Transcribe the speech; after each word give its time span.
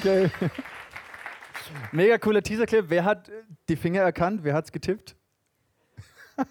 Danke. 0.00 0.30
Mega 1.90 2.18
cooler 2.18 2.40
Teaser-Clip. 2.40 2.84
Wer 2.88 3.04
hat 3.04 3.32
die 3.68 3.74
Finger 3.74 4.02
erkannt? 4.02 4.44
Wer 4.44 4.54
hat 4.54 4.66
es 4.66 4.72
getippt? 4.72 5.16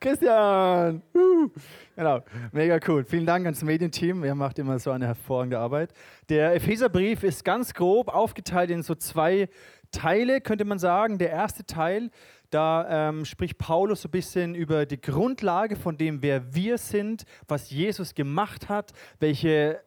Christian! 0.00 1.02
Uh, 1.14 1.48
genau, 1.96 2.20
mega 2.52 2.78
cool. 2.86 3.02
Vielen 3.04 3.24
Dank 3.24 3.46
ans 3.46 3.62
Medienteam. 3.62 4.24
Ihr 4.24 4.34
macht 4.34 4.58
immer 4.58 4.78
so 4.78 4.90
eine 4.90 5.06
hervorragende 5.06 5.58
Arbeit. 5.58 5.94
Der 6.28 6.54
Epheserbrief 6.54 7.22
ist 7.22 7.46
ganz 7.46 7.72
grob 7.72 8.08
aufgeteilt 8.08 8.70
in 8.70 8.82
so 8.82 8.94
zwei 8.94 9.48
Teile, 9.90 10.42
könnte 10.42 10.66
man 10.66 10.78
sagen. 10.78 11.16
Der 11.16 11.30
erste 11.30 11.64
Teil, 11.64 12.10
da 12.50 13.08
ähm, 13.08 13.24
spricht 13.24 13.56
Paulus 13.56 14.02
so 14.02 14.08
ein 14.08 14.10
bisschen 14.10 14.54
über 14.54 14.84
die 14.84 15.00
Grundlage 15.00 15.76
von 15.76 15.96
dem, 15.96 16.20
wer 16.20 16.54
wir 16.54 16.76
sind, 16.76 17.24
was 17.48 17.70
Jesus 17.70 18.14
gemacht 18.14 18.68
hat, 18.68 18.92
welche 19.18 19.80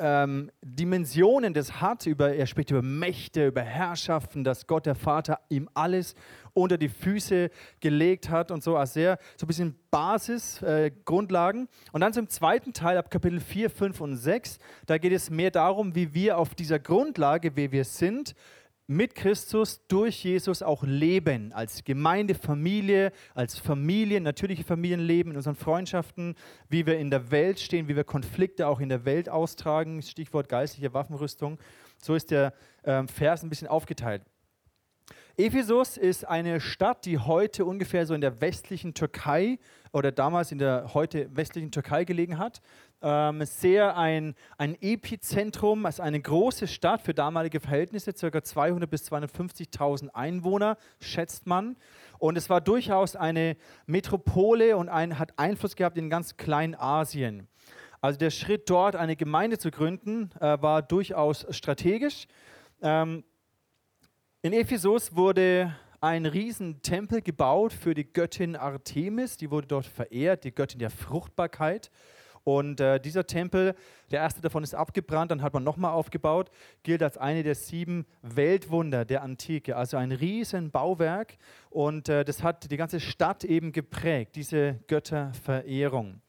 ähm, 0.00 0.50
Dimensionen 0.62 1.54
das 1.54 1.80
hat. 1.80 2.06
Über, 2.06 2.34
er 2.34 2.46
spricht 2.46 2.70
über 2.70 2.82
Mächte, 2.82 3.46
über 3.46 3.62
Herrschaften, 3.62 4.42
dass 4.42 4.66
Gott 4.66 4.86
der 4.86 4.94
Vater 4.94 5.38
ihm 5.48 5.68
alles 5.74 6.14
unter 6.52 6.78
die 6.78 6.88
Füße 6.88 7.50
gelegt 7.80 8.30
hat 8.30 8.50
und 8.50 8.62
so. 8.62 8.76
Also 8.76 8.94
sehr, 8.94 9.18
so 9.36 9.44
ein 9.44 9.48
bisschen 9.48 9.76
Basis, 9.90 10.62
äh, 10.62 10.90
Grundlagen. 11.04 11.68
Und 11.92 12.00
dann 12.00 12.12
zum 12.12 12.28
zweiten 12.28 12.72
Teil, 12.72 12.96
ab 12.96 13.10
Kapitel 13.10 13.40
4, 13.40 13.70
5 13.70 14.00
und 14.00 14.16
6, 14.16 14.58
da 14.86 14.98
geht 14.98 15.12
es 15.12 15.30
mehr 15.30 15.50
darum, 15.50 15.94
wie 15.94 16.14
wir 16.14 16.38
auf 16.38 16.54
dieser 16.54 16.78
Grundlage, 16.78 17.54
wie 17.56 17.70
wir 17.70 17.84
sind, 17.84 18.34
mit 18.90 19.14
Christus 19.14 19.86
durch 19.86 20.24
Jesus 20.24 20.62
auch 20.64 20.82
leben, 20.82 21.52
als 21.52 21.84
Gemeinde, 21.84 22.34
Familie, 22.34 23.12
als 23.36 23.56
Familie, 23.56 24.20
natürliche 24.20 24.64
Familienleben, 24.64 25.30
in 25.30 25.36
unseren 25.36 25.54
Freundschaften, 25.54 26.34
wie 26.68 26.86
wir 26.86 26.98
in 26.98 27.08
der 27.08 27.30
Welt 27.30 27.60
stehen, 27.60 27.86
wie 27.86 27.94
wir 27.94 28.02
Konflikte 28.02 28.66
auch 28.66 28.80
in 28.80 28.88
der 28.88 29.04
Welt 29.04 29.28
austragen, 29.28 30.02
Stichwort 30.02 30.48
geistliche 30.48 30.92
Waffenrüstung. 30.92 31.60
So 32.02 32.16
ist 32.16 32.32
der 32.32 32.52
ähm, 32.82 33.06
Vers 33.06 33.44
ein 33.44 33.48
bisschen 33.48 33.68
aufgeteilt. 33.68 34.22
Ephesus 35.36 35.96
ist 35.96 36.26
eine 36.26 36.60
Stadt, 36.60 37.04
die 37.04 37.18
heute 37.18 37.66
ungefähr 37.66 38.06
so 38.06 38.14
in 38.14 38.20
der 38.20 38.40
westlichen 38.40 38.94
Türkei 38.94 39.60
oder 39.92 40.12
damals 40.12 40.52
in 40.52 40.58
der 40.58 40.94
heute 40.94 41.34
westlichen 41.34 41.70
Türkei 41.70 42.04
gelegen 42.04 42.38
hat. 42.38 42.60
Ähm, 43.02 43.44
sehr 43.44 43.96
ein, 43.96 44.34
ein 44.58 44.76
Epizentrum, 44.80 45.86
also 45.86 46.02
eine 46.02 46.20
große 46.20 46.66
Stadt 46.66 47.00
für 47.00 47.14
damalige 47.14 47.60
Verhältnisse, 47.60 48.12
ca. 48.12 48.42
200 48.42 48.90
bis 48.90 49.10
250.000 49.10 50.08
Einwohner, 50.10 50.76
schätzt 51.00 51.46
man. 51.46 51.76
Und 52.18 52.36
es 52.36 52.50
war 52.50 52.60
durchaus 52.60 53.16
eine 53.16 53.56
Metropole 53.86 54.76
und 54.76 54.88
ein, 54.88 55.18
hat 55.18 55.38
Einfluss 55.38 55.76
gehabt 55.76 55.96
in 55.96 56.10
ganz 56.10 56.36
Kleinasien. 56.36 57.48
Also 58.02 58.18
der 58.18 58.30
Schritt 58.30 58.68
dort, 58.70 58.96
eine 58.96 59.16
Gemeinde 59.16 59.58
zu 59.58 59.70
gründen, 59.70 60.30
äh, 60.40 60.60
war 60.62 60.82
durchaus 60.82 61.46
strategisch. 61.50 62.26
Ähm, 62.82 63.24
in 64.42 64.54
Ephesus 64.54 65.14
wurde 65.14 65.74
ein 66.00 66.24
Riesentempel 66.24 67.20
gebaut 67.20 67.72
für 67.72 67.94
die 67.94 68.10
Göttin 68.10 68.56
Artemis, 68.56 69.36
die 69.36 69.50
wurde 69.50 69.66
dort 69.66 69.86
verehrt, 69.86 70.44
die 70.44 70.54
Göttin 70.54 70.78
der 70.78 70.90
Fruchtbarkeit. 70.90 71.90
Und 72.42 72.80
äh, 72.80 72.98
dieser 72.98 73.26
Tempel, 73.26 73.74
der 74.10 74.20
erste 74.20 74.40
davon 74.40 74.62
ist 74.62 74.74
abgebrannt, 74.74 75.30
dann 75.30 75.42
hat 75.42 75.52
man 75.52 75.62
nochmal 75.62 75.92
aufgebaut, 75.92 76.50
gilt 76.82 77.02
als 77.02 77.18
eine 77.18 77.42
der 77.42 77.54
sieben 77.54 78.06
Weltwunder 78.22 79.04
der 79.04 79.22
Antike. 79.22 79.76
Also 79.76 79.98
ein 79.98 80.10
Riesenbauwerk 80.10 81.36
und 81.68 82.08
äh, 82.08 82.24
das 82.24 82.42
hat 82.42 82.70
die 82.70 82.78
ganze 82.78 82.98
Stadt 82.98 83.44
eben 83.44 83.72
geprägt, 83.72 84.36
diese 84.36 84.80
Götterverehrung 84.86 86.22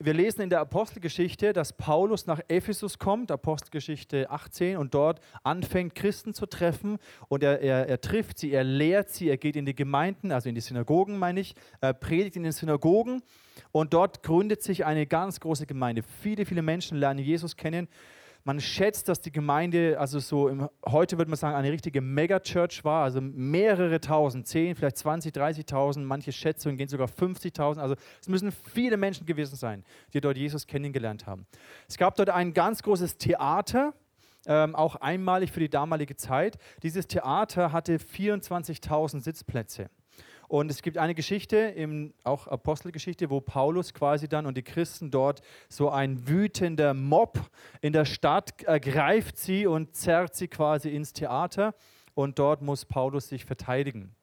wir 0.00 0.14
lesen 0.14 0.42
in 0.42 0.50
der 0.50 0.60
Apostelgeschichte, 0.60 1.52
dass 1.52 1.72
Paulus 1.72 2.26
nach 2.26 2.40
Ephesus 2.46 3.00
kommt, 3.00 3.32
Apostelgeschichte 3.32 4.30
18, 4.30 4.76
und 4.76 4.94
dort 4.94 5.20
anfängt, 5.42 5.96
Christen 5.96 6.34
zu 6.34 6.46
treffen. 6.46 6.98
Und 7.28 7.42
er, 7.42 7.60
er, 7.60 7.88
er 7.88 8.00
trifft 8.00 8.38
sie, 8.38 8.52
er 8.52 8.62
lehrt 8.62 9.10
sie, 9.10 9.28
er 9.28 9.38
geht 9.38 9.56
in 9.56 9.66
die 9.66 9.74
Gemeinden, 9.74 10.30
also 10.30 10.48
in 10.48 10.54
die 10.54 10.60
Synagogen, 10.60 11.18
meine 11.18 11.40
ich, 11.40 11.56
er 11.80 11.94
predigt 11.94 12.36
in 12.36 12.44
den 12.44 12.52
Synagogen. 12.52 13.22
Und 13.72 13.92
dort 13.92 14.22
gründet 14.22 14.62
sich 14.62 14.84
eine 14.84 15.04
ganz 15.06 15.40
große 15.40 15.66
Gemeinde. 15.66 16.04
Viele, 16.22 16.46
viele 16.46 16.62
Menschen 16.62 16.96
lernen 16.96 17.18
Jesus 17.18 17.56
kennen. 17.56 17.88
Man 18.44 18.60
schätzt, 18.60 19.08
dass 19.08 19.20
die 19.20 19.32
Gemeinde, 19.32 19.98
also 19.98 20.20
so 20.20 20.48
im, 20.48 20.68
heute 20.86 21.18
würde 21.18 21.30
man 21.30 21.36
sagen, 21.36 21.54
eine 21.54 21.70
richtige 21.70 22.00
Megachurch 22.00 22.84
war, 22.84 23.04
also 23.04 23.20
mehrere 23.20 24.00
tausend, 24.00 24.46
zehn, 24.46 24.74
vielleicht 24.74 24.96
20, 24.96 25.34
30.000, 25.34 26.00
manche 26.00 26.32
Schätzungen 26.32 26.78
gehen 26.78 26.88
sogar 26.88 27.08
50.000. 27.08 27.78
Also 27.78 27.94
es 28.20 28.28
müssen 28.28 28.52
viele 28.52 28.96
Menschen 28.96 29.26
gewesen 29.26 29.56
sein, 29.56 29.84
die 30.14 30.20
dort 30.20 30.36
Jesus 30.36 30.66
kennengelernt 30.66 31.26
haben. 31.26 31.46
Es 31.88 31.98
gab 31.98 32.14
dort 32.16 32.30
ein 32.30 32.54
ganz 32.54 32.82
großes 32.82 33.18
Theater, 33.18 33.92
ähm, 34.46 34.74
auch 34.74 34.96
einmalig 34.96 35.52
für 35.52 35.60
die 35.60 35.68
damalige 35.68 36.16
Zeit. 36.16 36.58
Dieses 36.82 37.06
Theater 37.06 37.72
hatte 37.72 37.96
24.000 37.96 39.20
Sitzplätze. 39.20 39.90
Und 40.48 40.70
es 40.70 40.80
gibt 40.80 40.96
eine 40.96 41.14
Geschichte, 41.14 41.56
im, 41.56 42.14
auch 42.24 42.46
Apostelgeschichte, 42.46 43.28
wo 43.28 43.42
Paulus 43.42 43.92
quasi 43.92 44.28
dann 44.28 44.46
und 44.46 44.56
die 44.56 44.62
Christen 44.62 45.10
dort 45.10 45.42
so 45.68 45.90
ein 45.90 46.26
wütender 46.26 46.94
Mob 46.94 47.38
in 47.82 47.92
der 47.92 48.06
Stadt 48.06 48.62
ergreift 48.62 49.36
sie 49.36 49.66
und 49.66 49.94
zerrt 49.94 50.34
sie 50.34 50.48
quasi 50.48 50.88
ins 50.88 51.12
Theater. 51.12 51.74
Und 52.14 52.38
dort 52.38 52.62
muss 52.62 52.86
Paulus 52.86 53.28
sich 53.28 53.44
verteidigen. 53.44 54.14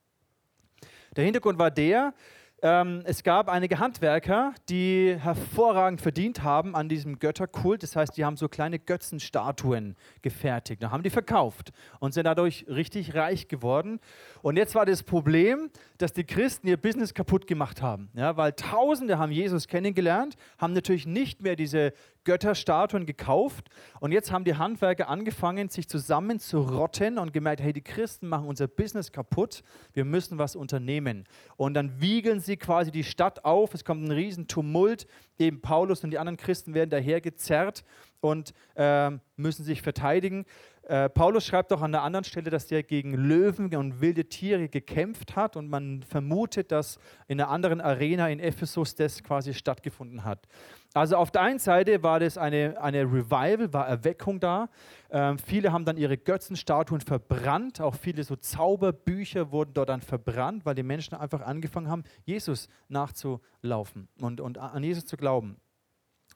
Der 1.16 1.24
Hintergrund 1.24 1.60
war 1.60 1.70
der, 1.72 2.14
ähm, 2.62 3.02
es 3.06 3.24
gab 3.24 3.50
einige 3.50 3.80
Handwerker, 3.80 4.54
die 4.70 5.18
hervorragend 5.20 6.02
verdient 6.02 6.42
haben 6.42 6.76
an 6.76 6.88
diesem 6.88 7.20
Götterkult. 7.20 7.84
Das 7.84 7.96
heißt, 7.96 8.16
die 8.16 8.24
haben 8.24 8.38
so 8.38 8.48
kleine 8.48 8.80
Götzenstatuen 8.80 9.96
gefertigt. 10.22 10.82
Da 10.82 10.90
haben 10.90 11.04
die 11.04 11.10
verkauft 11.10 11.72
und 12.00 12.14
sind 12.14 12.24
dadurch 12.24 12.66
richtig 12.70 13.14
reich 13.14 13.48
geworden. 13.50 14.00
Und 14.42 14.58
jetzt 14.58 14.74
war 14.74 14.86
das 14.86 15.04
Problem, 15.04 15.70
dass 15.98 16.14
die 16.14 16.24
Christen 16.24 16.68
ihr 16.68 16.78
Business 16.78 17.14
kaputt 17.14 17.46
gemacht 17.46 17.82
haben. 17.82 18.10
Ja, 18.14 18.38
weil 18.38 18.54
Tausende 18.54 19.18
haben 19.18 19.32
Jesus 19.32 19.68
kennengelernt, 19.68 20.36
haben 20.58 20.74
natürlich 20.74 21.06
nicht 21.06 21.42
mehr 21.42 21.56
diese 21.56 21.94
Götterstatuen 22.26 23.06
gekauft 23.06 23.70
und 24.02 24.12
jetzt 24.12 24.32
haben 24.32 24.44
die 24.44 24.56
Handwerker 24.56 25.08
angefangen, 25.08 25.70
sich 25.70 25.88
zusammen 25.88 26.40
zu 26.40 26.60
rotten 26.60 27.18
und 27.18 27.32
gemerkt, 27.32 27.62
hey, 27.62 27.72
die 27.72 27.82
Christen 27.82 28.28
machen 28.28 28.48
unser 28.48 28.68
Business 28.68 29.12
kaputt, 29.12 29.64
wir 29.94 30.04
müssen 30.04 30.38
was 30.38 30.56
unternehmen. 30.56 31.26
Und 31.56 31.76
dann 31.76 32.02
wiegeln 32.02 32.42
sie 32.42 32.58
quasi 32.58 32.92
die 32.92 33.04
Stadt 33.04 33.46
auf, 33.46 33.74
es 33.74 33.86
kommt 33.86 34.04
ein 34.04 34.12
riesen 34.12 34.48
Tumult, 34.48 35.08
eben 35.40 35.62
Paulus 35.62 36.04
und 36.04 36.12
die 36.12 36.20
anderen 36.20 36.38
Christen 36.38 36.74
werden 36.74 36.90
daher 36.90 37.22
gezerrt 37.22 37.86
und 38.20 38.54
äh, 38.76 39.12
müssen 39.38 39.64
sich 39.64 39.82
verteidigen. 39.82 40.46
Äh, 40.88 41.10
Paulus 41.10 41.46
schreibt 41.46 41.74
auch 41.74 41.82
an 41.82 41.92
der 41.92 42.04
anderen 42.04 42.24
Stelle, 42.24 42.52
dass 42.52 42.68
der 42.68 42.84
gegen 42.84 43.14
Löwen 43.14 43.74
und 43.76 44.02
wilde 44.02 44.26
Tiere 44.26 44.70
gekämpft 44.70 45.36
hat 45.36 45.56
und 45.56 45.68
man 45.68 46.04
vermutet, 46.04 46.72
dass 46.72 47.00
in 47.28 47.42
einer 47.42 47.50
anderen 47.50 47.82
Arena 47.82 48.30
in 48.30 48.40
Ephesus 48.40 48.94
das 48.94 49.24
quasi 49.24 49.54
stattgefunden 49.54 50.24
hat. 50.24 50.48
Also 50.96 51.18
auf 51.18 51.30
der 51.30 51.42
einen 51.42 51.60
Seite 51.60 52.04
war 52.04 52.22
das 52.22 52.38
eine, 52.38 52.82
eine 52.82 53.02
Revival, 53.02 53.74
war 53.74 53.86
Erweckung 53.86 54.40
da. 54.40 54.70
Ähm, 55.12 55.38
viele 55.38 55.74
haben 55.74 55.84
dann 55.84 55.98
ihre 55.98 56.18
Götzenstatuen 56.18 57.02
verbrannt, 57.02 57.82
auch 57.82 57.96
viele 57.96 58.24
so 58.24 58.38
Zauberbücher 58.38 59.52
wurden 59.52 59.74
dort 59.74 59.90
dann 59.90 60.00
verbrannt, 60.00 60.66
weil 60.66 60.74
die 60.74 60.84
Menschen 60.84 61.14
einfach 61.16 61.42
angefangen 61.42 61.90
haben, 61.90 62.06
Jesus 62.24 62.70
nachzulaufen 62.88 64.08
und, 64.22 64.40
und 64.40 64.58
an 64.58 64.84
Jesus 64.84 65.06
zu 65.06 65.18
glauben. 65.18 65.58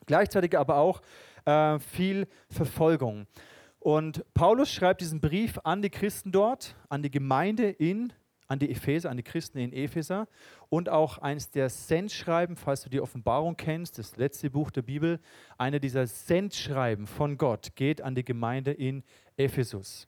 Gleichzeitig 0.07 0.57
aber 0.57 0.75
auch 0.75 0.99
äh, 1.45 1.79
viel 1.79 2.27
Verfolgung. 2.49 3.27
Und 3.79 4.25
Paulus 4.33 4.69
schreibt 4.69 4.99
diesen 4.99 5.21
Brief 5.21 5.57
an 5.63 5.81
die 5.81 5.89
Christen 5.89 6.33
dort, 6.33 6.75
an 6.89 7.01
die 7.01 7.11
Gemeinde 7.11 7.69
in 7.69 8.11
an 8.49 8.59
die 8.59 8.71
Epheser, 8.71 9.09
an 9.09 9.17
die 9.17 9.23
Christen 9.23 9.59
in 9.59 9.71
Epheser 9.71 10.27
und 10.69 10.89
auch 10.89 11.19
eines 11.19 11.51
der 11.51 11.69
Sendschreiben, 11.69 12.57
falls 12.57 12.81
du 12.81 12.89
die 12.89 12.99
Offenbarung 12.99 13.55
kennst, 13.55 13.99
das 13.99 14.17
letzte 14.17 14.49
Buch 14.49 14.71
der 14.71 14.81
Bibel, 14.81 15.19
einer 15.57 15.79
dieser 15.79 16.07
Sendschreiben 16.07 17.07
von 17.07 17.37
Gott 17.37 17.75
geht 17.75 18.01
an 18.01 18.15
die 18.15 18.25
Gemeinde 18.25 18.71
in 18.71 19.03
Ephesus. 19.37 20.07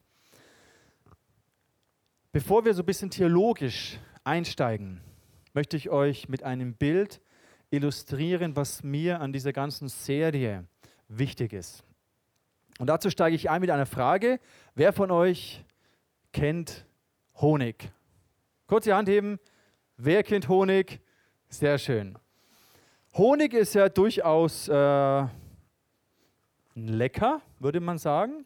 Bevor 2.31 2.65
wir 2.65 2.73
so 2.73 2.81
ein 2.81 2.85
bisschen 2.85 3.11
theologisch 3.11 3.99
einsteigen, 4.23 5.01
möchte 5.53 5.77
ich 5.77 5.89
euch 5.89 6.27
mit 6.27 6.43
einem 6.43 6.73
Bild 6.73 7.21
illustrieren, 7.69 8.55
was 8.55 8.83
mir 8.83 9.21
an 9.21 9.33
dieser 9.33 9.53
ganzen 9.53 9.88
Serie 9.88 10.65
wichtig 11.07 11.53
ist. 11.53 11.83
Und 12.79 12.88
dazu 12.88 13.11
steige 13.11 13.35
ich 13.35 13.51
ein 13.51 13.61
mit 13.61 13.69
einer 13.69 13.85
Frage. 13.85 14.39
Wer 14.73 14.93
von 14.93 15.11
euch 15.11 15.63
kennt 16.31 16.85
Honig? 17.35 17.91
Kurz 18.71 18.85
die 18.85 18.94
Hand 18.94 19.09
heben. 19.09 19.38
Wer 19.97 20.23
kennt 20.23 20.47
Honig? 20.47 21.01
Sehr 21.50 21.77
schön. 21.77 22.18
Honig 23.18 23.53
ist 23.53 23.73
ja 23.73 23.89
durchaus 23.89 24.69
äh, 24.69 25.25
lecker, 26.75 27.41
würde 27.59 27.81
man 27.81 27.97
sagen. 27.97 28.45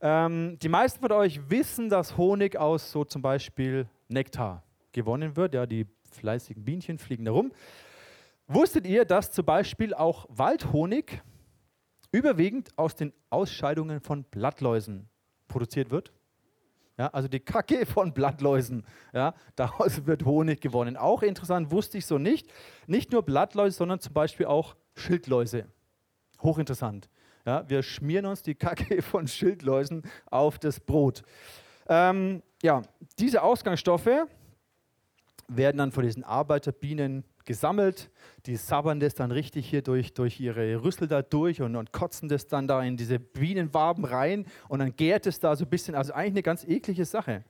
Ähm, 0.00 0.58
die 0.62 0.70
meisten 0.70 1.00
von 1.00 1.12
euch 1.12 1.50
wissen, 1.50 1.90
dass 1.90 2.16
Honig 2.16 2.56
aus 2.56 2.90
so 2.90 3.04
zum 3.04 3.20
Beispiel 3.20 3.86
Nektar 4.08 4.62
gewonnen 4.92 5.36
wird. 5.36 5.52
Ja, 5.52 5.66
die 5.66 5.86
fleißigen 6.10 6.64
Bienchen 6.64 6.96
fliegen 6.96 7.26
da 7.26 7.32
rum. 7.32 7.52
Wusstet 8.46 8.86
ihr, 8.86 9.04
dass 9.04 9.30
zum 9.30 9.44
Beispiel 9.44 9.92
auch 9.92 10.24
Waldhonig 10.30 11.20
überwiegend 12.12 12.70
aus 12.78 12.94
den 12.94 13.12
Ausscheidungen 13.28 14.00
von 14.00 14.24
Blattläusen 14.24 15.10
produziert 15.48 15.90
wird. 15.90 16.14
Ja, 16.98 17.08
also 17.08 17.28
die 17.28 17.40
Kacke 17.40 17.86
von 17.86 18.12
Blattläusen. 18.12 18.84
Ja, 19.12 19.34
daraus 19.54 20.06
wird 20.06 20.24
Honig 20.24 20.60
gewonnen. 20.60 20.96
Auch 20.96 21.22
interessant, 21.22 21.70
wusste 21.70 21.98
ich 21.98 22.06
so 22.06 22.18
nicht. 22.18 22.50
Nicht 22.86 23.12
nur 23.12 23.22
Blattläuse, 23.22 23.76
sondern 23.76 24.00
zum 24.00 24.12
Beispiel 24.12 24.46
auch 24.46 24.76
Schildläuse. 24.94 25.66
Hochinteressant. 26.42 27.08
Ja, 27.44 27.68
wir 27.68 27.82
schmieren 27.82 28.26
uns 28.26 28.42
die 28.42 28.54
Kacke 28.56 29.02
von 29.02 29.28
Schildläusen 29.28 30.02
auf 30.26 30.58
das 30.58 30.80
Brot. 30.80 31.22
Ähm, 31.88 32.42
ja, 32.62 32.82
diese 33.18 33.42
Ausgangsstoffe 33.42 34.26
werden 35.48 35.78
dann 35.78 35.92
von 35.92 36.02
diesen 36.02 36.24
Arbeiterbienen 36.24 37.24
gesammelt. 37.46 38.10
Die 38.44 38.56
sabbern 38.56 39.00
das 39.00 39.14
dann 39.14 39.30
richtig 39.30 39.68
hier 39.68 39.82
durch, 39.82 40.12
durch 40.12 40.38
ihre 40.38 40.82
Rüssel 40.82 41.08
da 41.08 41.22
durch 41.22 41.62
und, 41.62 41.74
und 41.76 41.92
kotzen 41.92 42.28
das 42.28 42.46
dann 42.46 42.68
da 42.68 42.82
in 42.82 42.96
diese 42.96 43.18
Bienenwaben 43.18 44.04
rein 44.04 44.46
und 44.68 44.80
dann 44.80 44.94
gärt 44.94 45.26
es 45.26 45.40
da 45.40 45.56
so 45.56 45.64
ein 45.64 45.70
bisschen. 45.70 45.94
Also 45.94 46.12
eigentlich 46.12 46.32
eine 46.32 46.42
ganz 46.42 46.64
eklige 46.64 47.04
Sache. 47.04 47.44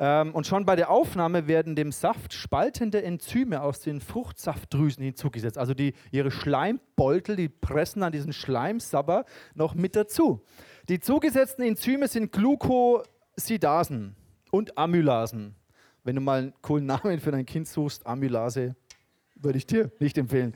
Ähm, 0.00 0.32
und 0.34 0.46
schon 0.46 0.64
bei 0.64 0.76
der 0.76 0.90
Aufnahme 0.90 1.48
werden 1.48 1.74
dem 1.74 1.90
Saft 1.90 2.32
spaltende 2.32 3.02
Enzyme 3.02 3.62
aus 3.62 3.80
den 3.80 4.00
Fruchtsaftdrüsen 4.00 5.02
hinzugesetzt. 5.02 5.58
Also 5.58 5.74
die, 5.74 5.94
ihre 6.12 6.30
Schleimbeutel, 6.30 7.34
die 7.34 7.48
pressen 7.48 8.02
an 8.02 8.12
diesen 8.12 8.32
Schleimsabber 8.32 9.24
noch 9.54 9.74
mit 9.74 9.96
dazu. 9.96 10.44
Die 10.88 11.00
zugesetzten 11.00 11.64
Enzyme 11.64 12.06
sind 12.06 12.32
Glucosidasen 12.32 14.14
und 14.50 14.78
Amylasen. 14.78 15.56
Wenn 16.04 16.14
du 16.14 16.22
mal 16.22 16.38
einen 16.38 16.54
coolen 16.62 16.86
Namen 16.86 17.18
für 17.18 17.32
dein 17.32 17.44
Kind 17.44 17.66
suchst, 17.68 18.06
Amylase, 18.06 18.76
würde 19.40 19.58
ich 19.58 19.66
dir 19.66 19.90
nicht 19.98 20.18
empfehlen. 20.18 20.54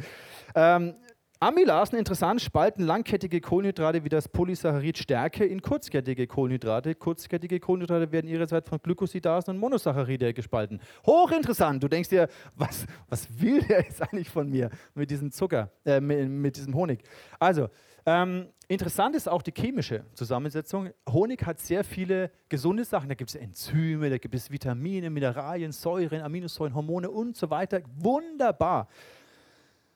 Ähm, 0.54 0.94
Amylasen, 1.42 1.98
interessant, 1.98 2.40
spalten 2.40 2.86
langkettige 2.86 3.40
Kohlenhydrate 3.40 4.04
wie 4.04 4.08
das 4.08 4.28
Polysaccharid 4.28 4.96
Stärke 4.96 5.44
in 5.44 5.60
kurzkettige 5.60 6.28
Kohlenhydrate. 6.28 6.94
Kurzkettige 6.94 7.58
Kohlenhydrate 7.58 8.12
werden 8.12 8.28
ihrerseits 8.28 8.68
von 8.68 8.78
Glykosidasen 8.80 9.52
und 9.52 9.58
Monosaccharide 9.58 10.34
gespalten. 10.34 10.80
Hochinteressant. 11.04 11.82
Du 11.82 11.88
denkst 11.88 12.10
dir, 12.10 12.28
was, 12.54 12.86
was 13.08 13.26
will 13.40 13.60
der 13.60 13.80
jetzt 13.80 14.00
eigentlich 14.00 14.30
von 14.30 14.48
mir 14.48 14.70
mit 14.94 15.10
diesem 15.10 15.32
Zucker, 15.32 15.72
äh, 15.84 16.00
mit, 16.00 16.28
mit, 16.28 16.54
diesem 16.54 16.74
Honig? 16.76 17.02
Also, 17.40 17.70
ähm, 18.06 18.46
interessant 18.68 19.16
ist 19.16 19.28
auch 19.28 19.42
die 19.42 19.52
chemische 19.52 20.04
Zusammensetzung. 20.14 20.90
Honig 21.10 21.44
hat 21.44 21.58
sehr 21.58 21.82
viele 21.82 22.30
gesunde 22.48 22.84
Sachen. 22.84 23.08
Da 23.08 23.16
gibt 23.16 23.30
es 23.30 23.34
Enzyme, 23.34 24.10
da 24.10 24.18
gibt 24.18 24.36
es 24.36 24.48
Vitamine, 24.48 25.10
Mineralien, 25.10 25.72
Säuren, 25.72 26.22
Aminosäuren, 26.22 26.72
Hormone 26.72 27.10
und 27.10 27.36
so 27.36 27.50
weiter. 27.50 27.82
Wunderbar. 27.96 28.86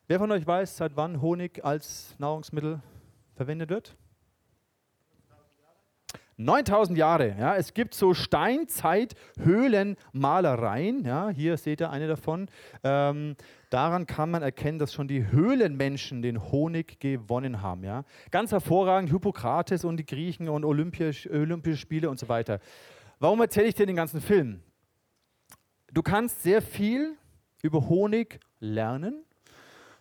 Wer 0.08 0.20
von 0.20 0.31
euch 0.31 0.47
weiß, 0.47 0.76
seit 0.76 0.97
wann 0.97 1.20
Honig 1.20 1.64
als 1.64 2.14
Nahrungsmittel 2.19 2.81
verwendet 3.35 3.70
wird? 3.70 3.97
9000 6.37 6.97
Jahre. 6.97 7.35
Ja, 7.37 7.56
es 7.56 7.75
gibt 7.75 7.93
so 7.93 8.14
Steinzeit-Höhlenmalereien. 8.14 11.05
Ja, 11.05 11.31
hier 11.31 11.56
seht 11.56 11.81
ihr 11.81 11.91
eine 11.91 12.06
davon. 12.06 12.47
Ähm, 12.85 13.35
daran 13.70 14.06
kann 14.06 14.31
man 14.31 14.43
erkennen, 14.43 14.79
dass 14.79 14.93
schon 14.93 15.08
die 15.08 15.32
Höhlenmenschen 15.32 16.23
den 16.23 16.52
Honig 16.52 17.00
gewonnen 17.00 17.61
haben. 17.61 17.82
Ja. 17.82 18.05
Ganz 18.31 18.52
hervorragend 18.52 19.11
Hippokrates 19.11 19.85
und 19.85 19.97
die 19.97 20.06
Griechen 20.06 20.49
und 20.49 20.64
Olympisch, 20.64 21.29
Olympische 21.29 21.79
Spiele 21.79 22.09
und 22.11 22.20
so 22.20 22.29
weiter. 22.29 22.61
Warum 23.19 23.41
erzähle 23.41 23.67
ich 23.67 23.75
dir 23.75 23.87
den 23.87 23.97
ganzen 23.97 24.20
Film? 24.20 24.62
Du 25.93 26.02
kannst 26.02 26.44
sehr 26.44 26.62
viel 26.62 27.17
über 27.61 27.88
Honig 27.88 28.38
lernen 28.61 29.25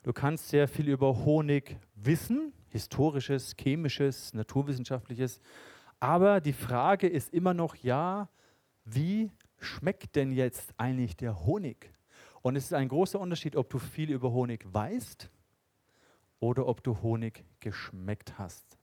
Du 0.06 0.14
kannst 0.14 0.50
sehr 0.50 0.68
viel 0.68 0.90
über 0.90 1.26
Honig 1.26 1.78
wissen, 1.96 2.54
historisches, 2.70 3.56
chemisches, 3.60 4.36
naturwissenschaftliches. 4.36 5.42
Aber 6.00 6.42
die 6.42 6.54
Frage 6.54 7.08
ist 7.08 7.34
immer 7.34 7.56
noch, 7.56 7.76
ja, 7.78 8.30
wie 8.84 9.32
schmeckt 9.58 10.16
denn 10.16 10.32
jetzt 10.32 10.76
eigentlich 10.78 11.18
der 11.18 11.48
Honig? 11.48 11.92
Und 12.44 12.56
es 12.56 12.66
ist 12.66 12.74
ein 12.74 12.88
großer 12.88 13.20
Unterschied, 13.20 13.56
ob 13.56 13.68
du 13.72 13.80
viel 13.80 14.12
über 14.12 14.32
Honig 14.32 14.64
weißt 14.72 15.32
oder 16.40 16.68
ob 16.68 16.84
du 16.84 17.02
Honig 17.02 17.44
geschmeckt 17.60 18.38
hast. 18.38 18.78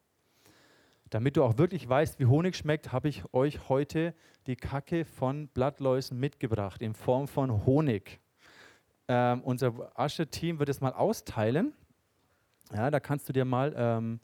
Damit 1.08 1.36
du 1.36 1.44
auch 1.44 1.56
wirklich 1.56 1.88
weißt, 1.88 2.18
wie 2.18 2.26
Honig 2.26 2.56
schmeckt, 2.56 2.90
habe 2.90 3.08
ich 3.08 3.22
euch 3.32 3.68
heute 3.68 4.12
die 4.48 4.56
Kacke 4.56 5.04
von 5.04 5.46
Blattläusen 5.46 6.18
mitgebracht 6.18 6.82
in 6.82 6.94
Form 6.94 7.28
von 7.28 7.64
Honig. 7.64 8.21
Ähm, 9.14 9.42
unser 9.42 9.74
Asche-Team 9.94 10.58
wird 10.58 10.70
es 10.70 10.80
mal 10.80 10.94
austeilen. 10.94 11.74
Ja, 12.74 12.90
da 12.90 12.98
kannst 12.98 13.28
du 13.28 13.34
dir 13.34 13.44
mal 13.44 13.74
ähm, 13.76 14.20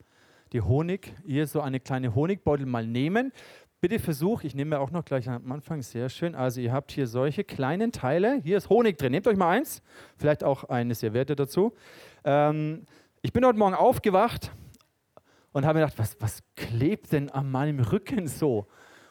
die 0.54 0.62
Honig, 0.62 1.12
hier 1.26 1.46
so 1.46 1.60
eine 1.60 1.78
kleine 1.78 2.14
Honigbeutel 2.14 2.64
mal 2.64 2.86
nehmen. 2.86 3.30
Bitte 3.82 3.98
versuch, 3.98 4.44
ich 4.44 4.54
nehme 4.54 4.70
mir 4.76 4.80
auch 4.80 4.90
noch 4.90 5.04
gleich 5.04 5.28
am 5.28 5.52
Anfang, 5.52 5.82
sehr 5.82 6.08
schön. 6.08 6.34
Also 6.34 6.62
ihr 6.62 6.72
habt 6.72 6.90
hier 6.90 7.06
solche 7.06 7.44
kleinen 7.44 7.92
Teile. 7.92 8.40
Hier 8.42 8.56
ist 8.56 8.70
Honig 8.70 8.96
drin. 8.96 9.12
Nehmt 9.12 9.26
euch 9.26 9.36
mal 9.36 9.50
eins, 9.50 9.82
vielleicht 10.16 10.42
auch 10.42 10.64
eine 10.64 10.94
Serviette 10.94 11.36
dazu. 11.36 11.74
Ähm, 12.24 12.86
ich 13.20 13.34
bin 13.34 13.44
heute 13.44 13.58
Morgen 13.58 13.74
aufgewacht 13.74 14.52
und 15.52 15.66
habe 15.66 15.80
mir 15.80 15.84
gedacht, 15.84 15.98
was, 15.98 16.16
was 16.18 16.42
klebt 16.56 17.12
denn 17.12 17.28
an 17.28 17.50
meinem 17.50 17.80
Rücken 17.80 18.26
so? 18.26 18.66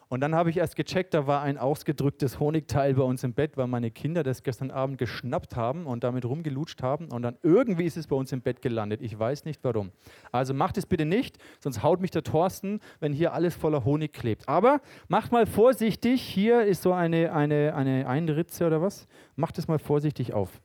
Und 0.09 0.21
dann 0.21 0.33
habe 0.35 0.49
ich 0.49 0.57
erst 0.57 0.75
gecheckt, 0.75 1.13
da 1.13 1.27
war 1.27 1.41
ein 1.41 1.57
ausgedrücktes 1.57 2.39
Honigteil 2.39 2.93
bei 2.93 3.03
uns 3.03 3.23
im 3.23 3.33
Bett, 3.33 3.57
weil 3.57 3.67
meine 3.67 3.91
Kinder 3.91 4.23
das 4.23 4.43
gestern 4.43 4.71
Abend 4.71 4.97
geschnappt 4.97 5.55
haben 5.55 5.85
und 5.85 6.03
damit 6.03 6.23
rumgelutscht 6.23 6.81
haben. 6.81 7.11
Und 7.11 7.23
dann 7.23 7.37
irgendwie 7.43 7.85
ist 7.85 7.97
es 7.97 8.07
bei 8.07 8.15
uns 8.15 8.31
im 8.31 8.41
Bett 8.41 8.61
gelandet. 8.61 9.01
Ich 9.01 9.17
weiß 9.17 9.45
nicht 9.45 9.63
warum. 9.63 9.91
Also 10.31 10.53
macht 10.53 10.77
es 10.77 10.85
bitte 10.85 11.05
nicht, 11.05 11.37
sonst 11.59 11.83
haut 11.83 11.99
mich 11.99 12.11
der 12.11 12.23
Thorsten, 12.23 12.79
wenn 12.99 13.11
hier 13.11 13.33
alles 13.33 13.55
voller 13.55 13.83
Honig 13.83 14.13
klebt. 14.13 14.47
Aber 14.47 14.81
macht 15.09 15.31
mal 15.31 15.45
vorsichtig, 15.45 16.21
hier 16.21 16.63
ist 16.63 16.83
so 16.83 16.93
eine, 16.93 17.33
eine, 17.33 17.75
eine 17.75 18.07
Einritze 18.07 18.65
oder 18.65 18.81
was. 18.81 19.07
Macht 19.35 19.57
es 19.57 19.67
mal 19.67 19.79
vorsichtig 19.79 20.33
auf. 20.33 20.61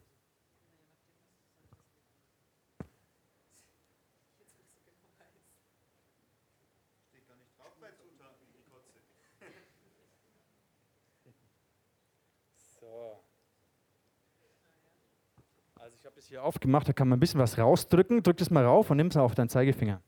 Das 16.23 16.29
hier 16.29 16.45
aufgemacht, 16.45 16.87
da 16.89 16.93
kann 16.93 17.09
man 17.09 17.17
ein 17.17 17.21
bisschen 17.21 17.41
was 17.41 17.59
rausdrücken. 17.59 18.23
Drück 18.23 18.37
das 18.37 18.49
mal 18.49 18.65
rauf 18.65 18.91
und 18.91 18.97
nimm 18.97 19.09
es 19.09 19.17
auf 19.17 19.35
deinen 19.35 19.49
Zeigefinger. 19.49 20.01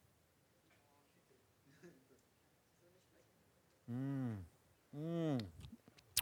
Mm. 3.89 4.35
Mm. 4.93 5.39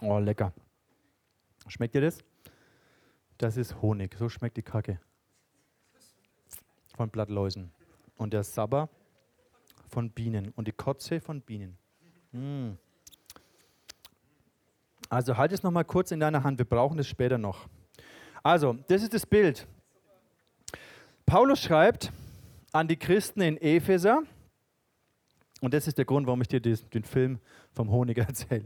Oh, 0.01 0.17
lecker. 0.17 0.51
Schmeckt 1.67 1.93
dir 1.93 2.01
das? 2.01 2.23
Das 3.37 3.55
ist 3.55 3.79
Honig. 3.83 4.15
So 4.17 4.29
schmeckt 4.29 4.57
die 4.57 4.63
Kacke. 4.63 4.99
Von 6.95 7.09
Blattläusen. 7.09 7.71
Und 8.17 8.33
der 8.33 8.43
Sabber 8.43 8.89
von 9.89 10.09
Bienen. 10.09 10.53
Und 10.55 10.67
die 10.67 10.71
Kotze 10.71 11.21
von 11.21 11.39
Bienen. 11.41 11.77
Mm. 12.31 12.71
Also 15.07 15.37
halt 15.37 15.51
es 15.51 15.61
nochmal 15.61 15.85
kurz 15.85 16.09
in 16.09 16.19
deiner 16.19 16.43
Hand. 16.43 16.57
Wir 16.57 16.65
brauchen 16.65 16.97
es 16.97 17.07
später 17.07 17.37
noch. 17.37 17.67
Also, 18.41 18.73
das 18.87 19.03
ist 19.03 19.13
das 19.13 19.25
Bild. 19.27 19.67
Paulus 21.25 21.61
schreibt 21.61 22.11
an 22.71 22.87
die 22.87 22.97
Christen 22.97 23.41
in 23.41 23.57
Epheser, 23.57 24.23
und 25.61 25.73
das 25.73 25.87
ist 25.87 25.97
der 25.97 26.05
Grund, 26.05 26.27
warum 26.27 26.41
ich 26.41 26.49
dir 26.49 26.59
den 26.59 27.03
Film 27.03 27.39
vom 27.71 27.89
Honig 27.89 28.17
erzähle. 28.27 28.65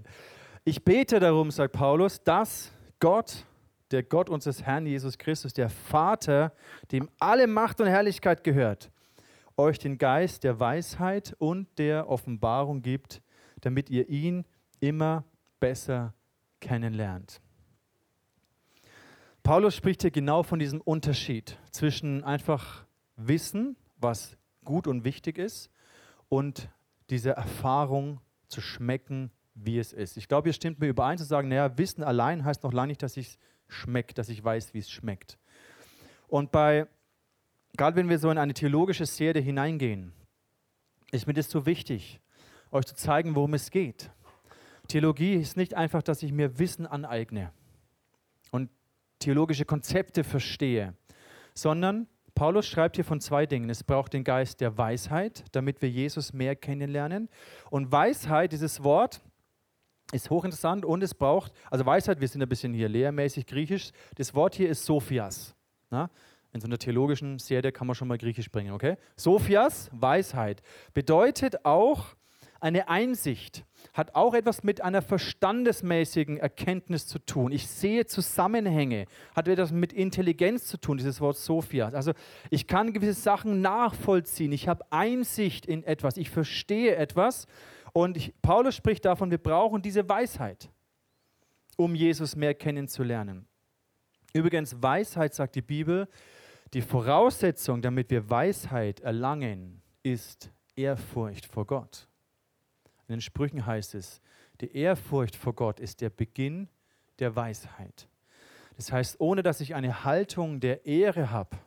Ich 0.63 0.83
bete 0.83 1.19
darum, 1.19 1.51
sagt 1.51 1.73
Paulus, 1.73 2.23
dass 2.23 2.71
Gott, 2.99 3.45
der 3.91 4.03
Gott 4.03 4.29
unseres 4.29 4.63
Herrn 4.63 4.85
Jesus 4.85 5.17
Christus, 5.17 5.53
der 5.53 5.69
Vater, 5.69 6.51
dem 6.91 7.09
alle 7.19 7.47
Macht 7.47 7.79
und 7.79 7.87
Herrlichkeit 7.87 8.43
gehört, 8.43 8.91
euch 9.55 9.79
den 9.79 9.97
Geist 9.97 10.43
der 10.43 10.59
Weisheit 10.59 11.35
und 11.37 11.67
der 11.77 12.09
Offenbarung 12.09 12.81
gibt, 12.81 13.21
damit 13.61 13.89
ihr 13.89 14.09
ihn 14.09 14.45
immer 14.79 15.23
besser 15.59 16.13
kennenlernt. 16.59 17.41
Paulus 19.47 19.77
spricht 19.77 20.01
hier 20.01 20.11
genau 20.11 20.43
von 20.43 20.59
diesem 20.59 20.81
Unterschied 20.81 21.57
zwischen 21.71 22.25
einfach 22.25 22.85
Wissen, 23.15 23.77
was 23.95 24.35
gut 24.65 24.87
und 24.87 25.05
wichtig 25.05 25.37
ist, 25.37 25.69
und 26.27 26.69
dieser 27.09 27.31
Erfahrung 27.31 28.19
zu 28.49 28.59
schmecken, 28.59 29.31
wie 29.55 29.79
es 29.79 29.93
ist. 29.93 30.17
Ich 30.17 30.27
glaube, 30.27 30.49
ihr 30.49 30.53
stimmt 30.53 30.81
mir 30.81 30.89
überein 30.89 31.17
zu 31.17 31.23
sagen, 31.23 31.47
naja, 31.47 31.77
Wissen 31.77 32.03
allein 32.03 32.43
heißt 32.43 32.61
noch 32.61 32.73
lange 32.73 32.89
nicht, 32.89 33.01
dass 33.01 33.15
ich 33.15 33.27
es 33.27 33.37
schmeckt, 33.69 34.17
dass 34.17 34.27
ich 34.27 34.43
weiß, 34.43 34.73
wie 34.73 34.79
es 34.79 34.89
schmeckt. 34.89 35.37
Und 36.27 36.51
bei, 36.51 36.85
gerade 37.77 37.95
wenn 37.95 38.09
wir 38.09 38.19
so 38.19 38.29
in 38.29 38.37
eine 38.37 38.53
theologische 38.53 39.05
Serie 39.05 39.41
hineingehen, 39.41 40.11
ist 41.11 41.25
mir 41.25 41.33
das 41.33 41.49
so 41.49 41.65
wichtig, 41.65 42.19
euch 42.69 42.83
zu 42.83 42.95
zeigen, 42.95 43.33
worum 43.33 43.53
es 43.53 43.71
geht. 43.71 44.11
Theologie 44.89 45.35
ist 45.35 45.55
nicht 45.55 45.73
einfach, 45.73 46.03
dass 46.03 46.21
ich 46.21 46.33
mir 46.33 46.59
Wissen 46.59 46.85
aneigne. 46.85 47.53
Theologische 49.19 49.65
Konzepte 49.65 50.23
verstehe, 50.23 50.93
sondern 51.53 52.07
Paulus 52.35 52.67
schreibt 52.67 52.97
hier 52.97 53.05
von 53.05 53.19
zwei 53.19 53.47
Dingen. 53.47 53.69
Es 53.69 53.83
braucht 53.83 54.13
den 54.13 54.23
Geist 54.23 54.61
der 54.61 54.77
Weisheit, 54.77 55.43
damit 55.53 55.81
wir 55.81 55.89
Jesus 55.89 56.33
mehr 56.33 56.55
kennenlernen. 56.55 57.29
Und 57.71 57.91
Weisheit, 57.91 58.51
dieses 58.51 58.83
Wort, 58.83 59.21
ist 60.11 60.29
hochinteressant 60.29 60.85
und 60.85 61.03
es 61.03 61.13
braucht, 61.13 61.51
also 61.69 61.85
Weisheit, 61.85 62.21
wir 62.21 62.27
sind 62.27 62.41
ein 62.41 62.47
bisschen 62.47 62.73
hier 62.73 62.89
lehrmäßig 62.89 63.45
griechisch. 63.47 63.91
Das 64.15 64.33
Wort 64.35 64.55
hier 64.55 64.69
ist 64.69 64.85
Sophias. 64.85 65.55
Na? 65.89 66.09
In 66.53 66.61
so 66.61 66.67
einer 66.67 66.77
theologischen 66.77 67.39
Serie 67.39 67.71
kann 67.71 67.87
man 67.87 67.95
schon 67.95 68.07
mal 68.07 68.17
griechisch 68.17 68.49
bringen, 68.49 68.71
okay? 68.71 68.97
Sophias, 69.15 69.89
Weisheit, 69.91 70.61
bedeutet 70.93 71.65
auch 71.65 72.15
eine 72.59 72.89
Einsicht, 72.89 73.65
hat 73.93 74.15
auch 74.15 74.33
etwas 74.33 74.63
mit 74.63 74.81
einer 74.81 75.01
verstandesmäßigen 75.01 76.37
Erkenntnis 76.37 77.07
zu 77.07 77.19
tun. 77.19 77.51
Ich 77.51 77.67
sehe 77.67 78.05
Zusammenhänge, 78.05 79.05
hat 79.35 79.47
etwas 79.47 79.71
mit 79.71 79.93
Intelligenz 79.93 80.67
zu 80.67 80.77
tun, 80.77 80.97
dieses 80.97 81.21
Wort 81.21 81.37
Sophia. 81.37 81.89
Also 81.89 82.13
ich 82.49 82.67
kann 82.67 82.93
gewisse 82.93 83.19
Sachen 83.19 83.61
nachvollziehen, 83.61 84.51
ich 84.51 84.67
habe 84.67 84.85
Einsicht 84.91 85.65
in 85.65 85.83
etwas, 85.83 86.17
ich 86.17 86.29
verstehe 86.29 86.95
etwas. 86.95 87.47
Und 87.93 88.17
ich, 88.17 88.33
Paulus 88.41 88.75
spricht 88.75 89.05
davon, 89.05 89.31
wir 89.31 89.37
brauchen 89.39 89.81
diese 89.81 90.07
Weisheit, 90.07 90.69
um 91.77 91.95
Jesus 91.95 92.35
mehr 92.35 92.53
kennenzulernen. 92.53 93.47
Übrigens, 94.33 94.81
Weisheit, 94.81 95.33
sagt 95.33 95.55
die 95.55 95.61
Bibel, 95.61 96.07
die 96.73 96.81
Voraussetzung, 96.81 97.81
damit 97.81 98.09
wir 98.11 98.29
Weisheit 98.29 98.99
erlangen, 98.99 99.81
ist 100.03 100.51
Ehrfurcht 100.75 101.45
vor 101.45 101.65
Gott. 101.65 102.06
In 103.07 103.15
den 103.15 103.21
Sprüchen 103.21 103.65
heißt 103.65 103.95
es, 103.95 104.21
die 104.59 104.75
Ehrfurcht 104.75 105.35
vor 105.35 105.53
Gott 105.53 105.79
ist 105.79 106.01
der 106.01 106.09
Beginn 106.09 106.67
der 107.19 107.35
Weisheit. 107.35 108.07
Das 108.75 108.91
heißt, 108.91 109.19
ohne 109.19 109.43
dass 109.43 109.61
ich 109.61 109.75
eine 109.75 110.03
Haltung 110.03 110.59
der 110.59 110.85
Ehre 110.85 111.31
habe, 111.31 111.57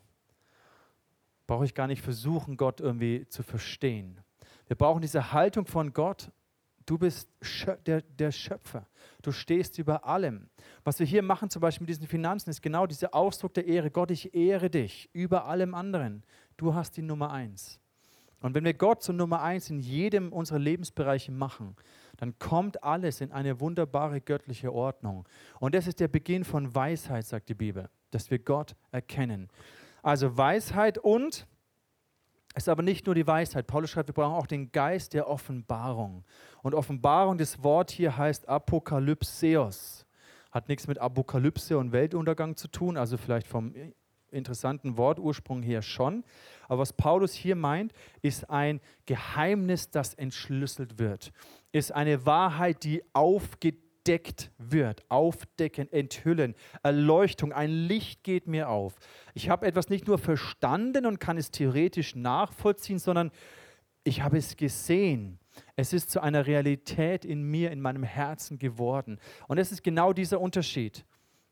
brauche 1.47 1.65
ich 1.65 1.75
gar 1.75 1.87
nicht 1.87 2.03
versuchen, 2.03 2.57
Gott 2.57 2.81
irgendwie 2.81 3.27
zu 3.29 3.43
verstehen. 3.43 4.21
Wir 4.69 4.77
brauchen 4.77 5.01
diese 5.01 5.33
Haltung 5.33 5.67
von 5.67 5.93
Gott. 5.93 6.31
Du 6.87 6.99
bist 6.99 7.29
der, 7.87 8.33
Schöpfer. 8.33 8.87
Du 9.23 9.33
stehst 9.33 9.79
über 9.79 10.05
allem. 10.05 10.49
Was 10.85 11.01
wir 11.01 11.07
hier 11.07 11.23
machen, 11.23 11.51
zum 11.51 11.61
Beispiel 11.61 11.85
mit 11.85 11.91
diesen 11.91 12.07
Finanzen, 12.07 12.51
ist 12.51 12.63
genau 12.63 12.87
dieser 12.87 13.15
Ausdruck 13.15 13.55
der 13.55 13.67
Ehre. 13.67 13.91
Gott, 13.91 14.11
ich 14.11 14.35
ehre 14.35 14.71
dich 14.71 15.09
über 15.13 15.47
allem 15.47 15.75
anderen. 15.75 16.23
Du 16.57 16.75
hast 16.75 16.97
die 16.97 17.03
Nummer 17.03 17.33
eins. 17.33 17.81
Und 18.41 18.55
wenn 18.55 18.65
wir 18.65 18.75
Gott 18.75 19.03
zur 19.03 19.15
Nummer 19.15 19.43
eins 19.43 19.69
in 19.71 19.81
jedem 19.81 20.33
unserer 20.33 20.59
Lebensbereiche 20.59 21.31
machen, 21.31 21.77
dann 22.17 22.39
kommt 22.39 22.83
alles 22.83 23.21
in 23.21 23.33
eine 23.33 23.61
wunderbare 23.61 24.21
göttliche 24.21 24.73
Ordnung. 24.73 25.27
Und 25.59 25.75
das 25.75 25.87
ist 25.87 26.01
der 26.01 26.09
Beginn 26.09 26.45
von 26.45 26.75
Weisheit, 26.75 27.27
sagt 27.27 27.49
die 27.49 27.55
Bibel, 27.55 27.91
dass 28.11 28.31
wir 28.31 28.39
Gott 28.39 28.77
erkennen. 28.91 29.49
Also 30.03 30.37
Weisheit 30.37 30.99
und 30.99 31.47
es 32.55 32.65
ist 32.65 32.69
aber 32.69 32.83
nicht 32.83 33.07
nur 33.07 33.15
die 33.15 33.27
Weisheit. 33.27 33.67
Paulus 33.69 33.91
schreibt, 33.91 34.09
wir 34.09 34.15
brauchen 34.15 34.35
auch 34.35 34.47
den 34.47 34.73
Geist 34.73 35.15
der 35.15 35.29
Offenbarung. 35.29 36.25
Und 36.63 36.75
Offenbarung, 36.75 37.39
das 37.39 37.63
Wort 37.63 37.93
hier 37.93 38.17
heißt 38.17 38.49
Apokalypseos. 38.49 40.05
Hat 40.51 40.69
nichts 40.69 40.89
mit 40.89 40.99
Apokalypse 40.99 41.79
und 41.79 41.93
Weltuntergang 41.93 42.57
zu 42.57 42.67
tun, 42.67 42.97
also 42.97 43.17
vielleicht 43.17 43.47
vom 43.47 43.73
interessanten 44.33 44.97
Wortursprung 44.97 45.63
her 45.63 45.83
schon. 45.83 46.25
Aber 46.69 46.81
was 46.81 46.93
Paulus 46.93 47.33
hier 47.33 47.57
meint, 47.57 47.93
ist 48.23 48.49
ein 48.51 48.81
Geheimnis, 49.07 49.91
das 49.91 50.15
entschlüsselt 50.15 50.99
wird. 50.99 51.33
Ist 51.73 51.93
eine 51.93 52.27
Wahrheit, 52.27 52.85
die 52.85 53.03
aufgedeckt 53.13 54.51
wird. 54.59 55.05
Aufdecken, 55.09 55.93
enthüllen, 55.93 56.55
Erleuchtung, 56.83 57.53
ein 57.53 57.71
Licht 57.71 58.25
geht 58.25 58.47
mir 58.47 58.69
auf. 58.69 58.95
Ich 59.35 59.49
habe 59.49 59.67
etwas 59.67 59.89
nicht 59.89 60.07
nur 60.07 60.19
verstanden 60.19 61.07
und 61.07 61.21
kann 61.21 61.37
es 61.37 61.51
theoretisch 61.51 62.15
nachvollziehen, 62.15 62.99
sondern 62.99 63.31
ich 64.05 64.23
habe 64.23 64.39
es 64.39 64.57
gesehen. 64.57 65.39
Es 65.77 65.93
ist 65.93 66.11
zu 66.11 66.21
einer 66.23 66.47
Realität 66.47 67.25
in 67.25 67.43
mir, 67.43 67.71
in 67.71 67.81
meinem 67.81 68.03
Herzen 68.03 68.59
geworden. 68.59 69.19
Und 69.49 69.59
es 69.59 69.73
ist 69.73 69.83
genau 69.83 70.13
dieser 70.13 70.41
Unterschied 70.41 71.05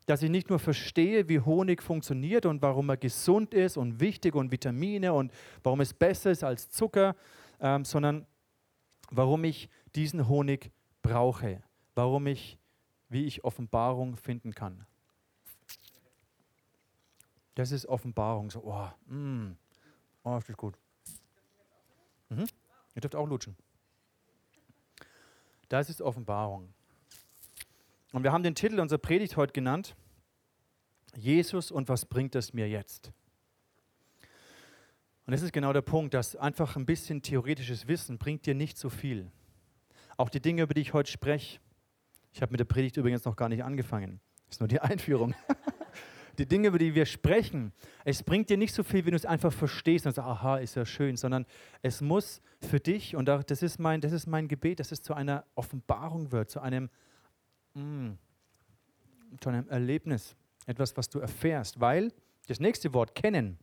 dass 0.09 0.23
ich 0.23 0.31
nicht 0.31 0.49
nur 0.49 0.59
verstehe, 0.59 1.29
wie 1.29 1.39
Honig 1.39 1.83
funktioniert 1.83 2.47
und 2.47 2.63
warum 2.63 2.89
er 2.89 2.97
gesund 2.97 3.53
ist 3.53 3.77
und 3.77 4.01
wichtig 4.01 4.35
und 4.35 4.51
Vitamine 4.51 5.13
und 5.13 5.31
warum 5.63 5.83
es 5.83 5.93
besser 5.93 6.31
ist 6.31 6.43
als 6.43 6.71
Zucker, 6.71 7.15
ähm, 7.61 7.85
sondern 7.85 8.27
warum 9.11 9.45
ich 9.45 9.69
diesen 9.95 10.27
Honig 10.27 10.71
brauche, 11.03 11.63
warum 11.95 12.27
ich, 12.27 12.59
wie 13.11 13.27
ich 13.27 13.45
Offenbarung 13.45 14.17
finden 14.17 14.55
kann. 14.55 14.87
Das 17.55 17.71
ist 17.71 17.85
Offenbarung. 17.85 18.51
So, 18.51 18.63
oh, 18.65 19.13
mm, 19.13 19.59
oh, 20.25 20.35
das 20.37 20.49
ist 20.49 20.57
gut. 20.57 20.79
Mhm. 22.31 22.47
Ihr 22.95 23.03
dürft 23.03 23.15
auch 23.15 23.27
lutschen. 23.27 23.55
Das 25.69 25.91
ist 25.91 26.01
Offenbarung. 26.01 26.73
Und 28.13 28.23
wir 28.23 28.33
haben 28.33 28.43
den 28.43 28.55
Titel 28.55 28.81
unserer 28.81 28.99
Predigt 28.99 29.37
heute 29.37 29.53
genannt, 29.53 29.95
Jesus 31.15 31.71
und 31.71 31.89
was 31.89 32.07
bringt 32.07 32.35
es 32.35 32.53
mir 32.53 32.69
jetzt? 32.69 33.13
Und 35.27 35.33
das 35.33 35.43
ist 35.43 35.53
genau 35.53 35.75
der 35.75 35.83
Punkt, 35.83 36.15
dass 36.15 36.37
einfach 36.37 36.77
ein 36.77 36.87
bisschen 36.87 37.21
theoretisches 37.21 37.87
Wissen 37.87 38.17
bringt 38.17 38.47
dir 38.47 38.55
nicht 38.55 38.79
so 38.79 38.89
viel. 38.89 39.31
Auch 40.17 40.31
die 40.31 40.41
Dinge, 40.41 40.63
über 40.63 40.73
die 40.73 40.81
ich 40.81 40.95
heute 40.95 41.11
spreche, 41.11 41.61
ich 42.33 42.41
habe 42.41 42.53
mit 42.53 42.61
der 42.61 42.65
Predigt 42.65 42.97
übrigens 42.97 43.25
noch 43.27 43.37
gar 43.37 43.51
nicht 43.51 43.63
angefangen, 43.63 44.21
ist 44.49 44.61
nur 44.61 44.69
die 44.69 44.81
Einführung. 44.81 45.35
die 46.39 46.47
Dinge, 46.47 46.69
über 46.69 46.79
die 46.79 46.95
wir 46.95 47.05
sprechen, 47.05 47.73
es 48.07 48.23
bringt 48.23 48.49
dir 48.49 48.57
nicht 48.57 48.73
so 48.73 48.83
viel, 48.83 49.05
wenn 49.05 49.11
du 49.11 49.17
es 49.17 49.27
einfach 49.27 49.53
verstehst 49.53 50.07
und 50.07 50.15
sagst, 50.15 50.27
aha, 50.27 50.57
ist 50.59 50.77
ja 50.77 50.87
schön, 50.87 51.17
sondern 51.19 51.45
es 51.83 52.01
muss 52.01 52.41
für 52.63 52.81
dich, 52.81 53.15
und 53.15 53.27
das 53.27 53.63
ist 53.63 53.79
mein, 53.79 54.01
das 54.01 54.13
ist 54.13 54.27
mein 54.27 54.49
Gebet, 54.49 54.81
dass 54.81 54.93
es 54.93 55.03
zu 55.03 55.13
einer 55.13 55.45
Offenbarung 55.57 56.33
wird, 56.33 56.51
zu 56.51 56.61
einem 56.61 56.89
Mm. 57.79 58.19
zu 59.41 59.49
einem 59.49 59.69
Erlebnis, 59.69 60.35
etwas, 60.67 60.97
was 60.97 61.09
du 61.09 61.21
erfährst, 61.21 61.81
weil 61.81 62.13
das 62.47 62.61
nächste 62.61 62.93
Wort 62.95 63.15
kennen 63.15 63.59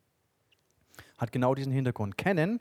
hat 1.17 1.31
genau 1.31 1.55
diesen 1.55 1.71
Hintergrund. 1.71 2.17
Kennen, 2.17 2.59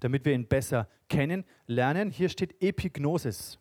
damit 0.00 0.24
wir 0.24 0.32
ihn 0.32 0.46
besser 0.46 0.88
kennen, 1.08 1.44
lernen. 1.66 2.10
Hier 2.10 2.28
steht 2.28 2.62
Epignosis. 2.62 3.58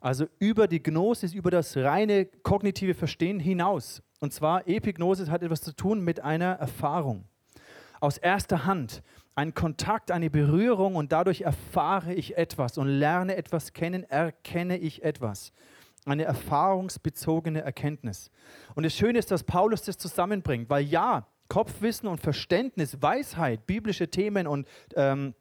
Also 0.00 0.26
über 0.38 0.66
die 0.66 0.82
Gnosis, 0.82 1.34
über 1.34 1.50
das 1.50 1.76
reine 1.76 2.24
kognitive 2.24 2.94
Verstehen 2.94 3.38
hinaus. 3.38 4.02
Und 4.20 4.32
zwar 4.32 4.66
Epignosis 4.66 5.28
hat 5.28 5.42
etwas 5.42 5.60
zu 5.60 5.74
tun 5.74 6.02
mit 6.02 6.20
einer 6.20 6.52
Erfahrung. 6.52 7.24
Aus 8.00 8.16
erster 8.16 8.64
Hand. 8.64 9.02
Ein 9.34 9.54
Kontakt, 9.54 10.10
eine 10.10 10.30
Berührung 10.30 10.96
und 10.96 11.12
dadurch 11.12 11.42
erfahre 11.42 12.14
ich 12.14 12.36
etwas 12.36 12.78
und 12.78 12.88
lerne 12.88 13.36
etwas 13.36 13.72
kennen, 13.72 14.04
erkenne 14.04 14.76
ich 14.78 15.02
etwas 15.02 15.52
eine 16.04 16.24
erfahrungsbezogene 16.24 17.60
Erkenntnis. 17.60 18.30
Und 18.74 18.84
das 18.84 18.94
Schöne 18.94 19.18
ist, 19.18 19.30
dass 19.30 19.44
Paulus 19.44 19.82
das 19.82 19.98
zusammenbringt, 19.98 20.70
weil 20.70 20.84
ja, 20.84 21.26
Kopfwissen 21.48 22.08
und 22.08 22.20
Verständnis, 22.20 23.02
Weisheit, 23.02 23.66
biblische 23.66 24.08
Themen 24.08 24.46
und 24.46 24.68
ähm, 24.94 25.34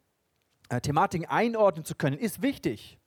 äh, 0.70 0.82
Thematiken 0.82 1.28
einordnen 1.28 1.86
zu 1.86 1.96
können, 1.96 2.18
ist 2.18 2.42
wichtig. 2.42 2.98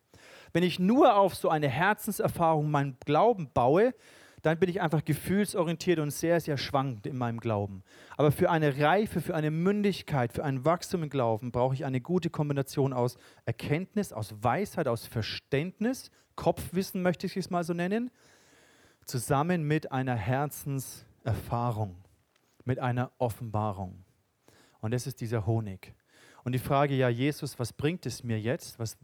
Wenn 0.52 0.62
ich 0.62 0.78
nur 0.78 1.16
auf 1.16 1.34
so 1.34 1.48
eine 1.48 1.68
Herzenserfahrung 1.68 2.70
meinen 2.70 2.96
Glauben 3.04 3.50
baue, 3.52 3.94
dann 4.42 4.58
bin 4.58 4.68
ich 4.68 4.80
einfach 4.80 5.04
gefühlsorientiert 5.04 6.00
und 6.00 6.10
sehr, 6.10 6.40
sehr 6.40 6.58
schwankend 6.58 7.06
in 7.06 7.16
meinem 7.16 7.38
Glauben. 7.38 7.82
Aber 8.16 8.32
für 8.32 8.50
eine 8.50 8.78
Reife, 8.78 9.20
für 9.20 9.34
eine 9.34 9.50
Mündigkeit, 9.50 10.32
für 10.32 10.44
ein 10.44 10.64
Wachstum 10.64 11.04
im 11.04 11.10
Glauben 11.10 11.52
brauche 11.52 11.74
ich 11.74 11.84
eine 11.84 12.00
gute 12.00 12.28
Kombination 12.28 12.92
aus 12.92 13.16
Erkenntnis, 13.44 14.12
aus 14.12 14.34
Weisheit, 14.42 14.88
aus 14.88 15.06
Verständnis, 15.06 16.10
Kopfwissen 16.34 17.02
möchte 17.02 17.26
ich 17.26 17.36
es 17.36 17.50
mal 17.50 17.62
so 17.62 17.72
nennen, 17.72 18.10
zusammen 19.04 19.62
mit 19.62 19.92
einer 19.92 20.16
Herzenserfahrung, 20.16 21.96
mit 22.64 22.78
einer 22.78 23.12
Offenbarung. 23.18 24.04
Und 24.80 24.92
das 24.92 25.06
ist 25.06 25.20
dieser 25.20 25.46
Honig. 25.46 25.94
Und 26.44 26.52
die 26.52 26.58
Frage, 26.58 26.94
ja, 26.94 27.08
Jesus, 27.08 27.58
was 27.58 27.72
bringt 27.72 28.06
es 28.06 28.24
mir 28.24 28.40
jetzt? 28.40 28.78
Was, 28.78 28.96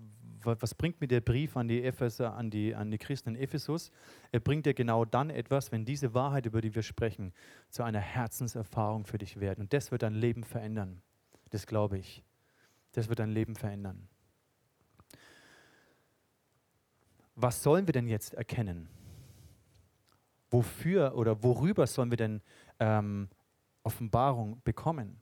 was 0.61 0.75
bringt 0.75 1.01
mir 1.01 1.09
der 1.09 1.21
Brief 1.21 1.57
an 1.57 1.69
die 1.69 1.83
Epheser, 1.83 2.35
an 2.35 2.51
die, 2.51 2.75
an 2.75 2.91
die 2.91 2.99
Christen 2.99 3.31
in 3.31 3.37
Ephesus? 3.37 3.91
Er 4.33 4.41
bringt 4.41 4.67
dir 4.67 4.75
genau 4.75 5.05
dann 5.05 5.31
etwas, 5.31 5.73
wenn 5.73 5.85
diese 5.85 6.15
Wahrheit, 6.15 6.47
über 6.47 6.61
die 6.61 6.75
wir 6.75 6.83
sprechen, 6.83 7.33
zu 7.71 7.83
einer 7.83 8.01
Herzenserfahrung 8.01 9.05
für 9.05 9.19
dich 9.19 9.41
wird. 9.41 9.59
Und 9.59 9.73
das 9.73 9.91
wird 9.91 10.03
dein 10.03 10.15
Leben 10.15 10.45
verändern. 10.45 11.03
Das 11.51 11.67
glaube 11.67 11.99
ich. 11.99 12.23
Das 12.93 13.09
wird 13.09 13.19
dein 13.19 13.31
Leben 13.31 13.55
verändern. 13.55 14.09
Was 17.35 17.63
sollen 17.63 17.87
wir 17.87 17.93
denn 17.93 18.09
jetzt 18.09 18.35
erkennen? 18.35 18.89
Wofür 20.51 21.15
oder 21.15 21.43
worüber 21.43 21.87
sollen 21.87 22.11
wir 22.11 22.17
denn 22.17 22.41
ähm, 22.81 23.29
Offenbarung 23.83 24.61
bekommen? 24.65 25.21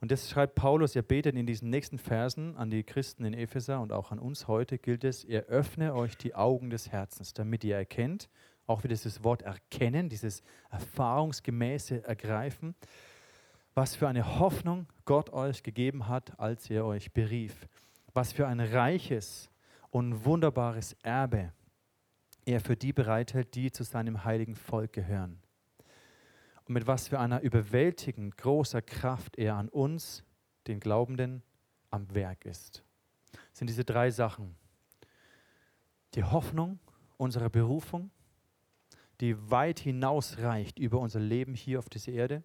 Und 0.00 0.10
das 0.10 0.30
schreibt 0.30 0.54
Paulus, 0.54 0.96
er 0.96 1.02
betet 1.02 1.36
in 1.36 1.46
diesen 1.46 1.68
nächsten 1.68 1.98
Versen 1.98 2.56
an 2.56 2.70
die 2.70 2.84
Christen 2.84 3.24
in 3.24 3.34
Epheser 3.34 3.80
und 3.80 3.92
auch 3.92 4.10
an 4.12 4.18
uns 4.18 4.48
heute 4.48 4.78
gilt 4.78 5.04
es, 5.04 5.24
er 5.24 5.44
öffne 5.46 5.94
euch 5.94 6.16
die 6.16 6.34
Augen 6.34 6.70
des 6.70 6.90
Herzens, 6.90 7.34
damit 7.34 7.64
ihr 7.64 7.76
erkennt, 7.76 8.30
auch 8.66 8.82
wie 8.82 8.88
dieses 8.88 9.22
Wort 9.24 9.42
erkennen, 9.42 10.08
dieses 10.08 10.42
erfahrungsgemäße 10.70 12.04
Ergreifen, 12.04 12.74
was 13.74 13.94
für 13.94 14.08
eine 14.08 14.38
Hoffnung 14.38 14.86
Gott 15.04 15.30
euch 15.30 15.62
gegeben 15.62 16.08
hat, 16.08 16.38
als 16.40 16.70
er 16.70 16.86
euch 16.86 17.12
berief. 17.12 17.68
Was 18.14 18.32
für 18.32 18.46
ein 18.46 18.60
reiches 18.60 19.50
und 19.90 20.24
wunderbares 20.24 20.96
Erbe 21.02 21.52
er 22.46 22.60
für 22.60 22.76
die 22.76 22.92
bereithält, 22.92 23.54
die 23.54 23.70
zu 23.70 23.84
seinem 23.84 24.24
heiligen 24.24 24.56
Volk 24.56 24.92
gehören. 24.92 25.40
Und 26.70 26.74
mit 26.74 26.86
was 26.86 27.08
für 27.08 27.18
einer 27.18 27.40
überwältigend 27.40 28.36
großer 28.36 28.80
Kraft 28.80 29.36
er 29.36 29.56
an 29.56 29.68
uns, 29.68 30.22
den 30.68 30.78
Glaubenden, 30.78 31.42
am 31.90 32.14
Werk 32.14 32.44
ist. 32.44 32.84
Das 33.32 33.58
sind 33.58 33.66
diese 33.66 33.84
drei 33.84 34.12
Sachen. 34.12 34.54
Die 36.14 36.22
Hoffnung 36.22 36.78
unserer 37.16 37.50
Berufung, 37.50 38.12
die 39.20 39.50
weit 39.50 39.80
hinausreicht 39.80 40.78
über 40.78 41.00
unser 41.00 41.18
Leben 41.18 41.54
hier 41.54 41.80
auf 41.80 41.88
dieser 41.88 42.12
Erde. 42.12 42.44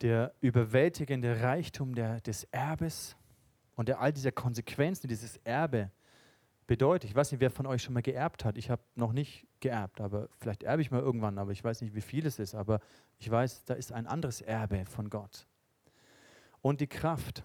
Der 0.00 0.34
überwältigende 0.40 1.40
Reichtum 1.40 1.94
der, 1.94 2.20
des 2.22 2.42
Erbes 2.50 3.16
und 3.76 3.88
der 3.88 4.00
all 4.00 4.12
dieser 4.12 4.32
Konsequenzen, 4.32 5.02
die 5.02 5.14
dieses 5.14 5.36
Erbe 5.44 5.92
bedeutet. 6.66 7.08
Ich 7.08 7.14
weiß 7.14 7.30
nicht, 7.30 7.40
wer 7.40 7.52
von 7.52 7.66
euch 7.66 7.84
schon 7.84 7.94
mal 7.94 8.02
geerbt 8.02 8.44
hat. 8.44 8.58
Ich 8.58 8.68
habe 8.68 8.82
noch 8.96 9.12
nicht 9.12 9.46
geerbt, 9.60 10.00
aber 10.00 10.28
vielleicht 10.38 10.62
erbe 10.62 10.82
ich 10.82 10.90
mal 10.90 11.00
irgendwann, 11.00 11.38
aber 11.38 11.52
ich 11.52 11.62
weiß 11.62 11.80
nicht, 11.80 11.94
wie 11.94 12.00
viel 12.00 12.26
es 12.26 12.38
ist. 12.38 12.54
Aber 12.54 12.80
ich 13.18 13.30
weiß, 13.30 13.64
da 13.64 13.74
ist 13.74 13.92
ein 13.92 14.06
anderes 14.06 14.40
Erbe 14.40 14.84
von 14.84 15.10
Gott. 15.10 15.46
Und 16.60 16.80
die 16.80 16.86
Kraft. 16.86 17.44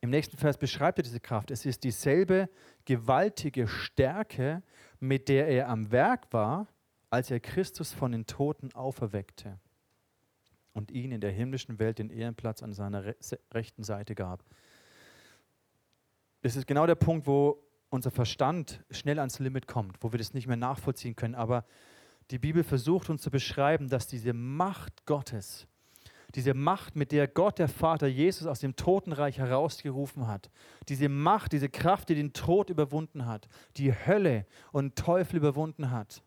Im 0.00 0.10
nächsten 0.10 0.36
Vers 0.36 0.58
beschreibt 0.58 0.98
er 0.98 1.02
diese 1.02 1.20
Kraft. 1.20 1.50
Es 1.50 1.64
ist 1.64 1.82
dieselbe 1.82 2.50
gewaltige 2.84 3.66
Stärke, 3.66 4.62
mit 5.00 5.28
der 5.28 5.48
er 5.48 5.68
am 5.68 5.90
Werk 5.90 6.32
war, 6.32 6.66
als 7.10 7.30
er 7.30 7.40
Christus 7.40 7.92
von 7.92 8.12
den 8.12 8.26
Toten 8.26 8.72
auferweckte 8.74 9.58
und 10.74 10.90
ihn 10.90 11.12
in 11.12 11.20
der 11.20 11.30
himmlischen 11.30 11.78
Welt 11.78 11.98
den 11.98 12.10
Ehrenplatz 12.10 12.62
an 12.62 12.72
seiner 12.72 13.14
rechten 13.52 13.82
Seite 13.82 14.14
gab. 14.14 14.44
Das 16.42 16.56
ist 16.56 16.66
genau 16.66 16.86
der 16.86 16.96
Punkt, 16.96 17.26
wo 17.26 17.64
unser 17.94 18.10
Verstand 18.10 18.84
schnell 18.90 19.18
ans 19.18 19.38
Limit 19.38 19.66
kommt, 19.66 19.96
wo 20.00 20.12
wir 20.12 20.18
das 20.18 20.34
nicht 20.34 20.46
mehr 20.46 20.56
nachvollziehen 20.56 21.16
können. 21.16 21.34
Aber 21.34 21.64
die 22.30 22.38
Bibel 22.38 22.64
versucht 22.64 23.08
uns 23.08 23.22
zu 23.22 23.30
beschreiben, 23.30 23.88
dass 23.88 24.06
diese 24.06 24.32
Macht 24.32 25.06
Gottes, 25.06 25.66
diese 26.34 26.54
Macht, 26.54 26.96
mit 26.96 27.12
der 27.12 27.28
Gott, 27.28 27.58
der 27.58 27.68
Vater, 27.68 28.08
Jesus 28.08 28.46
aus 28.46 28.58
dem 28.58 28.74
Totenreich 28.74 29.38
herausgerufen 29.38 30.26
hat, 30.26 30.50
diese 30.88 31.08
Macht, 31.08 31.52
diese 31.52 31.68
Kraft, 31.68 32.08
die 32.08 32.16
den 32.16 32.32
Tod 32.32 32.70
überwunden 32.70 33.26
hat, 33.26 33.48
die 33.76 33.92
Hölle 33.92 34.46
und 34.72 34.96
Teufel 34.96 35.36
überwunden 35.36 35.90
hat, 35.90 36.22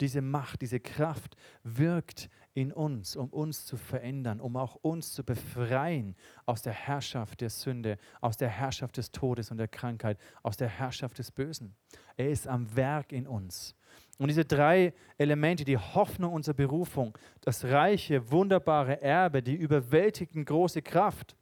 diese 0.00 0.20
Macht, 0.20 0.62
diese 0.62 0.80
Kraft 0.80 1.36
wirkt 1.62 2.28
in 2.56 2.72
uns, 2.72 3.16
um 3.16 3.28
uns 3.28 3.66
zu 3.66 3.76
verändern, 3.76 4.40
um 4.40 4.56
auch 4.56 4.76
uns 4.76 5.12
zu 5.12 5.22
befreien 5.22 6.16
aus 6.46 6.62
der 6.62 6.72
Herrschaft 6.72 7.42
der 7.42 7.50
Sünde, 7.50 7.98
aus 8.22 8.38
der 8.38 8.48
Herrschaft 8.48 8.96
des 8.96 9.12
Todes 9.12 9.50
und 9.50 9.58
der 9.58 9.68
Krankheit, 9.68 10.18
aus 10.42 10.56
der 10.56 10.68
Herrschaft 10.68 11.18
des 11.18 11.30
Bösen. 11.30 11.76
Er 12.16 12.30
ist 12.30 12.48
am 12.48 12.74
Werk 12.74 13.12
in 13.12 13.26
uns. 13.26 13.74
Und 14.18 14.28
diese 14.28 14.46
drei 14.46 14.94
Elemente, 15.18 15.66
die 15.66 15.76
Hoffnung 15.76 16.32
unserer 16.32 16.54
Berufung, 16.54 17.18
das 17.42 17.62
reiche, 17.64 18.30
wunderbare 18.30 19.02
Erbe, 19.02 19.42
die 19.42 19.54
überwältigend 19.54 20.46
große 20.46 20.80
Kraft, 20.80 21.36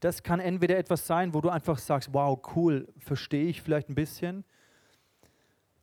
das 0.00 0.24
kann 0.24 0.40
entweder 0.40 0.76
etwas 0.76 1.06
sein, 1.06 1.32
wo 1.32 1.40
du 1.40 1.48
einfach 1.48 1.78
sagst, 1.78 2.12
wow, 2.12 2.36
cool, 2.56 2.92
verstehe 2.98 3.46
ich 3.46 3.62
vielleicht 3.62 3.88
ein 3.88 3.94
bisschen, 3.94 4.44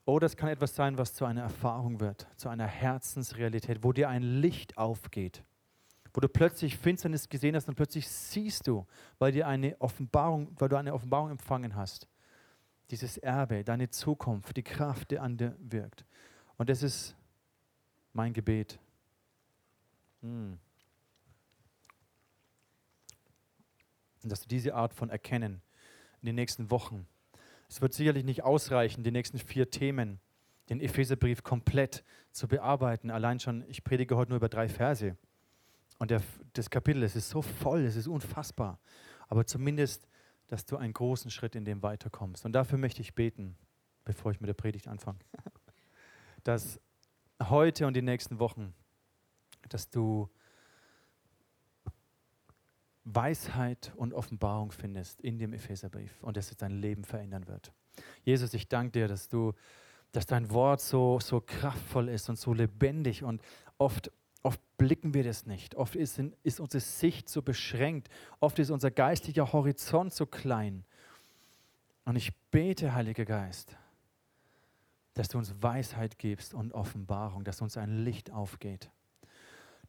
oder 0.06 0.26
es 0.26 0.36
kann 0.36 0.50
etwas 0.50 0.76
sein, 0.76 0.98
was 0.98 1.14
zu 1.14 1.26
einer 1.26 1.44
Erfahrung 1.44 2.00
wird, 2.00 2.28
zu 2.36 2.50
einer 2.50 2.68
Herzensrealität, 2.68 3.84
wo 3.84 3.94
dir 3.94 4.10
ein 4.10 4.24
Licht 4.24 4.78
aufgeht, 4.78 5.44
wo 6.14 6.20
du 6.20 6.28
plötzlich 6.28 6.78
Finsternis 6.78 7.30
gesehen 7.30 7.56
hast 7.56 7.70
und 7.70 7.76
plötzlich 7.76 8.08
siehst 8.10 8.68
du, 8.68 8.86
weil 9.18 9.32
dir 9.32 9.48
eine 9.48 9.80
Offenbarung, 9.80 10.50
weil 10.60 10.70
du 10.70 10.76
eine 10.76 10.94
Offenbarung 10.94 11.32
empfangen 11.32 11.76
hast, 11.76 12.08
dieses 12.92 13.18
Erbe, 13.18 13.64
deine 13.64 13.90
Zukunft, 13.90 14.56
die 14.58 14.64
Kraft, 14.64 15.12
die 15.12 15.20
an 15.20 15.38
dir 15.38 15.56
wirkt. 15.60 16.06
Und 16.58 16.70
das 16.70 16.84
ist 16.84 17.16
mein 18.12 18.34
Gebet. 18.34 18.78
Hm. 20.22 20.60
Dass 24.24 24.42
du 24.42 24.48
diese 24.48 24.76
Art 24.76 24.94
von 24.94 25.10
Erkennen 25.10 25.62
in 26.22 26.28
den 26.28 26.36
nächsten 26.36 26.70
Wochen 26.72 27.08
es 27.74 27.82
wird 27.82 27.94
sicherlich 27.96 28.24
nicht 28.24 28.44
ausreichen, 28.44 29.04
die 29.04 29.10
nächsten 29.10 29.40
vier 29.40 29.72
Themen, 29.72 30.20
den 30.70 30.80
Epheserbrief 30.80 31.42
komplett 31.42 32.04
zu 32.32 32.48
bearbeiten. 32.48 33.10
Allein 33.10 33.40
schon, 33.40 33.68
ich 33.68 33.84
predige 33.84 34.16
heute 34.16 34.30
nur 34.30 34.38
über 34.38 34.48
drei 34.48 34.70
Verse. 34.70 35.18
Und 35.98 36.12
der, 36.12 36.22
das 36.54 36.70
Kapitel, 36.70 37.02
es 37.02 37.16
ist 37.16 37.32
so 37.32 37.42
voll, 37.42 37.82
es 37.82 37.96
ist 37.96 38.08
unfassbar. 38.08 38.80
Aber 39.28 39.48
zumindest, 39.48 40.08
dass 40.46 40.68
du 40.68 40.78
einen 40.78 40.94
großen 40.94 41.32
Schritt 41.32 41.56
in 41.56 41.66
dem 41.66 41.82
weiterkommst. 41.82 42.46
Und 42.46 42.52
dafür 42.52 42.78
möchte 42.78 43.02
ich 43.02 43.16
beten, 43.16 43.58
bevor 44.06 44.32
ich 44.32 44.40
mit 44.40 44.50
der 44.50 44.54
Predigt 44.54 44.88
anfange. 44.88 45.18
Dass 46.44 46.80
heute 47.42 47.88
und 47.88 47.96
die 47.96 48.04
nächsten 48.04 48.38
Wochen, 48.38 48.76
dass 49.70 49.90
du 49.90 50.30
Weisheit 53.06 53.92
und 53.96 54.14
Offenbarung 54.14 54.72
findest 54.72 55.22
in 55.22 55.38
dem 55.38 55.54
Epheserbrief 55.54 56.22
und 56.22 56.38
dass 56.38 56.52
es 56.52 56.58
dein 56.58 56.72
Leben 56.72 57.04
verändern 57.04 57.48
wird. 57.48 57.74
Jesus, 58.24 58.54
ich 58.54 58.68
danke 58.68 58.92
dir, 59.00 59.08
dass 59.08 59.28
du, 59.28 59.54
dass 60.12 60.26
dein 60.26 60.50
Wort 60.52 60.82
so, 60.82 61.20
so 61.20 61.42
kraftvoll 61.42 62.10
ist 62.10 62.30
und 62.30 62.38
so 62.38 62.54
lebendig 62.54 63.24
und 63.24 63.42
oft, 63.78 64.12
oft 64.42 64.62
blicken 64.78 65.14
wir 65.14 65.24
das 65.24 65.46
nicht. 65.46 65.76
Oft 65.76 65.96
ist, 65.96 66.22
ist 66.44 66.60
unsere 66.60 66.82
Sicht 66.82 67.30
so 67.30 67.42
beschränkt. 67.42 68.10
Oft 68.40 68.60
ist 68.60 68.70
unser 68.70 68.92
geistlicher 68.92 69.52
Horizont 69.52 70.14
so 70.14 70.26
klein. 70.26 70.86
Und 72.06 72.16
ich 72.16 72.34
bete, 72.52 72.94
Heiliger 72.94 73.26
Geist, 73.26 73.76
dass 75.14 75.28
du 75.28 75.38
uns 75.38 75.54
Weisheit 75.62 76.18
gibst 76.18 76.54
und 76.54 76.74
Offenbarung, 76.74 77.44
dass 77.44 77.62
uns 77.62 77.78
ein 77.78 78.04
Licht 78.04 78.32
aufgeht, 78.32 78.90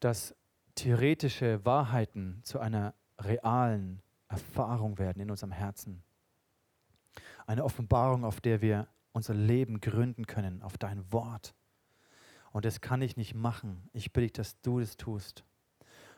dass 0.00 0.34
theoretische 0.74 1.64
Wahrheiten 1.64 2.40
zu 2.42 2.58
einer 2.58 2.94
realen 3.18 4.02
Erfahrung 4.28 4.98
werden 4.98 5.20
in 5.20 5.30
unserem 5.30 5.52
Herzen. 5.52 6.02
Eine 7.46 7.64
Offenbarung, 7.64 8.24
auf 8.24 8.40
der 8.40 8.60
wir 8.60 8.88
unser 9.12 9.34
Leben 9.34 9.80
gründen 9.80 10.26
können, 10.26 10.62
auf 10.62 10.76
dein 10.76 11.12
Wort. 11.12 11.54
Und 12.52 12.64
das 12.64 12.80
kann 12.80 13.02
ich 13.02 13.16
nicht 13.16 13.34
machen. 13.34 13.88
Ich 13.92 14.12
bitte 14.12 14.22
dich, 14.22 14.32
dass 14.32 14.60
du 14.60 14.80
das 14.80 14.96
tust. 14.96 15.44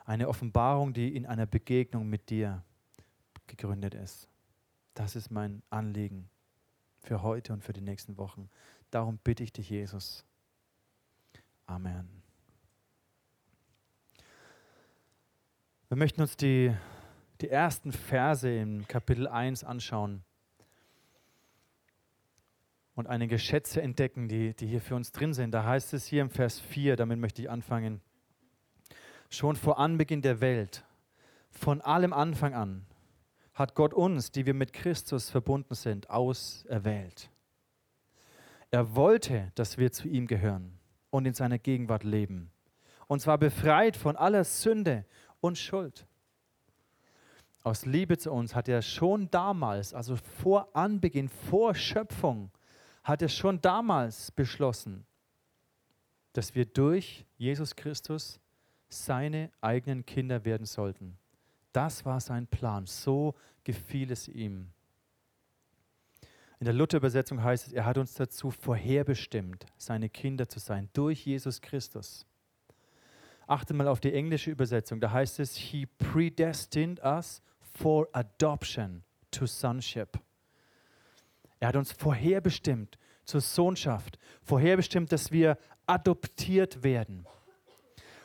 Eine 0.05 0.29
Offenbarung, 0.29 0.93
die 0.93 1.15
in 1.15 1.27
einer 1.27 1.47
Begegnung 1.47 2.09
mit 2.09 2.31
dir 2.31 2.63
gegründet 3.47 3.95
ist. 3.95 4.29
Das 4.95 5.17
ist 5.17 5.31
mein 5.31 5.63
Anliegen 5.69 6.31
für 7.01 7.23
heute 7.23 7.53
und 7.53 7.63
für 7.63 7.73
die 7.73 7.81
nächsten 7.81 8.17
Wochen. 8.17 8.49
Darum 8.91 9.19
bitte 9.19 9.43
ich 9.43 9.53
dich, 9.53 9.69
Jesus. 9.69 10.25
Amen. 11.67 12.26
Wir 15.89 15.97
möchten 15.97 16.21
uns 16.21 16.37
die, 16.37 16.75
die 17.41 17.49
ersten 17.49 17.93
Verse 17.93 18.51
im 18.51 18.89
Kapitel 18.89 19.29
1 19.29 19.63
anschauen 19.63 20.25
und 22.97 23.07
einige 23.07 23.39
Schätze 23.39 23.81
entdecken, 23.81 24.27
die, 24.27 24.53
die 24.53 24.67
hier 24.67 24.81
für 24.81 24.97
uns 24.97 25.13
drin 25.13 25.33
sind. 25.33 25.53
Da 25.53 25.63
heißt 25.63 25.95
es 25.95 26.05
hier 26.05 26.23
im 26.23 26.31
Vers 26.31 26.59
4, 26.59 26.97
damit 26.97 27.21
möchte 27.21 27.41
ich 27.41 27.49
anfangen, 27.49 28.01
schon 29.31 29.55
vor 29.55 29.79
Anbeginn 29.79 30.23
der 30.23 30.41
Welt, 30.41 30.85
von 31.51 31.81
allem 31.81 32.13
Anfang 32.13 32.55
an, 32.55 32.85
hat 33.55 33.77
Gott 33.77 33.95
uns, 33.95 34.33
die 34.33 34.45
wir 34.45 34.55
mit 34.55 34.73
Christus 34.73 35.31
verbunden 35.31 35.77
sind, 35.77 36.11
auserwählt. 36.11 37.31
Er 38.73 38.97
wollte, 38.97 39.53
dass 39.55 39.79
wir 39.79 39.93
zu 39.93 40.09
ihm 40.09 40.27
gehören 40.27 40.81
und 41.11 41.27
in 41.27 41.35
seiner 41.35 41.61
Gegenwart 41.61 42.03
leben. 42.03 42.51
Und 43.07 43.21
zwar 43.21 43.39
befreit 43.39 43.97
von 43.97 44.17
aller 44.17 44.43
Sünde 44.43 45.05
und 45.41 45.59
Schuld. 45.59 46.07
Aus 47.63 47.85
Liebe 47.85 48.17
zu 48.17 48.31
uns 48.31 48.55
hat 48.55 48.69
er 48.69 48.81
schon 48.81 49.31
damals, 49.31 49.93
also 49.93 50.17
vor 50.17 50.69
Anbeginn, 50.77 51.29
vor 51.29 51.75
Schöpfung, 51.75 52.51
hat 53.03 53.23
er 53.23 53.29
schon 53.29 53.61
damals 53.61 54.31
beschlossen, 54.31 55.05
dass 56.33 56.55
wir 56.55 56.67
durch 56.67 57.25
Jesus 57.37 57.75
Christus 57.75 58.41
seine 58.89 59.51
eigenen 59.61 60.07
Kinder 60.07 60.45
werden 60.45 60.67
sollten. 60.67 61.19
Das 61.73 62.05
war 62.05 62.21
sein 62.21 62.47
Plan. 62.47 62.87
So 62.87 63.35
gefiel 63.65 64.11
es 64.11 64.29
ihm. 64.29 64.69
In 66.59 66.65
der 66.65 66.73
Luther-Übersetzung 66.73 67.43
heißt 67.43 67.67
es, 67.67 67.73
er 67.73 67.85
hat 67.85 67.99
uns 67.99 68.15
dazu 68.15 68.51
vorherbestimmt, 68.51 69.67
seine 69.77 70.09
Kinder 70.09 70.49
zu 70.49 70.59
sein, 70.59 70.89
durch 70.95 71.27
Jesus 71.27 71.61
Christus. 71.61 72.25
Achte 73.47 73.75
mal 73.75 73.89
auf 73.89 74.01
die 74.01 74.13
englische 74.13 74.51
Übersetzung. 74.51 75.01
Da 75.01 75.13
heißt 75.13 75.41
es, 75.41 75.57
He 75.57 75.87
predestined 75.87 77.01
us 77.05 77.43
for 77.61 78.09
adoption 78.13 79.05
to 79.31 79.47
sonship. 79.47 80.19
Er 81.61 81.69
hat 81.69 81.77
uns 81.77 81.93
vorherbestimmt 81.93 82.99
zur 83.25 83.41
Sohnschaft, 83.41 84.19
vorherbestimmt, 84.43 85.13
dass 85.13 85.31
wir 85.33 85.59
adoptiert 85.87 86.83
werden. 86.83 87.27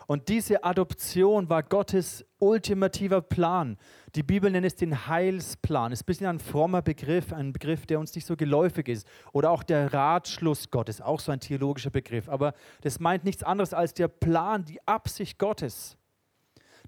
Und 0.08 0.30
diese 0.30 0.64
Adoption 0.64 1.50
war 1.50 1.64
Gottes 1.64 2.26
ultimativer 2.42 3.22
Plan. 3.22 3.78
Die 4.16 4.24
Bibel 4.24 4.52
nennt 4.52 4.66
es 4.66 4.76
den 4.76 5.08
Heilsplan. 5.08 5.92
Ist 5.92 6.04
ein 6.04 6.06
bisschen 6.06 6.28
ein 6.28 6.40
frommer 6.40 6.82
Begriff, 6.82 7.32
ein 7.32 7.54
Begriff, 7.54 7.86
der 7.86 8.00
uns 8.00 8.14
nicht 8.16 8.26
so 8.26 8.36
geläufig 8.36 8.88
ist. 8.88 9.08
Oder 9.32 9.52
auch 9.52 9.64
der 9.64 9.94
Ratschluss 9.94 10.70
Gottes, 10.70 11.00
auch 11.02 11.20
so 11.20 11.32
ein 11.32 11.40
theologischer 11.40 11.92
Begriff. 11.92 12.28
Aber 12.28 12.54
das 12.82 13.00
meint 13.00 13.24
nichts 13.24 13.44
anderes 13.44 13.74
als 13.74 13.94
der 13.94 14.08
Plan, 14.08 14.66
die 14.66 14.86
Absicht 14.88 15.38
Gottes. 15.38 15.98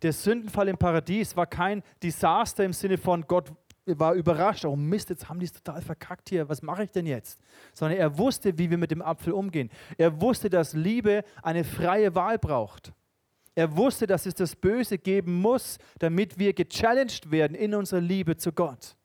Der 0.01 0.11
Sündenfall 0.11 0.67
im 0.67 0.77
Paradies 0.77 1.37
war 1.37 1.45
kein 1.45 1.83
Desaster 2.01 2.65
im 2.65 2.73
Sinne 2.73 2.97
von 2.97 3.21
Gott 3.21 3.53
war 3.85 4.13
überrascht, 4.13 4.65
oh 4.65 4.75
Mist, 4.75 5.09
jetzt 5.09 5.27
haben 5.27 5.39
die 5.39 5.45
es 5.45 5.51
total 5.51 5.81
verkackt 5.81 6.29
hier, 6.29 6.47
was 6.47 6.61
mache 6.61 6.83
ich 6.83 6.91
denn 6.91 7.05
jetzt? 7.05 7.41
Sondern 7.73 7.97
er 7.99 8.17
wusste, 8.17 8.57
wie 8.57 8.69
wir 8.69 8.77
mit 8.77 8.91
dem 8.91 9.01
Apfel 9.01 9.33
umgehen. 9.33 9.69
Er 9.97 10.21
wusste, 10.21 10.49
dass 10.49 10.73
Liebe 10.73 11.23
eine 11.41 11.63
freie 11.63 12.15
Wahl 12.15 12.39
braucht. 12.39 12.93
Er 13.55 13.75
wusste, 13.77 14.07
dass 14.07 14.25
es 14.25 14.33
das 14.33 14.55
Böse 14.55 14.97
geben 14.97 15.41
muss, 15.41 15.77
damit 15.99 16.39
wir 16.39 16.53
gechallenged 16.53 17.29
werden 17.29 17.55
in 17.55 17.75
unserer 17.75 18.01
Liebe 18.01 18.35
zu 18.35 18.51
Gott. 18.51 18.95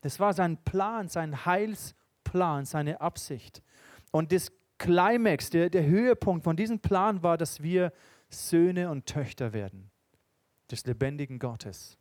Das 0.00 0.20
war 0.20 0.32
sein 0.32 0.58
Plan, 0.64 1.08
sein 1.08 1.44
Heilsplan, 1.44 2.64
seine 2.64 3.00
Absicht. 3.00 3.62
Und 4.10 4.32
das 4.32 4.52
Climax, 4.78 5.50
der, 5.50 5.70
der 5.70 5.86
Höhepunkt 5.86 6.44
von 6.44 6.56
diesem 6.56 6.80
Plan 6.80 7.22
war, 7.22 7.36
dass 7.36 7.62
wir 7.62 7.92
Söhne 8.28 8.90
und 8.90 9.06
Töchter 9.06 9.52
werden 9.52 9.90
des 10.70 10.86
lebendigen 10.86 11.38
Gottes. 11.38 11.98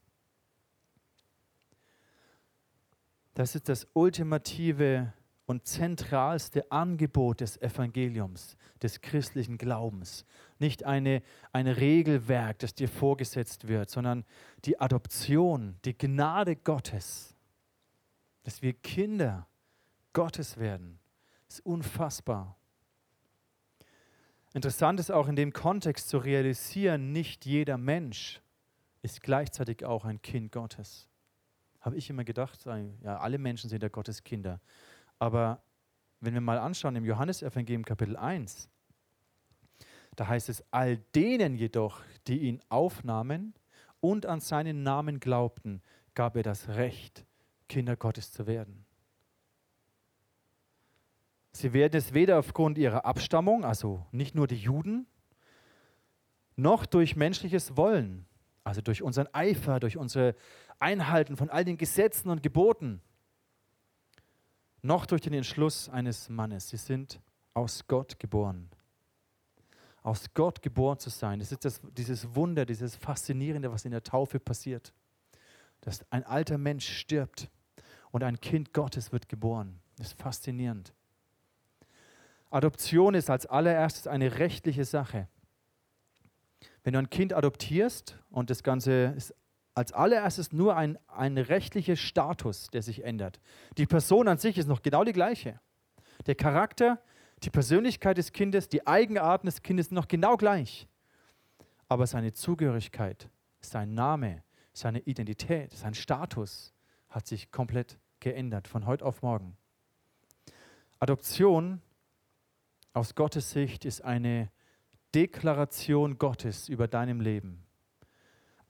Das 3.33 3.55
ist 3.55 3.69
das 3.69 3.87
ultimative 3.93 5.13
und 5.45 5.67
zentralste 5.67 6.71
Angebot 6.71 7.41
des 7.41 7.61
Evangeliums, 7.61 8.57
des 8.81 9.01
christlichen 9.01 9.57
Glaubens. 9.57 10.25
Nicht 10.59 10.85
eine, 10.85 11.21
ein 11.51 11.67
Regelwerk, 11.67 12.59
das 12.59 12.73
dir 12.73 12.89
vorgesetzt 12.89 13.67
wird, 13.67 13.89
sondern 13.89 14.25
die 14.65 14.79
Adoption, 14.79 15.77
die 15.85 15.97
Gnade 15.97 16.55
Gottes, 16.55 17.35
dass 18.43 18.61
wir 18.61 18.73
Kinder 18.73 19.47
Gottes 20.13 20.57
werden, 20.57 20.99
ist 21.47 21.65
unfassbar. 21.65 22.57
Interessant 24.53 24.99
ist 24.99 25.11
auch 25.11 25.27
in 25.27 25.35
dem 25.35 25.53
Kontext 25.53 26.09
zu 26.09 26.17
realisieren, 26.17 27.13
nicht 27.13 27.45
jeder 27.45 27.77
Mensch 27.77 28.41
ist 29.01 29.21
gleichzeitig 29.21 29.85
auch 29.85 30.05
ein 30.05 30.21
Kind 30.21 30.51
Gottes. 30.51 31.07
Habe 31.79 31.97
ich 31.97 32.09
immer 32.09 32.23
gedacht, 32.23 32.65
ja, 32.65 33.17
alle 33.17 33.37
Menschen 33.37 33.69
sind 33.69 33.81
ja 33.81 33.89
Gottes 33.89 34.23
Kinder. 34.23 34.59
Aber 35.17 35.63
wenn 36.19 36.33
wir 36.33 36.41
mal 36.41 36.59
anschauen 36.59 36.95
im 36.95 37.05
Johannesevangelium 37.05 37.83
Kapitel 37.83 38.15
1, 38.15 38.69
da 40.15 40.27
heißt 40.27 40.49
es, 40.49 40.63
all 40.71 40.97
denen 41.15 41.55
jedoch, 41.55 42.01
die 42.27 42.39
ihn 42.39 42.61
aufnahmen 42.69 43.53
und 43.99 44.25
an 44.25 44.39
seinen 44.39 44.83
Namen 44.83 45.19
glaubten, 45.19 45.81
gab 46.13 46.35
er 46.35 46.43
das 46.43 46.69
Recht, 46.69 47.25
Kinder 47.69 47.95
Gottes 47.95 48.31
zu 48.31 48.47
werden. 48.47 48.85
Sie 51.53 51.73
werden 51.73 51.97
es 51.97 52.13
weder 52.13 52.39
aufgrund 52.39 52.77
ihrer 52.77 53.05
Abstammung, 53.05 53.65
also 53.65 54.05
nicht 54.11 54.35
nur 54.35 54.47
die 54.47 54.55
Juden, 54.55 55.05
noch 56.55 56.85
durch 56.85 57.15
menschliches 57.15 57.75
Wollen, 57.77 58.25
also 58.63 58.81
durch 58.81 59.01
unseren 59.01 59.27
Eifer, 59.33 59.79
durch 59.79 59.97
unsere 59.97 60.35
Einhalten 60.79 61.37
von 61.37 61.49
all 61.49 61.65
den 61.65 61.77
Gesetzen 61.77 62.29
und 62.29 62.43
Geboten, 62.43 63.01
noch 64.81 65.05
durch 65.05 65.21
den 65.21 65.33
Entschluss 65.33 65.89
eines 65.89 66.29
Mannes. 66.29 66.69
Sie 66.69 66.77
sind 66.77 67.19
aus 67.53 67.87
Gott 67.87 68.19
geboren. 68.19 68.69
Aus 70.03 70.33
Gott 70.33 70.61
geboren 70.61 70.97
zu 70.97 71.09
sein, 71.09 71.39
das 71.39 71.51
ist 71.51 71.63
das, 71.63 71.81
dieses 71.95 72.35
Wunder, 72.35 72.65
dieses 72.65 72.95
Faszinierende, 72.95 73.71
was 73.71 73.85
in 73.85 73.91
der 73.91 74.03
Taufe 74.03 74.39
passiert. 74.39 74.93
Dass 75.81 76.05
ein 76.11 76.23
alter 76.23 76.57
Mensch 76.57 76.87
stirbt 76.87 77.49
und 78.11 78.23
ein 78.23 78.39
Kind 78.39 78.73
Gottes 78.73 79.11
wird 79.11 79.29
geboren. 79.29 79.79
Das 79.97 80.07
ist 80.07 80.21
faszinierend. 80.21 80.93
Adoption 82.49 83.13
ist 83.13 83.29
als 83.29 83.45
allererstes 83.45 84.07
eine 84.07 84.39
rechtliche 84.39 84.85
Sache. 84.85 85.27
Wenn 86.83 86.93
du 86.93 86.99
ein 86.99 87.09
Kind 87.09 87.33
adoptierst 87.33 88.17
und 88.29 88.49
das 88.49 88.63
Ganze 88.63 89.13
ist 89.15 89.33
als 89.73 89.93
allererstes 89.93 90.51
nur 90.51 90.75
ein, 90.75 90.97
ein 91.07 91.37
rechtlicher 91.37 91.95
Status, 91.95 92.67
der 92.67 92.81
sich 92.81 93.03
ändert. 93.03 93.39
Die 93.77 93.85
Person 93.85 94.27
an 94.27 94.37
sich 94.37 94.57
ist 94.57 94.67
noch 94.67 94.81
genau 94.81 95.03
die 95.03 95.13
gleiche. 95.13 95.59
Der 96.25 96.35
Charakter, 96.35 96.99
die 97.43 97.49
Persönlichkeit 97.49 98.17
des 98.17 98.31
Kindes, 98.31 98.69
die 98.69 98.85
Eigenarten 98.85 99.47
des 99.47 99.61
Kindes 99.61 99.87
sind 99.87 99.95
noch 99.95 100.07
genau 100.07 100.37
gleich. 100.37 100.87
Aber 101.87 102.07
seine 102.07 102.33
Zugehörigkeit, 102.33 103.29
sein 103.59 103.93
Name, 103.93 104.43
seine 104.73 104.99
Identität, 104.99 105.73
sein 105.73 105.93
Status 105.93 106.73
hat 107.09 107.27
sich 107.27 107.51
komplett 107.51 107.99
geändert 108.19 108.67
von 108.67 108.85
heute 108.85 109.05
auf 109.05 109.21
morgen. 109.21 109.57
Adoption 110.99 111.81
aus 112.93 113.15
Gottes 113.15 113.51
Sicht 113.51 113.85
ist 113.85 114.01
eine 114.03 114.51
Deklaration 115.13 116.17
Gottes 116.17 116.69
über 116.69 116.87
deinem 116.87 117.19
Leben 117.19 117.65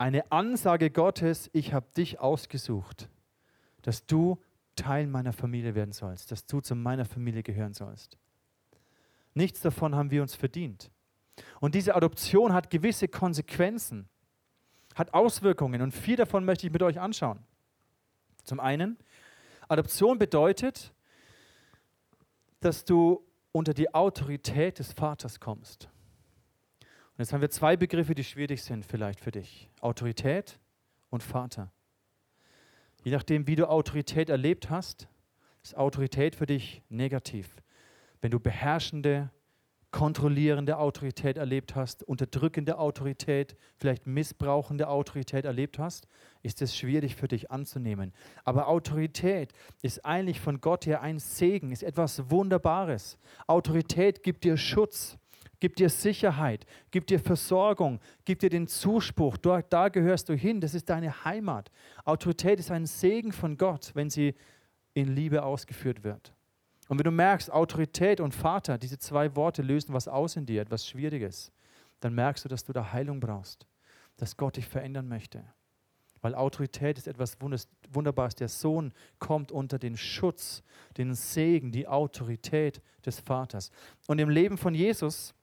eine 0.01 0.31
Ansage 0.31 0.89
Gottes, 0.89 1.51
ich 1.53 1.73
habe 1.73 1.85
dich 1.95 2.19
ausgesucht, 2.19 3.07
dass 3.83 4.07
du 4.07 4.41
Teil 4.75 5.05
meiner 5.05 5.31
Familie 5.31 5.75
werden 5.75 5.91
sollst, 5.91 6.31
dass 6.31 6.47
du 6.47 6.59
zu 6.59 6.73
meiner 6.73 7.05
Familie 7.05 7.43
gehören 7.43 7.75
sollst. 7.75 8.17
Nichts 9.33 9.61
davon 9.61 9.95
haben 9.95 10.11
wir 10.11 10.21
uns 10.21 10.35
verdient. 10.35 10.91
Und 11.59 11.75
diese 11.75 11.95
Adoption 11.95 12.53
hat 12.53 12.69
gewisse 12.69 13.07
Konsequenzen, 13.07 14.09
hat 14.95 15.13
Auswirkungen 15.13 15.81
und 15.81 15.93
vier 15.93 16.17
davon 16.17 16.43
möchte 16.45 16.67
ich 16.67 16.73
mit 16.73 16.83
euch 16.83 16.99
anschauen. 16.99 17.39
Zum 18.43 18.59
einen, 18.59 18.97
Adoption 19.67 20.17
bedeutet, 20.17 20.93
dass 22.59 22.83
du 22.83 23.25
unter 23.51 23.73
die 23.73 23.93
Autorität 23.93 24.79
des 24.79 24.93
Vaters 24.93 25.39
kommst. 25.39 25.89
Und 26.81 27.19
jetzt 27.19 27.33
haben 27.33 27.41
wir 27.41 27.49
zwei 27.49 27.77
Begriffe, 27.77 28.15
die 28.15 28.23
schwierig 28.23 28.63
sind 28.63 28.85
vielleicht 28.85 29.19
für 29.19 29.31
dich. 29.31 29.69
Autorität 29.79 30.59
und 31.09 31.23
Vater. 31.23 31.71
Je 33.03 33.11
nachdem, 33.11 33.47
wie 33.47 33.55
du 33.55 33.69
Autorität 33.69 34.29
erlebt 34.29 34.69
hast, 34.69 35.07
ist 35.63 35.75
Autorität 35.75 36.35
für 36.35 36.45
dich 36.45 36.81
negativ. 36.89 37.55
Wenn 38.21 38.31
du 38.31 38.39
beherrschende, 38.39 39.31
kontrollierende 39.91 40.77
Autorität 40.77 41.37
erlebt 41.37 41.75
hast, 41.75 42.03
unterdrückende 42.03 42.79
Autorität, 42.79 43.57
vielleicht 43.77 44.07
missbrauchende 44.07 44.87
Autorität 44.87 45.43
erlebt 45.43 45.79
hast, 45.79 46.07
ist 46.43 46.61
es 46.61 46.75
schwierig 46.75 47.15
für 47.15 47.27
dich 47.27 47.51
anzunehmen. 47.51 48.13
Aber 48.45 48.69
Autorität 48.69 49.51
ist 49.81 50.05
eigentlich 50.05 50.39
von 50.39 50.61
Gott 50.61 50.85
her 50.85 51.01
ein 51.01 51.19
Segen, 51.19 51.73
ist 51.73 51.83
etwas 51.83 52.31
Wunderbares. 52.31 53.17
Autorität 53.47 54.23
gibt 54.23 54.45
dir 54.45 54.55
Schutz 54.57 55.17
gibt 55.61 55.79
dir 55.79 55.89
Sicherheit, 55.89 56.65
gibt 56.89 57.11
dir 57.11 57.19
Versorgung, 57.19 57.99
gibt 58.25 58.41
dir 58.41 58.49
den 58.49 58.67
Zuspruch. 58.67 59.37
Dort, 59.37 59.71
da 59.71 59.89
gehörst 59.89 60.27
du 60.27 60.33
hin, 60.33 60.59
das 60.59 60.73
ist 60.73 60.89
deine 60.89 61.23
Heimat. 61.23 61.71
Autorität 62.03 62.59
ist 62.59 62.71
ein 62.71 62.85
Segen 62.85 63.31
von 63.31 63.57
Gott, 63.57 63.91
wenn 63.93 64.09
sie 64.09 64.33
in 64.93 65.15
Liebe 65.15 65.43
ausgeführt 65.43 66.03
wird. 66.03 66.33
Und 66.91 66.99
wenn 66.99 67.05
du 67.05 67.11
merkst, 67.11 67.49
Autorität 67.49 68.19
und 68.19 68.35
Vater, 68.35 68.77
diese 68.77 68.99
zwei 68.99 69.33
Worte 69.37 69.61
lösen 69.61 69.93
was 69.93 70.09
aus 70.09 70.35
in 70.35 70.45
dir, 70.45 70.61
etwas 70.61 70.85
Schwieriges, 70.85 71.49
dann 72.01 72.13
merkst 72.13 72.43
du, 72.43 72.49
dass 72.49 72.65
du 72.65 72.73
da 72.73 72.91
Heilung 72.91 73.21
brauchst, 73.21 73.65
dass 74.17 74.35
Gott 74.35 74.57
dich 74.57 74.67
verändern 74.67 75.07
möchte. 75.07 75.41
Weil 76.19 76.35
Autorität 76.35 76.97
ist 76.97 77.07
etwas 77.07 77.37
Wunderbares. 77.39 78.35
Der 78.35 78.49
Sohn 78.49 78.91
kommt 79.19 79.53
unter 79.53 79.79
den 79.79 79.95
Schutz, 79.95 80.63
den 80.97 81.15
Segen, 81.15 81.71
die 81.71 81.87
Autorität 81.87 82.81
des 83.05 83.21
Vaters. 83.21 83.71
Und 84.07 84.19
im 84.19 84.27
Leben 84.29 84.57
von 84.57 84.75
Jesus 84.75 85.33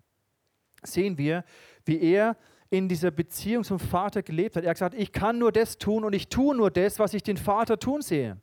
sehen 0.82 1.16
wir, 1.16 1.44
wie 1.87 1.98
er 1.98 2.37
in 2.68 2.90
dieser 2.90 3.11
Beziehung 3.11 3.64
zum 3.64 3.78
Vater 3.78 4.22
gelebt 4.22 4.56
hat. 4.56 4.64
Er 4.64 4.68
hat 4.68 4.76
gesagt, 4.76 4.94
ich 4.94 5.12
kann 5.12 5.38
nur 5.38 5.50
das 5.50 5.78
tun 5.78 6.04
und 6.04 6.12
ich 6.12 6.28
tue 6.28 6.54
nur 6.54 6.70
das, 6.70 6.98
was 6.98 7.14
ich 7.14 7.22
den 7.22 7.38
Vater 7.38 7.78
tun 7.78 8.02
sehe. 8.02 8.37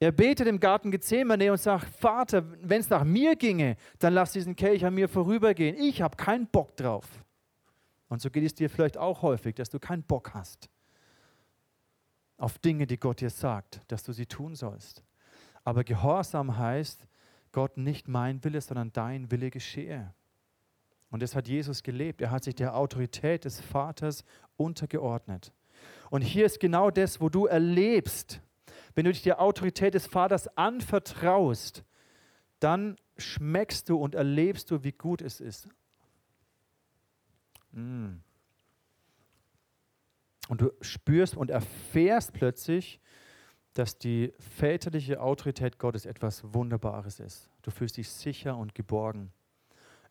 Er 0.00 0.12
betet 0.12 0.48
im 0.48 0.58
Garten 0.58 0.90
Gethsemane 0.90 1.52
und 1.52 1.60
sagt, 1.60 1.84
Vater, 1.94 2.42
wenn 2.62 2.80
es 2.80 2.88
nach 2.88 3.04
mir 3.04 3.36
ginge, 3.36 3.76
dann 3.98 4.14
lass 4.14 4.32
diesen 4.32 4.56
Kelch 4.56 4.84
an 4.84 4.94
mir 4.94 5.08
vorübergehen. 5.08 5.76
Ich 5.76 6.00
habe 6.00 6.16
keinen 6.16 6.46
Bock 6.46 6.74
drauf. 6.76 7.06
Und 8.08 8.20
so 8.20 8.30
geht 8.30 8.44
es 8.44 8.54
dir 8.54 8.70
vielleicht 8.70 8.96
auch 8.96 9.22
häufig, 9.22 9.54
dass 9.54 9.68
du 9.68 9.78
keinen 9.78 10.02
Bock 10.02 10.34
hast 10.34 10.70
auf 12.40 12.58
Dinge, 12.58 12.86
die 12.86 12.96
Gott 12.96 13.20
dir 13.20 13.30
sagt, 13.30 13.80
dass 13.88 14.02
du 14.02 14.12
sie 14.12 14.26
tun 14.26 14.54
sollst. 14.54 15.04
Aber 15.62 15.84
Gehorsam 15.84 16.56
heißt, 16.56 17.06
Gott 17.52 17.76
nicht 17.76 18.08
mein 18.08 18.42
Wille, 18.42 18.60
sondern 18.60 18.92
dein 18.92 19.30
Wille 19.30 19.50
geschehe. 19.50 20.14
Und 21.10 21.22
das 21.22 21.34
hat 21.34 21.48
Jesus 21.48 21.82
gelebt. 21.82 22.22
Er 22.22 22.30
hat 22.30 22.44
sich 22.44 22.54
der 22.54 22.74
Autorität 22.74 23.44
des 23.44 23.60
Vaters 23.60 24.24
untergeordnet. 24.56 25.52
Und 26.08 26.22
hier 26.22 26.46
ist 26.46 26.60
genau 26.60 26.90
das, 26.90 27.20
wo 27.20 27.28
du 27.28 27.46
erlebst, 27.46 28.40
wenn 28.94 29.04
du 29.04 29.12
dich 29.12 29.22
der 29.22 29.40
Autorität 29.40 29.94
des 29.94 30.06
Vaters 30.06 30.48
anvertraust, 30.56 31.84
dann 32.58 32.96
schmeckst 33.16 33.88
du 33.88 33.96
und 33.96 34.14
erlebst 34.14 34.70
du, 34.70 34.82
wie 34.84 34.92
gut 34.92 35.22
es 35.22 35.40
ist, 35.40 35.68
Mm. 37.72 38.20
Und 40.48 40.60
du 40.60 40.72
spürst 40.80 41.36
und 41.36 41.50
erfährst 41.50 42.32
plötzlich, 42.32 43.00
dass 43.74 43.98
die 43.98 44.32
väterliche 44.38 45.20
Autorität 45.20 45.78
Gottes 45.78 46.06
etwas 46.06 46.42
Wunderbares 46.52 47.20
ist. 47.20 47.48
Du 47.62 47.70
fühlst 47.70 47.96
dich 47.96 48.10
sicher 48.10 48.56
und 48.56 48.74
geborgen 48.74 49.32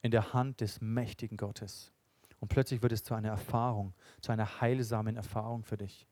in 0.01 0.11
der 0.11 0.33
Hand 0.33 0.61
des 0.61 0.79
mächtigen 0.79 1.35
Gottes. 1.35 1.91
Und 2.39 2.47
plötzlich 2.47 2.81
wird 2.81 2.93
es 2.93 3.03
zu 3.03 3.13
einer 3.15 3.27
Erfahrung, 3.29 3.93
zu 4.21 4.31
einer 4.31 4.61
heilsamen 4.61 5.17
Erfahrung 5.17 5.63
für 5.63 5.75
dich. 5.75 6.07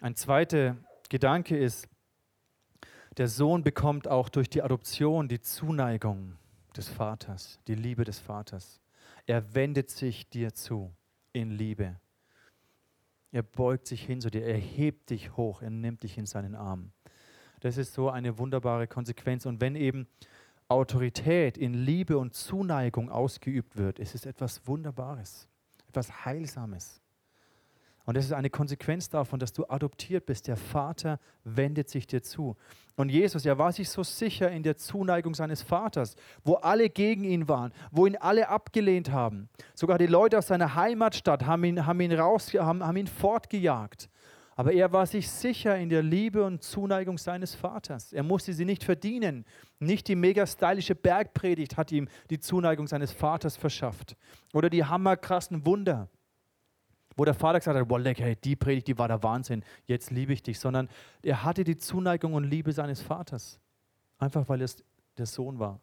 Ein 0.00 0.16
zweiter 0.16 0.76
Gedanke 1.14 1.56
ist, 1.56 1.86
der 3.18 3.28
Sohn 3.28 3.62
bekommt 3.62 4.08
auch 4.08 4.28
durch 4.28 4.50
die 4.50 4.62
Adoption 4.62 5.28
die 5.28 5.40
Zuneigung 5.40 6.36
des 6.76 6.88
Vaters, 6.88 7.60
die 7.68 7.76
Liebe 7.76 8.02
des 8.02 8.18
Vaters. 8.18 8.80
Er 9.24 9.54
wendet 9.54 9.90
sich 9.90 10.28
dir 10.28 10.54
zu 10.54 10.92
in 11.32 11.52
Liebe. 11.52 12.00
Er 13.30 13.44
beugt 13.44 13.86
sich 13.86 14.04
hin 14.04 14.20
zu 14.20 14.28
dir, 14.28 14.44
er 14.44 14.58
hebt 14.58 15.10
dich 15.10 15.36
hoch, 15.36 15.62
er 15.62 15.70
nimmt 15.70 16.02
dich 16.02 16.18
in 16.18 16.26
seinen 16.26 16.56
Arm. 16.56 16.90
Das 17.60 17.76
ist 17.76 17.94
so 17.94 18.10
eine 18.10 18.36
wunderbare 18.38 18.88
Konsequenz. 18.88 19.46
Und 19.46 19.60
wenn 19.60 19.76
eben 19.76 20.08
Autorität 20.66 21.56
in 21.56 21.74
Liebe 21.74 22.18
und 22.18 22.34
Zuneigung 22.34 23.08
ausgeübt 23.08 23.76
wird, 23.76 24.00
ist 24.00 24.16
es 24.16 24.26
etwas 24.26 24.66
Wunderbares, 24.66 25.46
etwas 25.86 26.24
Heilsames. 26.24 27.03
Und 28.06 28.16
das 28.16 28.26
ist 28.26 28.32
eine 28.32 28.50
Konsequenz 28.50 29.08
davon, 29.08 29.38
dass 29.38 29.52
du 29.52 29.64
adoptiert 29.66 30.26
bist. 30.26 30.46
Der 30.46 30.56
Vater 30.56 31.18
wendet 31.44 31.88
sich 31.88 32.06
dir 32.06 32.22
zu. 32.22 32.56
Und 32.96 33.08
Jesus, 33.08 33.46
er 33.46 33.58
war 33.58 33.72
sich 33.72 33.88
so 33.88 34.02
sicher 34.02 34.50
in 34.50 34.62
der 34.62 34.76
Zuneigung 34.76 35.34
seines 35.34 35.62
Vaters, 35.62 36.14
wo 36.44 36.54
alle 36.54 36.90
gegen 36.90 37.24
ihn 37.24 37.48
waren, 37.48 37.72
wo 37.90 38.06
ihn 38.06 38.16
alle 38.16 38.48
abgelehnt 38.48 39.10
haben. 39.10 39.48
Sogar 39.74 39.98
die 39.98 40.06
Leute 40.06 40.38
aus 40.38 40.48
seiner 40.48 40.74
Heimatstadt 40.74 41.46
haben 41.46 41.64
ihn, 41.64 41.86
haben 41.86 42.00
ihn, 42.00 42.12
raus, 42.12 42.52
haben, 42.52 42.84
haben 42.84 42.96
ihn 42.96 43.06
fortgejagt. 43.06 44.08
Aber 44.56 44.72
er 44.72 44.92
war 44.92 45.06
sich 45.06 45.28
sicher 45.28 45.76
in 45.76 45.88
der 45.88 46.02
Liebe 46.02 46.44
und 46.44 46.62
Zuneigung 46.62 47.18
seines 47.18 47.56
Vaters. 47.56 48.12
Er 48.12 48.22
musste 48.22 48.52
sie 48.52 48.64
nicht 48.64 48.84
verdienen. 48.84 49.44
Nicht 49.80 50.06
die 50.06 50.14
mega 50.14 50.46
stylische 50.46 50.94
Bergpredigt 50.94 51.76
hat 51.76 51.90
ihm 51.90 52.08
die 52.30 52.38
Zuneigung 52.38 52.86
seines 52.86 53.10
Vaters 53.10 53.56
verschafft. 53.56 54.16
Oder 54.52 54.70
die 54.70 54.84
hammerkrassen 54.84 55.66
Wunder 55.66 56.08
wo 57.16 57.24
der 57.24 57.34
Vater 57.34 57.58
gesagt 57.58 57.78
hat, 57.78 57.88
wow, 57.88 57.98
leck, 57.98 58.18
hey, 58.18 58.36
die 58.36 58.56
Predigt, 58.56 58.88
die 58.88 58.98
war 58.98 59.08
der 59.08 59.22
Wahnsinn, 59.22 59.64
jetzt 59.86 60.10
liebe 60.10 60.32
ich 60.32 60.42
dich, 60.42 60.58
sondern 60.58 60.88
er 61.22 61.44
hatte 61.44 61.64
die 61.64 61.76
Zuneigung 61.76 62.34
und 62.34 62.44
Liebe 62.44 62.72
seines 62.72 63.00
Vaters, 63.00 63.60
einfach 64.18 64.48
weil 64.48 64.62
es 64.62 64.82
der 65.16 65.26
Sohn 65.26 65.58
war. 65.58 65.80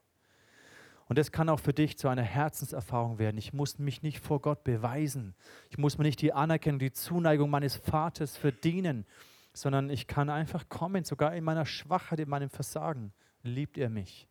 Und 1.12 1.18
das 1.18 1.34
kann 1.34 1.50
auch 1.50 1.60
für 1.60 1.74
dich 1.74 1.98
zu 1.98 2.08
einer 2.08 2.22
Herzenserfahrung 2.22 3.20
werden. 3.20 3.38
Ich 3.38 3.52
muss 3.52 3.80
mich 3.80 4.02
nicht 4.02 4.20
vor 4.20 4.40
Gott 4.40 4.64
beweisen. 4.64 5.36
Ich 5.70 5.78
muss 5.78 5.98
mir 5.98 6.06
nicht 6.06 6.22
die 6.22 6.32
Anerkennung, 6.32 6.80
die 6.80 6.94
Zuneigung 6.94 7.50
meines 7.50 7.76
Vaters 7.76 8.38
verdienen, 8.38 9.06
sondern 9.54 9.90
ich 9.90 10.08
kann 10.08 10.30
einfach 10.30 10.70
kommen, 10.70 11.04
sogar 11.04 11.36
in 11.36 11.44
meiner 11.44 11.66
Schwachheit, 11.66 12.22
in 12.22 12.30
meinem 12.30 12.50
Versagen, 12.50 13.12
liebt 13.44 13.78
er 13.78 13.90
mich. 13.90 14.30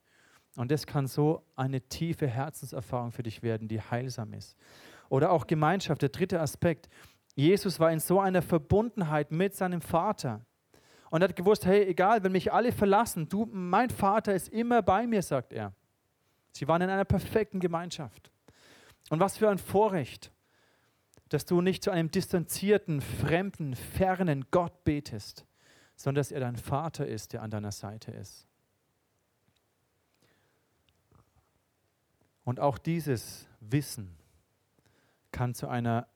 Und 0.56 0.70
das 0.70 0.86
kann 0.86 1.06
so 1.06 1.44
eine 1.54 1.80
tiefe 1.82 2.26
Herzenserfahrung 2.26 3.12
für 3.12 3.22
dich 3.22 3.42
werden, 3.42 3.68
die 3.68 3.80
heilsam 3.80 4.32
ist. 4.32 4.56
Oder 5.10 5.30
auch 5.32 5.46
Gemeinschaft, 5.46 6.00
der 6.00 6.08
dritte 6.08 6.40
Aspekt. 6.40 6.88
Jesus 7.34 7.78
war 7.78 7.92
in 7.92 8.00
so 8.00 8.18
einer 8.20 8.40
Verbundenheit 8.40 9.30
mit 9.32 9.54
seinem 9.54 9.82
Vater 9.82 10.46
und 11.10 11.22
hat 11.22 11.36
gewusst, 11.36 11.66
hey, 11.66 11.84
egal, 11.84 12.22
wenn 12.22 12.32
mich 12.32 12.52
alle 12.52 12.72
verlassen, 12.72 13.28
du, 13.28 13.46
mein 13.52 13.90
Vater 13.90 14.34
ist 14.34 14.48
immer 14.48 14.80
bei 14.80 15.06
mir, 15.06 15.20
sagt 15.20 15.52
er. 15.52 15.74
Sie 16.52 16.68
waren 16.68 16.80
in 16.82 16.90
einer 16.90 17.04
perfekten 17.04 17.60
Gemeinschaft. 17.60 18.30
Und 19.10 19.20
was 19.20 19.36
für 19.36 19.50
ein 19.50 19.58
Vorrecht, 19.58 20.32
dass 21.28 21.44
du 21.44 21.60
nicht 21.60 21.82
zu 21.82 21.90
einem 21.90 22.10
distanzierten, 22.10 23.00
fremden, 23.00 23.74
fernen 23.74 24.46
Gott 24.50 24.84
betest, 24.84 25.44
sondern 25.96 26.20
dass 26.20 26.32
er 26.32 26.40
dein 26.40 26.56
Vater 26.56 27.06
ist, 27.06 27.32
der 27.32 27.42
an 27.42 27.50
deiner 27.50 27.72
Seite 27.72 28.12
ist. 28.12 28.46
Und 32.44 32.60
auch 32.60 32.78
dieses 32.78 33.48
Wissen 33.60 34.16
kann 35.32 35.54
zu 35.54 35.68
einer 35.68 36.08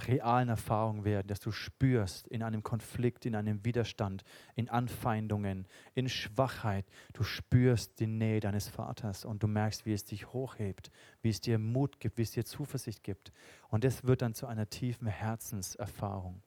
realen 0.00 0.48
Erfahrung 0.48 1.04
werden, 1.04 1.28
dass 1.28 1.40
du 1.40 1.52
spürst 1.52 2.26
in 2.26 2.42
einem 2.42 2.62
Konflikt, 2.62 3.26
in 3.26 3.36
einem 3.36 3.64
Widerstand, 3.64 4.24
in 4.56 4.68
Anfeindungen, 4.68 5.66
in 5.94 6.08
Schwachheit. 6.08 6.86
Du 7.12 7.22
spürst 7.22 8.00
die 8.00 8.06
Nähe 8.06 8.40
deines 8.40 8.68
Vaters 8.68 9.24
und 9.24 9.42
du 9.42 9.46
merkst, 9.46 9.86
wie 9.86 9.92
es 9.92 10.04
dich 10.04 10.32
hochhebt, 10.32 10.90
wie 11.22 11.28
es 11.28 11.40
dir 11.40 11.58
Mut 11.58 12.00
gibt, 12.00 12.18
wie 12.18 12.22
es 12.22 12.32
dir 12.32 12.44
Zuversicht 12.44 13.04
gibt. 13.04 13.32
Und 13.68 13.84
das 13.84 14.04
wird 14.04 14.22
dann 14.22 14.34
zu 14.34 14.46
einer 14.46 14.68
tiefen 14.68 15.06
Herzenserfahrung. 15.06 16.42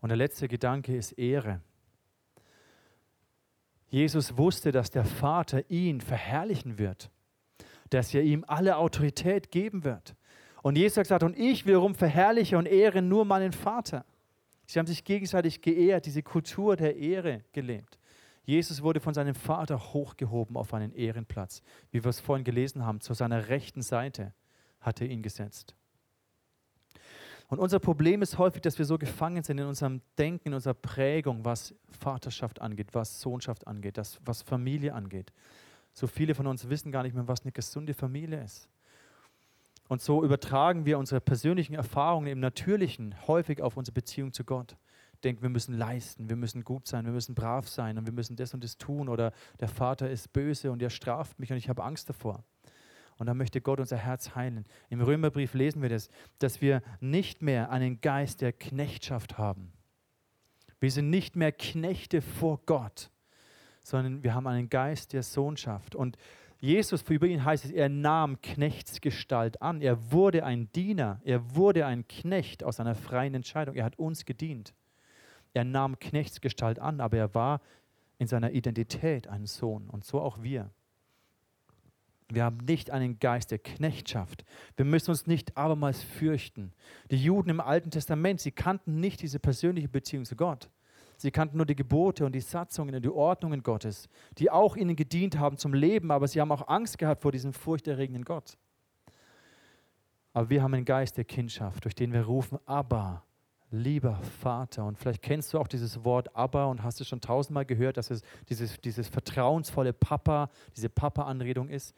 Und 0.00 0.10
der 0.10 0.16
letzte 0.16 0.48
Gedanke 0.48 0.96
ist 0.96 1.12
Ehre. 1.12 1.60
Jesus 3.88 4.36
wusste, 4.36 4.70
dass 4.70 4.90
der 4.90 5.04
Vater 5.04 5.70
ihn 5.70 6.00
verherrlichen 6.00 6.78
wird, 6.78 7.10
dass 7.90 8.14
er 8.14 8.22
ihm 8.22 8.44
alle 8.46 8.76
Autorität 8.76 9.50
geben 9.50 9.84
wird 9.84 10.14
und 10.64 10.78
Jesus 10.78 10.96
hat 10.96 11.04
gesagt, 11.04 11.22
und 11.22 11.38
ich 11.38 11.66
wiederum 11.66 11.94
verherrliche 11.94 12.56
und 12.56 12.64
ehre 12.64 13.02
nur 13.02 13.26
meinen 13.26 13.52
Vater. 13.52 14.06
Sie 14.64 14.78
haben 14.78 14.86
sich 14.86 15.04
gegenseitig 15.04 15.60
geehrt, 15.60 16.06
diese 16.06 16.22
Kultur 16.22 16.74
der 16.74 16.96
Ehre 16.96 17.44
gelebt. 17.52 17.98
Jesus 18.46 18.80
wurde 18.80 18.98
von 18.98 19.12
seinem 19.12 19.34
Vater 19.34 19.78
hochgehoben 19.92 20.56
auf 20.56 20.72
einen 20.72 20.94
Ehrenplatz. 20.94 21.60
Wie 21.90 22.02
wir 22.02 22.08
es 22.08 22.18
vorhin 22.18 22.44
gelesen 22.44 22.86
haben, 22.86 23.02
zu 23.02 23.12
seiner 23.12 23.48
rechten 23.48 23.82
Seite 23.82 24.32
hat 24.80 25.02
er 25.02 25.08
ihn 25.08 25.20
gesetzt. 25.20 25.74
Und 27.48 27.58
unser 27.58 27.78
Problem 27.78 28.22
ist 28.22 28.38
häufig, 28.38 28.62
dass 28.62 28.78
wir 28.78 28.86
so 28.86 28.96
gefangen 28.96 29.42
sind 29.42 29.58
in 29.58 29.66
unserem 29.66 30.00
Denken, 30.16 30.48
in 30.48 30.54
unserer 30.54 30.72
Prägung, 30.72 31.44
was 31.44 31.74
Vaterschaft 31.90 32.62
angeht, 32.62 32.88
was 32.92 33.20
Sohnschaft 33.20 33.66
angeht, 33.66 33.98
das, 33.98 34.18
was 34.24 34.40
Familie 34.40 34.94
angeht. 34.94 35.30
So 35.92 36.06
viele 36.06 36.34
von 36.34 36.46
uns 36.46 36.70
wissen 36.70 36.90
gar 36.90 37.02
nicht 37.02 37.14
mehr, 37.14 37.28
was 37.28 37.42
eine 37.42 37.52
gesunde 37.52 37.92
Familie 37.92 38.42
ist. 38.42 38.70
Und 39.88 40.00
so 40.00 40.24
übertragen 40.24 40.86
wir 40.86 40.98
unsere 40.98 41.20
persönlichen 41.20 41.74
Erfahrungen 41.74 42.28
im 42.28 42.40
Natürlichen 42.40 43.14
häufig 43.26 43.60
auf 43.60 43.76
unsere 43.76 43.94
Beziehung 43.94 44.32
zu 44.32 44.44
Gott. 44.44 44.76
Denken, 45.22 45.42
wir 45.42 45.50
müssen 45.50 45.76
leisten, 45.76 46.28
wir 46.28 46.36
müssen 46.36 46.64
gut 46.64 46.86
sein, 46.86 47.04
wir 47.04 47.12
müssen 47.12 47.34
brav 47.34 47.68
sein 47.68 47.96
und 47.98 48.06
wir 48.06 48.12
müssen 48.12 48.36
das 48.36 48.54
und 48.54 48.64
das 48.64 48.76
tun 48.76 49.08
oder 49.08 49.32
der 49.60 49.68
Vater 49.68 50.10
ist 50.10 50.32
böse 50.32 50.70
und 50.70 50.82
er 50.82 50.90
straft 50.90 51.38
mich 51.38 51.50
und 51.50 51.58
ich 51.58 51.68
habe 51.68 51.82
Angst 51.82 52.08
davor. 52.08 52.44
Und 53.16 53.26
dann 53.26 53.36
möchte 53.36 53.60
Gott 53.60 53.78
unser 53.78 53.96
Herz 53.96 54.34
heilen. 54.34 54.64
Im 54.90 55.00
Römerbrief 55.00 55.54
lesen 55.54 55.82
wir 55.82 55.88
das, 55.88 56.08
dass 56.40 56.60
wir 56.60 56.82
nicht 57.00 57.42
mehr 57.42 57.70
einen 57.70 58.00
Geist 58.00 58.40
der 58.40 58.52
Knechtschaft 58.52 59.38
haben. 59.38 59.72
Wir 60.80 60.90
sind 60.90 61.10
nicht 61.10 61.36
mehr 61.36 61.52
Knechte 61.52 62.20
vor 62.20 62.60
Gott, 62.66 63.10
sondern 63.82 64.22
wir 64.24 64.34
haben 64.34 64.46
einen 64.46 64.68
Geist 64.68 65.12
der 65.12 65.22
Sohnschaft. 65.22 65.94
Und 65.94 66.16
Jesus, 66.64 67.02
über 67.10 67.26
ihn 67.26 67.44
heißt 67.44 67.66
es, 67.66 67.72
er 67.72 67.90
nahm 67.90 68.40
Knechtsgestalt 68.40 69.60
an. 69.60 69.82
Er 69.82 70.12
wurde 70.12 70.46
ein 70.46 70.72
Diener, 70.72 71.20
er 71.22 71.54
wurde 71.54 71.84
ein 71.84 72.08
Knecht 72.08 72.64
aus 72.64 72.80
einer 72.80 72.94
freien 72.94 73.34
Entscheidung. 73.34 73.74
Er 73.74 73.84
hat 73.84 73.98
uns 73.98 74.24
gedient. 74.24 74.72
Er 75.52 75.64
nahm 75.64 75.98
Knechtsgestalt 75.98 76.78
an, 76.78 77.02
aber 77.02 77.18
er 77.18 77.34
war 77.34 77.60
in 78.16 78.28
seiner 78.28 78.52
Identität 78.52 79.28
ein 79.28 79.44
Sohn 79.44 79.90
und 79.90 80.06
so 80.06 80.22
auch 80.22 80.42
wir. 80.42 80.70
Wir 82.30 82.44
haben 82.44 82.56
nicht 82.64 82.90
einen 82.90 83.18
Geist 83.18 83.50
der 83.50 83.58
Knechtschaft. 83.58 84.46
Wir 84.76 84.86
müssen 84.86 85.10
uns 85.10 85.26
nicht 85.26 85.58
abermals 85.58 86.02
fürchten. 86.02 86.72
Die 87.10 87.22
Juden 87.22 87.50
im 87.50 87.60
Alten 87.60 87.90
Testament, 87.90 88.40
sie 88.40 88.52
kannten 88.52 89.00
nicht 89.00 89.20
diese 89.20 89.38
persönliche 89.38 89.90
Beziehung 89.90 90.24
zu 90.24 90.34
Gott. 90.34 90.70
Sie 91.16 91.30
kannten 91.30 91.56
nur 91.56 91.66
die 91.66 91.76
Gebote 91.76 92.24
und 92.26 92.32
die 92.32 92.40
Satzungen 92.40 92.94
und 92.94 93.04
die 93.04 93.10
Ordnungen 93.10 93.62
Gottes, 93.62 94.08
die 94.38 94.50
auch 94.50 94.76
ihnen 94.76 94.96
gedient 94.96 95.38
haben 95.38 95.56
zum 95.56 95.74
Leben, 95.74 96.10
aber 96.10 96.28
sie 96.28 96.40
haben 96.40 96.52
auch 96.52 96.68
Angst 96.68 96.98
gehabt 96.98 97.22
vor 97.22 97.32
diesem 97.32 97.52
furchterregenden 97.52 98.24
Gott. 98.24 98.56
Aber 100.32 100.50
wir 100.50 100.62
haben 100.62 100.74
einen 100.74 100.84
Geist 100.84 101.16
der 101.16 101.24
Kindschaft, 101.24 101.84
durch 101.84 101.94
den 101.94 102.12
wir 102.12 102.22
rufen, 102.22 102.58
Abba, 102.66 103.22
lieber 103.70 104.16
Vater. 104.40 104.84
Und 104.84 104.98
vielleicht 104.98 105.22
kennst 105.22 105.52
du 105.52 105.58
auch 105.58 105.68
dieses 105.68 106.04
Wort 106.04 106.34
Abba 106.34 106.66
und 106.66 106.82
hast 106.82 107.00
es 107.00 107.08
schon 107.08 107.20
tausendmal 107.20 107.64
gehört, 107.64 107.96
dass 107.96 108.10
es 108.10 108.22
dieses, 108.48 108.80
dieses 108.80 109.08
vertrauensvolle 109.08 109.92
Papa, 109.92 110.50
diese 110.76 110.88
Papa-Anredung 110.88 111.68
ist. 111.68 111.94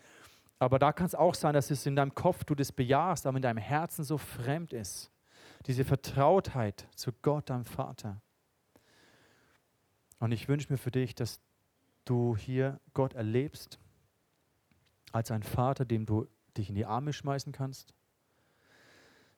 Aber 0.59 0.79
da 0.79 0.93
kann 0.93 1.07
es 1.07 1.15
auch 1.15 1.35
sein, 1.35 1.55
dass 1.55 1.71
es 1.71 1.87
in 1.87 1.97
deinem 1.97 2.15
Kopf 2.15 2.45
du 2.45 2.55
das 2.55 2.73
bejahst, 2.73 3.27
aber 3.27 3.37
in 3.37 3.43
deinem 3.43 3.59
Herzen 3.59 4.05
so 4.05 4.19
fremd 4.19 4.73
ist. 4.73 5.11
Diese 5.67 5.85
Vertrautheit 5.85 6.87
zu 6.95 7.13
Gott, 7.23 7.51
deinem 7.51 7.65
Vater. 7.65 8.21
Und 10.19 10.33
ich 10.33 10.49
wünsche 10.49 10.73
mir 10.73 10.79
für 10.79 10.91
dich, 10.91 11.15
dass 11.15 11.41
du 12.05 12.37
hier 12.37 12.81
Gott 12.95 13.15
erlebst 13.15 13.79
als 15.13 15.31
ein 15.31 15.43
Vater, 15.43 15.85
dem 15.85 16.07
du 16.07 16.27
dich 16.57 16.69
in 16.69 16.75
die 16.75 16.87
Arme 16.87 17.13
schmeißen 17.13 17.53
kannst. 17.53 17.95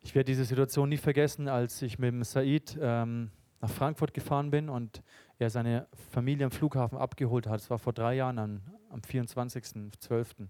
Ich 0.00 0.14
werde 0.14 0.26
diese 0.26 0.44
Situation 0.44 0.88
nie 0.88 0.96
vergessen, 0.96 1.48
als 1.48 1.82
ich 1.82 1.98
mit 1.98 2.12
dem 2.12 2.22
Said 2.22 2.78
ähm, 2.80 3.30
nach 3.60 3.70
Frankfurt 3.70 4.14
gefahren 4.14 4.50
bin 4.50 4.68
und 4.68 5.02
er 5.38 5.50
seine 5.50 5.88
Familie 6.12 6.46
am 6.46 6.52
Flughafen 6.52 6.98
abgeholt 6.98 7.46
hat. 7.46 7.60
Das 7.60 7.70
war 7.70 7.78
vor 7.78 7.92
drei 7.92 8.14
Jahren, 8.14 8.38
am, 8.38 8.60
am 8.90 9.00
24.12. 9.00 10.48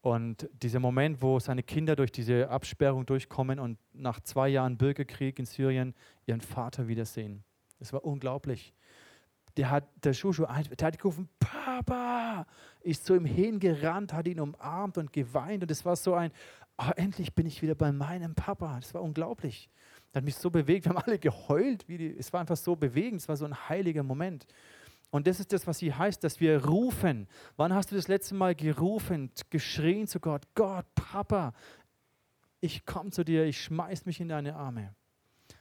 Und 0.00 0.48
dieser 0.52 0.80
Moment, 0.80 1.22
wo 1.22 1.38
seine 1.38 1.62
Kinder 1.62 1.94
durch 1.94 2.10
diese 2.10 2.48
Absperrung 2.48 3.06
durchkommen 3.06 3.60
und 3.60 3.78
nach 3.92 4.20
zwei 4.20 4.48
Jahren 4.48 4.76
Bürgerkrieg 4.76 5.38
in 5.38 5.46
Syrien 5.46 5.94
ihren 6.26 6.40
Vater 6.40 6.88
wiedersehen. 6.88 7.44
Das 7.78 7.92
war 7.92 8.04
unglaublich. 8.04 8.74
Der 9.56 9.70
hat, 9.70 9.84
der 10.02 10.12
Shushu, 10.12 10.46
der 10.46 10.86
hat 10.86 10.98
gerufen, 10.98 11.28
Papa, 11.38 12.46
ist 12.80 13.04
zu 13.04 13.14
ihm 13.14 13.24
hingerannt, 13.24 14.12
hat 14.12 14.26
ihn 14.26 14.40
umarmt 14.40 14.98
und 14.98 15.12
geweint. 15.12 15.62
Und 15.62 15.70
es 15.70 15.84
war 15.84 15.96
so 15.96 16.14
ein, 16.14 16.32
oh, 16.78 16.90
endlich 16.96 17.34
bin 17.34 17.46
ich 17.46 17.62
wieder 17.62 17.74
bei 17.74 17.92
meinem 17.92 18.34
Papa. 18.34 18.76
Das 18.80 18.94
war 18.94 19.02
unglaublich. 19.02 19.68
Das 20.10 20.20
hat 20.20 20.24
mich 20.24 20.36
so 20.36 20.50
bewegt. 20.50 20.86
Wir 20.86 20.90
haben 20.90 21.02
alle 21.04 21.18
geheult. 21.18 21.88
Wie 21.88 21.98
die, 21.98 22.16
es 22.16 22.32
war 22.32 22.40
einfach 22.40 22.56
so 22.56 22.76
bewegend. 22.76 23.20
Es 23.20 23.28
war 23.28 23.36
so 23.36 23.44
ein 23.44 23.68
heiliger 23.68 24.02
Moment. 24.02 24.46
Und 25.10 25.26
das 25.26 25.40
ist 25.40 25.52
das, 25.52 25.66
was 25.66 25.78
hier 25.78 25.98
heißt, 25.98 26.24
dass 26.24 26.40
wir 26.40 26.64
rufen. 26.64 27.28
Wann 27.56 27.74
hast 27.74 27.90
du 27.90 27.94
das 27.94 28.08
letzte 28.08 28.34
Mal 28.34 28.54
gerufen, 28.54 29.30
geschrien 29.50 30.06
zu 30.06 30.20
Gott? 30.20 30.46
Gott, 30.54 30.86
Papa, 30.94 31.52
ich 32.60 32.86
komme 32.86 33.10
zu 33.10 33.22
dir, 33.22 33.44
ich 33.44 33.60
schmeiß 33.60 34.06
mich 34.06 34.20
in 34.20 34.28
deine 34.28 34.56
Arme. 34.56 34.94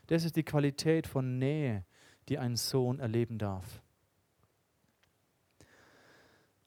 Das 0.08 0.24
ist 0.24 0.38
die 0.38 0.44
Qualität 0.44 1.06
von 1.06 1.38
Nähe, 1.38 1.84
die 2.30 2.38
ein 2.38 2.56
Sohn 2.56 3.00
erleben 3.00 3.38
darf. 3.38 3.82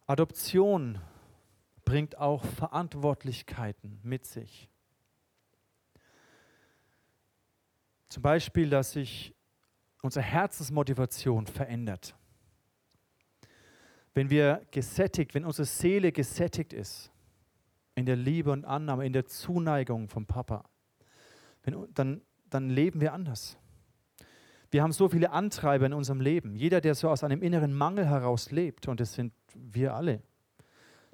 Adoption 0.06 0.98
bringt 1.84 2.18
auch 2.18 2.44
Verantwortlichkeiten 2.44 4.00
mit 4.02 4.26
sich. 4.26 4.68
Zum 8.08 8.22
Beispiel, 8.22 8.70
dass 8.70 8.92
sich 8.92 9.34
unsere 10.02 10.24
Herzensmotivation 10.24 11.46
verändert. 11.46 12.14
Wenn 14.12 14.30
wir 14.30 14.64
gesättigt, 14.70 15.34
wenn 15.34 15.44
unsere 15.44 15.66
Seele 15.66 16.12
gesättigt 16.12 16.72
ist, 16.72 17.10
in 17.94 18.06
der 18.06 18.16
Liebe 18.16 18.52
und 18.52 18.64
Annahme, 18.64 19.06
in 19.06 19.12
der 19.12 19.26
Zuneigung 19.26 20.08
vom 20.08 20.26
Papa, 20.26 20.64
wenn, 21.62 21.92
dann, 21.94 22.20
dann 22.50 22.68
leben 22.68 23.00
wir 23.00 23.12
anders. 23.12 23.56
Wir 24.74 24.82
haben 24.82 24.90
so 24.90 25.08
viele 25.08 25.30
Antreiber 25.30 25.86
in 25.86 25.92
unserem 25.92 26.20
Leben. 26.20 26.56
Jeder, 26.56 26.80
der 26.80 26.96
so 26.96 27.08
aus 27.08 27.22
einem 27.22 27.42
inneren 27.42 27.72
Mangel 27.72 28.08
heraus 28.08 28.50
lebt, 28.50 28.88
und 28.88 28.98
das 28.98 29.14
sind 29.14 29.32
wir 29.54 29.94
alle, 29.94 30.20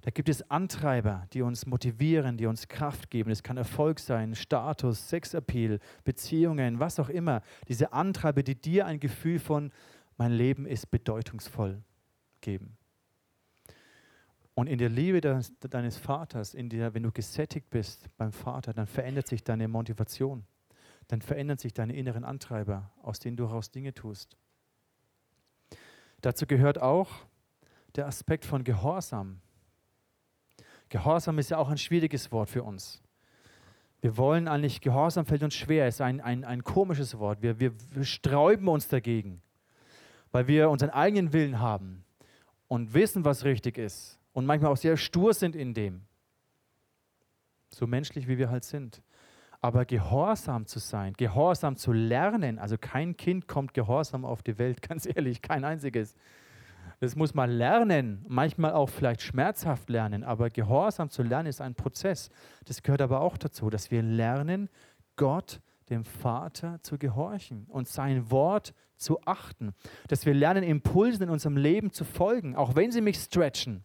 da 0.00 0.10
gibt 0.10 0.30
es 0.30 0.50
Antreiber, 0.50 1.26
die 1.34 1.42
uns 1.42 1.66
motivieren, 1.66 2.38
die 2.38 2.46
uns 2.46 2.68
Kraft 2.68 3.10
geben. 3.10 3.30
Es 3.30 3.42
kann 3.42 3.58
Erfolg 3.58 4.00
sein, 4.00 4.34
Status, 4.34 5.10
Sexappeal, 5.10 5.78
Beziehungen, 6.04 6.80
was 6.80 6.98
auch 6.98 7.10
immer. 7.10 7.42
Diese 7.68 7.92
Antreiber, 7.92 8.42
die 8.42 8.54
dir 8.54 8.86
ein 8.86 8.98
Gefühl 8.98 9.38
von, 9.38 9.72
mein 10.16 10.32
Leben 10.32 10.64
ist 10.64 10.90
bedeutungsvoll 10.90 11.82
geben. 12.40 12.78
Und 14.54 14.68
in 14.68 14.78
der 14.78 14.88
Liebe 14.88 15.20
deines, 15.20 15.98
Vaters, 15.98 16.54
in 16.54 16.70
der, 16.70 16.94
wenn 16.94 17.02
du 17.02 17.12
gesättigt 17.12 17.68
bist 17.68 18.08
beim 18.16 18.32
Vater, 18.32 18.72
dann 18.72 18.86
verändert 18.86 19.28
sich 19.28 19.44
deine 19.44 19.68
Motivation. 19.68 20.46
Dann 21.10 21.22
verändern 21.22 21.58
sich 21.58 21.74
deine 21.74 21.96
inneren 21.96 22.22
Antreiber, 22.22 22.92
aus 23.02 23.18
denen 23.18 23.36
du 23.36 23.48
heraus 23.48 23.72
Dinge 23.72 23.92
tust. 23.92 24.36
Dazu 26.20 26.46
gehört 26.46 26.80
auch 26.80 27.10
der 27.96 28.06
Aspekt 28.06 28.44
von 28.44 28.62
Gehorsam. 28.62 29.40
Gehorsam 30.88 31.40
ist 31.40 31.50
ja 31.50 31.58
auch 31.58 31.68
ein 31.68 31.78
schwieriges 31.78 32.30
Wort 32.30 32.48
für 32.48 32.62
uns. 32.62 33.02
Wir 34.00 34.16
wollen 34.16 34.46
eigentlich, 34.46 34.80
Gehorsam 34.80 35.26
fällt 35.26 35.42
uns 35.42 35.56
schwer, 35.56 35.88
ist 35.88 36.00
ein, 36.00 36.20
ein, 36.20 36.44
ein 36.44 36.62
komisches 36.62 37.18
Wort. 37.18 37.42
Wir, 37.42 37.58
wir, 37.58 37.72
wir 37.90 38.04
sträuben 38.04 38.68
uns 38.68 38.86
dagegen, 38.86 39.42
weil 40.30 40.46
wir 40.46 40.70
unseren 40.70 40.90
eigenen 40.90 41.32
Willen 41.32 41.58
haben 41.58 42.04
und 42.68 42.94
wissen, 42.94 43.24
was 43.24 43.42
richtig 43.42 43.78
ist 43.78 44.20
und 44.32 44.46
manchmal 44.46 44.70
auch 44.70 44.76
sehr 44.76 44.96
stur 44.96 45.34
sind 45.34 45.56
in 45.56 45.74
dem. 45.74 46.02
So 47.68 47.88
menschlich, 47.88 48.28
wie 48.28 48.38
wir 48.38 48.48
halt 48.48 48.62
sind. 48.62 49.02
Aber 49.62 49.84
gehorsam 49.84 50.66
zu 50.66 50.78
sein, 50.78 51.12
gehorsam 51.14 51.76
zu 51.76 51.92
lernen, 51.92 52.58
also 52.58 52.78
kein 52.78 53.16
Kind 53.16 53.46
kommt 53.46 53.74
gehorsam 53.74 54.24
auf 54.24 54.42
die 54.42 54.58
Welt, 54.58 54.80
ganz 54.88 55.06
ehrlich, 55.06 55.42
kein 55.42 55.64
einziges. 55.64 56.16
Das 57.00 57.16
muss 57.16 57.32
man 57.32 57.50
lernen, 57.50 58.24
manchmal 58.28 58.72
auch 58.72 58.90
vielleicht 58.90 59.22
schmerzhaft 59.22 59.88
lernen, 59.88 60.22
aber 60.22 60.50
Gehorsam 60.50 61.08
zu 61.08 61.22
lernen 61.22 61.48
ist 61.48 61.62
ein 61.62 61.74
Prozess. 61.74 62.30
Das 62.66 62.82
gehört 62.82 63.00
aber 63.00 63.22
auch 63.22 63.38
dazu, 63.38 63.70
dass 63.70 63.90
wir 63.90 64.02
lernen, 64.02 64.68
Gott, 65.16 65.60
dem 65.88 66.04
Vater, 66.04 66.78
zu 66.82 66.98
gehorchen 66.98 67.64
und 67.68 67.88
sein 67.88 68.30
Wort 68.30 68.74
zu 68.96 69.18
achten. 69.24 69.72
Dass 70.08 70.26
wir 70.26 70.34
lernen, 70.34 70.62
Impulsen 70.62 71.24
in 71.24 71.30
unserem 71.30 71.56
Leben 71.56 71.90
zu 71.90 72.04
folgen, 72.04 72.54
auch 72.54 72.76
wenn 72.76 72.92
sie 72.92 73.00
mich 73.00 73.18
stretchen. 73.18 73.84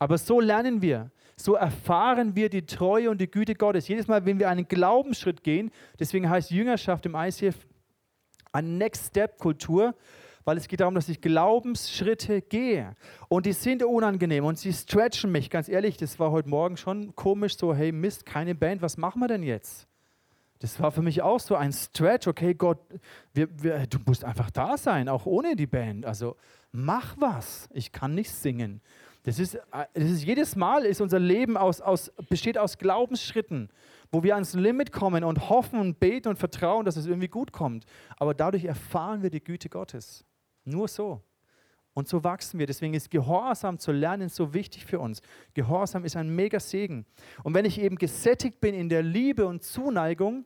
Aber 0.00 0.18
so 0.18 0.40
lernen 0.40 0.82
wir, 0.82 1.12
so 1.36 1.54
erfahren 1.54 2.36
wir 2.36 2.48
die 2.48 2.66
Treue 2.66 3.10
und 3.10 3.20
die 3.20 3.30
Güte 3.30 3.54
Gottes. 3.54 3.88
Jedes 3.88 4.06
Mal, 4.06 4.24
wenn 4.24 4.38
wir 4.38 4.48
einen 4.48 4.68
Glaubensschritt 4.68 5.42
gehen, 5.42 5.70
deswegen 5.98 6.28
heißt 6.28 6.50
Jüngerschaft 6.50 7.06
im 7.06 7.14
ICF 7.14 7.66
eine 8.52 8.68
Next-Step-Kultur, 8.68 9.94
weil 10.44 10.56
es 10.56 10.68
geht 10.68 10.80
darum, 10.80 10.94
dass 10.94 11.08
ich 11.08 11.20
Glaubensschritte 11.20 12.42
gehe. 12.42 12.94
Und 13.28 13.46
die 13.46 13.52
sind 13.52 13.82
unangenehm 13.82 14.44
und 14.44 14.58
sie 14.58 14.72
stretchen 14.72 15.32
mich. 15.32 15.50
Ganz 15.50 15.68
ehrlich, 15.68 15.96
das 15.96 16.18
war 16.18 16.30
heute 16.30 16.48
Morgen 16.48 16.76
schon 16.76 17.14
komisch, 17.16 17.56
so, 17.56 17.74
hey 17.74 17.92
Mist, 17.92 18.26
keine 18.26 18.54
Band, 18.54 18.82
was 18.82 18.96
machen 18.96 19.20
wir 19.20 19.28
denn 19.28 19.42
jetzt? 19.42 19.88
Das 20.60 20.80
war 20.80 20.92
für 20.92 21.02
mich 21.02 21.20
auch 21.20 21.40
so 21.40 21.56
ein 21.56 21.72
Stretch. 21.72 22.26
Okay, 22.26 22.54
Gott, 22.54 22.78
wir, 23.32 23.48
wir, 23.62 23.86
du 23.86 23.98
musst 24.06 24.24
einfach 24.24 24.50
da 24.50 24.78
sein, 24.78 25.08
auch 25.08 25.26
ohne 25.26 25.56
die 25.56 25.66
Band. 25.66 26.06
Also 26.06 26.36
mach 26.72 27.16
was. 27.18 27.68
Ich 27.72 27.92
kann 27.92 28.14
nicht 28.14 28.30
singen. 28.30 28.80
Das 29.24 29.38
ist, 29.38 29.58
das 29.72 30.04
ist 30.10 30.22
jedes 30.22 30.54
Mal 30.54 30.84
ist 30.84 31.00
unser 31.00 31.18
Leben 31.18 31.56
aus, 31.56 31.80
aus, 31.80 32.12
besteht 32.28 32.58
aus 32.58 32.76
Glaubensschritten, 32.76 33.70
wo 34.12 34.22
wir 34.22 34.34
ans 34.34 34.52
Limit 34.52 34.92
kommen 34.92 35.24
und 35.24 35.48
hoffen 35.48 35.80
und 35.80 35.98
beten 35.98 36.28
und 36.28 36.38
vertrauen, 36.38 36.84
dass 36.84 36.96
es 36.96 37.06
irgendwie 37.06 37.28
gut 37.28 37.50
kommt. 37.50 37.86
Aber 38.18 38.34
dadurch 38.34 38.66
erfahren 38.66 39.22
wir 39.22 39.30
die 39.30 39.42
Güte 39.42 39.70
Gottes. 39.70 40.24
Nur 40.64 40.88
so. 40.88 41.22
Und 41.94 42.06
so 42.06 42.22
wachsen 42.22 42.58
wir. 42.58 42.66
Deswegen 42.66 42.92
ist 42.92 43.10
Gehorsam 43.10 43.78
zu 43.78 43.92
lernen 43.92 44.28
so 44.28 44.52
wichtig 44.52 44.84
für 44.84 44.98
uns. 44.98 45.22
Gehorsam 45.54 46.04
ist 46.04 46.16
ein 46.16 46.28
mega 46.28 46.60
Segen. 46.60 47.06
Und 47.44 47.54
wenn 47.54 47.64
ich 47.64 47.80
eben 47.80 47.96
gesättigt 47.96 48.60
bin 48.60 48.74
in 48.74 48.90
der 48.90 49.02
Liebe 49.02 49.46
und 49.46 49.62
Zuneigung, 49.62 50.44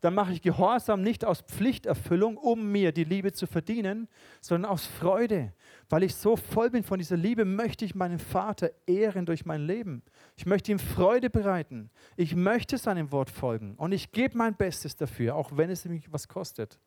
dann 0.00 0.14
mache 0.14 0.32
ich 0.32 0.42
Gehorsam 0.42 1.02
nicht 1.02 1.24
aus 1.24 1.42
Pflichterfüllung, 1.42 2.36
um 2.36 2.70
mir 2.70 2.92
die 2.92 3.04
Liebe 3.04 3.32
zu 3.32 3.46
verdienen, 3.46 4.08
sondern 4.40 4.70
aus 4.70 4.86
Freude. 4.86 5.52
Weil 5.90 6.04
ich 6.04 6.14
so 6.14 6.36
voll 6.36 6.70
bin 6.70 6.84
von 6.84 7.00
dieser 7.00 7.16
Liebe, 7.16 7.44
möchte 7.44 7.84
ich 7.84 7.96
meinen 7.96 8.20
Vater 8.20 8.70
ehren 8.86 9.26
durch 9.26 9.44
mein 9.44 9.66
Leben. 9.66 10.04
Ich 10.36 10.46
möchte 10.46 10.70
ihm 10.70 10.78
Freude 10.78 11.30
bereiten. 11.30 11.90
Ich 12.16 12.36
möchte 12.36 12.78
seinem 12.78 13.10
Wort 13.10 13.28
folgen. 13.28 13.74
Und 13.74 13.90
ich 13.90 14.12
gebe 14.12 14.38
mein 14.38 14.54
Bestes 14.54 14.94
dafür, 14.94 15.34
auch 15.34 15.56
wenn 15.56 15.68
es 15.68 15.84
mich 15.84 16.12
was 16.12 16.28
kostet. 16.28 16.78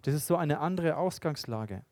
Das 0.00 0.14
ist 0.14 0.26
so 0.26 0.36
eine 0.36 0.60
andere 0.60 0.96
Ausgangslage. 0.96 1.84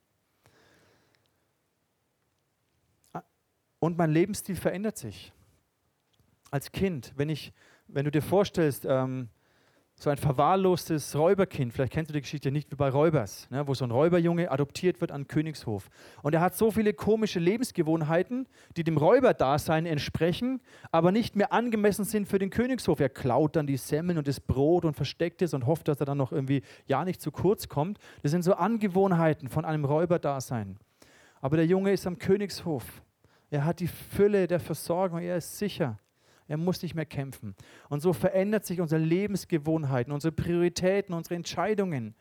Und 3.79 3.99
mein 3.99 4.11
Lebensstil 4.11 4.57
verändert 4.57 4.97
sich. 4.97 5.35
Als 6.51 6.73
Kind, 6.73 7.13
wenn, 7.17 7.29
ich, 7.29 7.53
wenn 7.87 8.07
du 8.07 8.11
dir 8.11 8.23
vorstellst, 8.23 8.87
ähm, 8.89 9.29
so 10.03 10.11
ein 10.11 10.17
verwahrlostes 10.17 11.15
Räuberkind, 11.15 11.73
vielleicht 11.73 11.93
kennst 11.93 12.11
du 12.11 12.15
die 12.15 12.23
Geschichte 12.23 12.51
nicht 12.51 12.71
wie 12.73 12.77
bei 12.77 12.89
Räubers, 12.89 13.49
ne, 13.51 13.69
wo 13.69 13.75
so 13.75 13.85
ein 13.85 13.91
Räuberjunge 13.91 14.51
adoptiert 14.51 15.01
wird 15.01 15.13
an 15.13 15.29
Königshof. 15.29 15.91
Und 16.23 16.35
er 16.35 16.41
hat 16.41 16.57
so 16.57 16.71
viele 16.71 16.95
komische 16.95 17.39
Lebensgewohnheiten, 17.39 18.49
die 18.77 18.85
dem 18.85 18.97
Räuberdasein 18.97 19.87
entsprechen, 19.87 20.61
aber 20.91 21.13
nicht 21.13 21.37
mehr 21.37 21.53
angemessen 21.53 22.05
sind 22.05 22.27
für 22.27 22.39
den 22.39 22.51
Königshof. 22.51 22.99
Er 23.01 23.11
klaut 23.11 23.57
dann 23.57 23.67
die 23.67 23.77
Semmeln 23.77 24.19
und 24.19 24.27
das 24.27 24.41
Brot 24.41 24.85
und 24.85 24.95
versteckt 24.95 25.43
es 25.43 25.55
und 25.55 25.67
hofft, 25.67 25.89
dass 25.89 26.01
er 26.01 26.07
dann 26.07 26.19
noch 26.19 26.33
irgendwie 26.33 26.63
ja 26.87 27.05
nicht 27.05 27.21
zu 27.21 27.31
kurz 27.31 27.69
kommt. 27.69 27.99
Das 28.23 28.31
sind 28.31 28.43
so 28.43 28.55
Angewohnheiten 28.55 29.49
von 29.49 29.65
einem 29.65 29.85
Räuberdasein. 29.85 30.79
Aber 31.43 31.57
der 31.57 31.67
Junge 31.67 31.93
ist 31.93 32.07
am 32.07 32.19
Königshof 32.19 33.03
er 33.51 33.65
hat 33.65 33.81
die 33.81 33.89
Fülle 33.89 34.47
der 34.47 34.61
Versorgung, 34.61 35.21
er 35.21 35.37
ist 35.37 35.59
sicher. 35.59 35.99
Er 36.51 36.57
muss 36.57 36.83
nicht 36.83 36.97
mehr 36.97 37.07
kämpfen. 37.07 37.55
Und 37.89 38.01
so 38.01 38.13
verändert 38.13 38.67
sich 38.67 38.81
unsere 38.81 39.01
Lebensgewohnheiten, 39.01 40.13
unsere 40.13 40.33
Prioritäten, 40.33 41.15
unsere 41.15 41.37
Entscheidungen. 41.37 42.17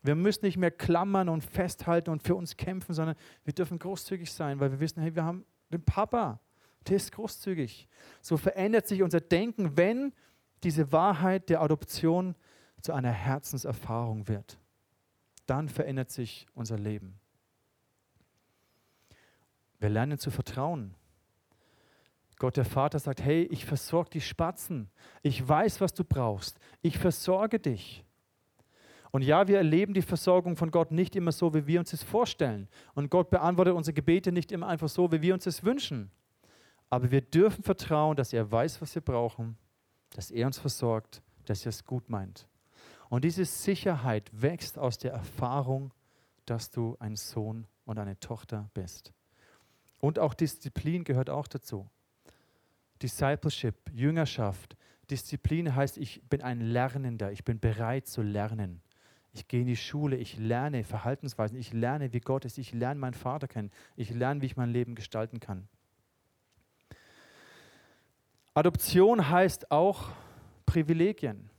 Wir 0.00 0.14
müssen 0.14 0.44
nicht 0.44 0.56
mehr 0.56 0.70
klammern 0.70 1.28
und 1.28 1.42
festhalten 1.42 2.10
und 2.10 2.22
für 2.22 2.36
uns 2.36 2.56
kämpfen, 2.56 2.94
sondern 2.94 3.16
wir 3.42 3.52
dürfen 3.52 3.80
großzügig 3.80 4.30
sein, 4.30 4.60
weil 4.60 4.70
wir 4.70 4.78
wissen, 4.78 5.02
hey, 5.02 5.12
wir 5.16 5.24
haben 5.24 5.44
den 5.72 5.82
Papa, 5.82 6.38
der 6.86 6.94
ist 6.94 7.10
großzügig. 7.10 7.88
So 8.20 8.36
verändert 8.36 8.86
sich 8.86 9.02
unser 9.02 9.20
Denken, 9.20 9.76
wenn 9.76 10.12
diese 10.62 10.92
Wahrheit 10.92 11.48
der 11.48 11.60
Adoption 11.60 12.36
zu 12.80 12.92
einer 12.92 13.10
Herzenserfahrung 13.10 14.28
wird. 14.28 14.56
Dann 15.46 15.68
verändert 15.68 16.12
sich 16.12 16.46
unser 16.54 16.78
Leben. 16.78 17.18
Wir 19.80 19.88
lernen 19.88 20.20
zu 20.20 20.30
vertrauen. 20.30 20.94
Gott 22.38 22.56
der 22.56 22.64
Vater 22.64 22.98
sagt, 22.98 23.22
hey, 23.22 23.44
ich 23.50 23.64
versorge 23.64 24.10
die 24.10 24.20
Spatzen. 24.20 24.90
Ich 25.22 25.46
weiß, 25.46 25.80
was 25.80 25.94
du 25.94 26.04
brauchst. 26.04 26.58
Ich 26.82 26.98
versorge 26.98 27.58
dich. 27.58 28.04
Und 29.12 29.22
ja, 29.22 29.46
wir 29.46 29.58
erleben 29.58 29.94
die 29.94 30.02
Versorgung 30.02 30.56
von 30.56 30.72
Gott 30.72 30.90
nicht 30.90 31.14
immer 31.14 31.30
so, 31.30 31.54
wie 31.54 31.68
wir 31.68 31.78
uns 31.78 31.92
es 31.92 32.02
vorstellen. 32.02 32.68
Und 32.94 33.10
Gott 33.10 33.30
beantwortet 33.30 33.74
unsere 33.74 33.94
Gebete 33.94 34.32
nicht 34.32 34.50
immer 34.50 34.66
einfach 34.66 34.88
so, 34.88 35.12
wie 35.12 35.22
wir 35.22 35.34
uns 35.34 35.46
es 35.46 35.62
wünschen. 35.62 36.10
Aber 36.90 37.10
wir 37.12 37.20
dürfen 37.20 37.62
vertrauen, 37.62 38.16
dass 38.16 38.32
er 38.32 38.50
weiß, 38.50 38.82
was 38.82 38.94
wir 38.94 39.02
brauchen, 39.02 39.56
dass 40.10 40.32
er 40.32 40.46
uns 40.46 40.58
versorgt, 40.58 41.22
dass 41.44 41.64
er 41.64 41.70
es 41.70 41.84
gut 41.84 42.10
meint. 42.10 42.48
Und 43.08 43.24
diese 43.24 43.44
Sicherheit 43.44 44.30
wächst 44.32 44.78
aus 44.78 44.98
der 44.98 45.12
Erfahrung, 45.12 45.92
dass 46.46 46.70
du 46.70 46.96
ein 46.98 47.14
Sohn 47.14 47.68
und 47.84 47.98
eine 47.98 48.18
Tochter 48.18 48.68
bist. 48.74 49.12
Und 50.00 50.18
auch 50.18 50.34
Disziplin 50.34 51.04
gehört 51.04 51.30
auch 51.30 51.46
dazu. 51.46 51.88
Discipleship, 53.04 53.74
Jüngerschaft. 53.92 54.78
Disziplin 55.10 55.76
heißt, 55.76 55.98
ich 55.98 56.22
bin 56.30 56.40
ein 56.40 56.62
Lernender, 56.62 57.32
ich 57.32 57.44
bin 57.44 57.60
bereit 57.60 58.06
zu 58.06 58.22
lernen. 58.22 58.80
Ich 59.34 59.46
gehe 59.46 59.60
in 59.60 59.66
die 59.66 59.76
Schule, 59.76 60.16
ich 60.16 60.38
lerne 60.38 60.84
Verhaltensweisen, 60.84 61.58
ich 61.58 61.74
lerne, 61.74 62.14
wie 62.14 62.20
Gott 62.20 62.46
ist, 62.46 62.56
ich 62.56 62.72
lerne 62.72 62.98
meinen 62.98 63.12
Vater 63.12 63.46
kennen, 63.46 63.70
ich 63.94 64.08
lerne, 64.08 64.40
wie 64.40 64.46
ich 64.46 64.56
mein 64.56 64.70
Leben 64.70 64.94
gestalten 64.94 65.38
kann. 65.38 65.68
Adoption 68.54 69.28
heißt 69.28 69.70
auch 69.70 70.08
Privilegien. 70.64 71.50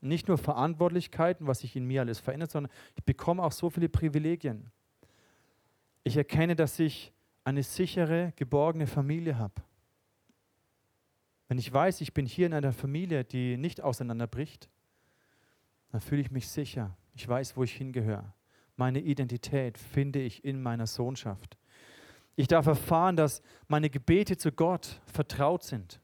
Nicht 0.00 0.28
nur 0.28 0.38
Verantwortlichkeiten, 0.38 1.48
was 1.48 1.60
sich 1.60 1.74
in 1.74 1.84
mir 1.84 2.02
alles 2.02 2.20
verändert, 2.20 2.52
sondern 2.52 2.72
ich 2.94 3.02
bekomme 3.02 3.42
auch 3.42 3.50
so 3.52 3.70
viele 3.70 3.88
Privilegien. 3.88 4.70
Ich 6.04 6.16
erkenne, 6.16 6.54
dass 6.54 6.78
ich 6.78 7.12
eine 7.42 7.64
sichere, 7.64 8.32
geborgene 8.36 8.86
Familie 8.86 9.36
habe. 9.36 9.54
Wenn 11.50 11.58
ich 11.58 11.72
weiß, 11.72 12.00
ich 12.00 12.14
bin 12.14 12.26
hier 12.26 12.46
in 12.46 12.54
einer 12.54 12.72
Familie, 12.72 13.24
die 13.24 13.56
nicht 13.56 13.80
auseinanderbricht, 13.80 14.70
dann 15.90 16.00
fühle 16.00 16.20
ich 16.20 16.30
mich 16.30 16.46
sicher. 16.46 16.96
Ich 17.12 17.26
weiß, 17.26 17.56
wo 17.56 17.64
ich 17.64 17.72
hingehöre. 17.72 18.32
Meine 18.76 19.00
Identität 19.00 19.76
finde 19.76 20.20
ich 20.20 20.44
in 20.44 20.62
meiner 20.62 20.86
Sohnschaft. 20.86 21.58
Ich 22.36 22.46
darf 22.46 22.66
erfahren, 22.66 23.16
dass 23.16 23.42
meine 23.66 23.90
Gebete 23.90 24.36
zu 24.36 24.52
Gott 24.52 25.00
vertraut 25.06 25.64
sind. 25.64 26.00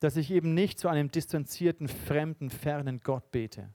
Dass 0.00 0.16
ich 0.16 0.30
eben 0.30 0.54
nicht 0.54 0.78
zu 0.78 0.88
einem 0.88 1.10
distanzierten, 1.10 1.86
fremden, 1.86 2.48
fernen 2.48 3.00
Gott 3.00 3.30
bete, 3.30 3.68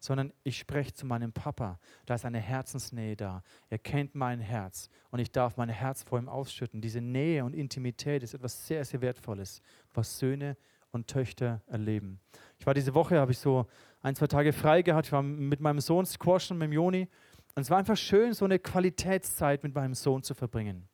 sondern 0.00 0.32
ich 0.42 0.58
spreche 0.58 0.92
zu 0.92 1.06
meinem 1.06 1.32
Papa. 1.32 1.78
Da 2.06 2.14
ist 2.14 2.24
eine 2.24 2.40
Herzensnähe 2.40 3.16
da. 3.16 3.42
Er 3.68 3.78
kennt 3.78 4.14
mein 4.14 4.40
Herz 4.40 4.88
und 5.10 5.20
ich 5.20 5.30
darf 5.30 5.56
mein 5.56 5.68
Herz 5.68 6.02
vor 6.02 6.18
ihm 6.18 6.28
ausschütten. 6.28 6.80
Diese 6.80 7.00
Nähe 7.00 7.44
und 7.44 7.54
Intimität 7.54 8.22
ist 8.22 8.34
etwas 8.34 8.66
sehr, 8.66 8.84
sehr 8.84 9.02
Wertvolles, 9.02 9.60
was 9.94 10.18
Söhne 10.18 10.56
und 10.90 11.06
Töchter 11.06 11.62
erleben. 11.66 12.18
Ich 12.58 12.66
war 12.66 12.74
diese 12.74 12.94
Woche, 12.94 13.20
habe 13.20 13.32
ich 13.32 13.38
so 13.38 13.66
ein, 14.02 14.16
zwei 14.16 14.26
Tage 14.26 14.52
frei 14.52 14.82
gehabt. 14.82 15.06
Ich 15.06 15.12
war 15.12 15.22
mit 15.22 15.60
meinem 15.60 15.80
Sohn 15.80 16.06
squashen, 16.06 16.58
mit 16.58 16.66
dem 16.66 16.72
Joni. 16.72 17.08
Und 17.54 17.62
es 17.62 17.70
war 17.70 17.78
einfach 17.78 17.96
schön, 17.96 18.32
so 18.32 18.44
eine 18.44 18.58
Qualitätszeit 18.58 19.62
mit 19.62 19.74
meinem 19.74 19.94
Sohn 19.94 20.22
zu 20.22 20.34
verbringen. 20.34 20.88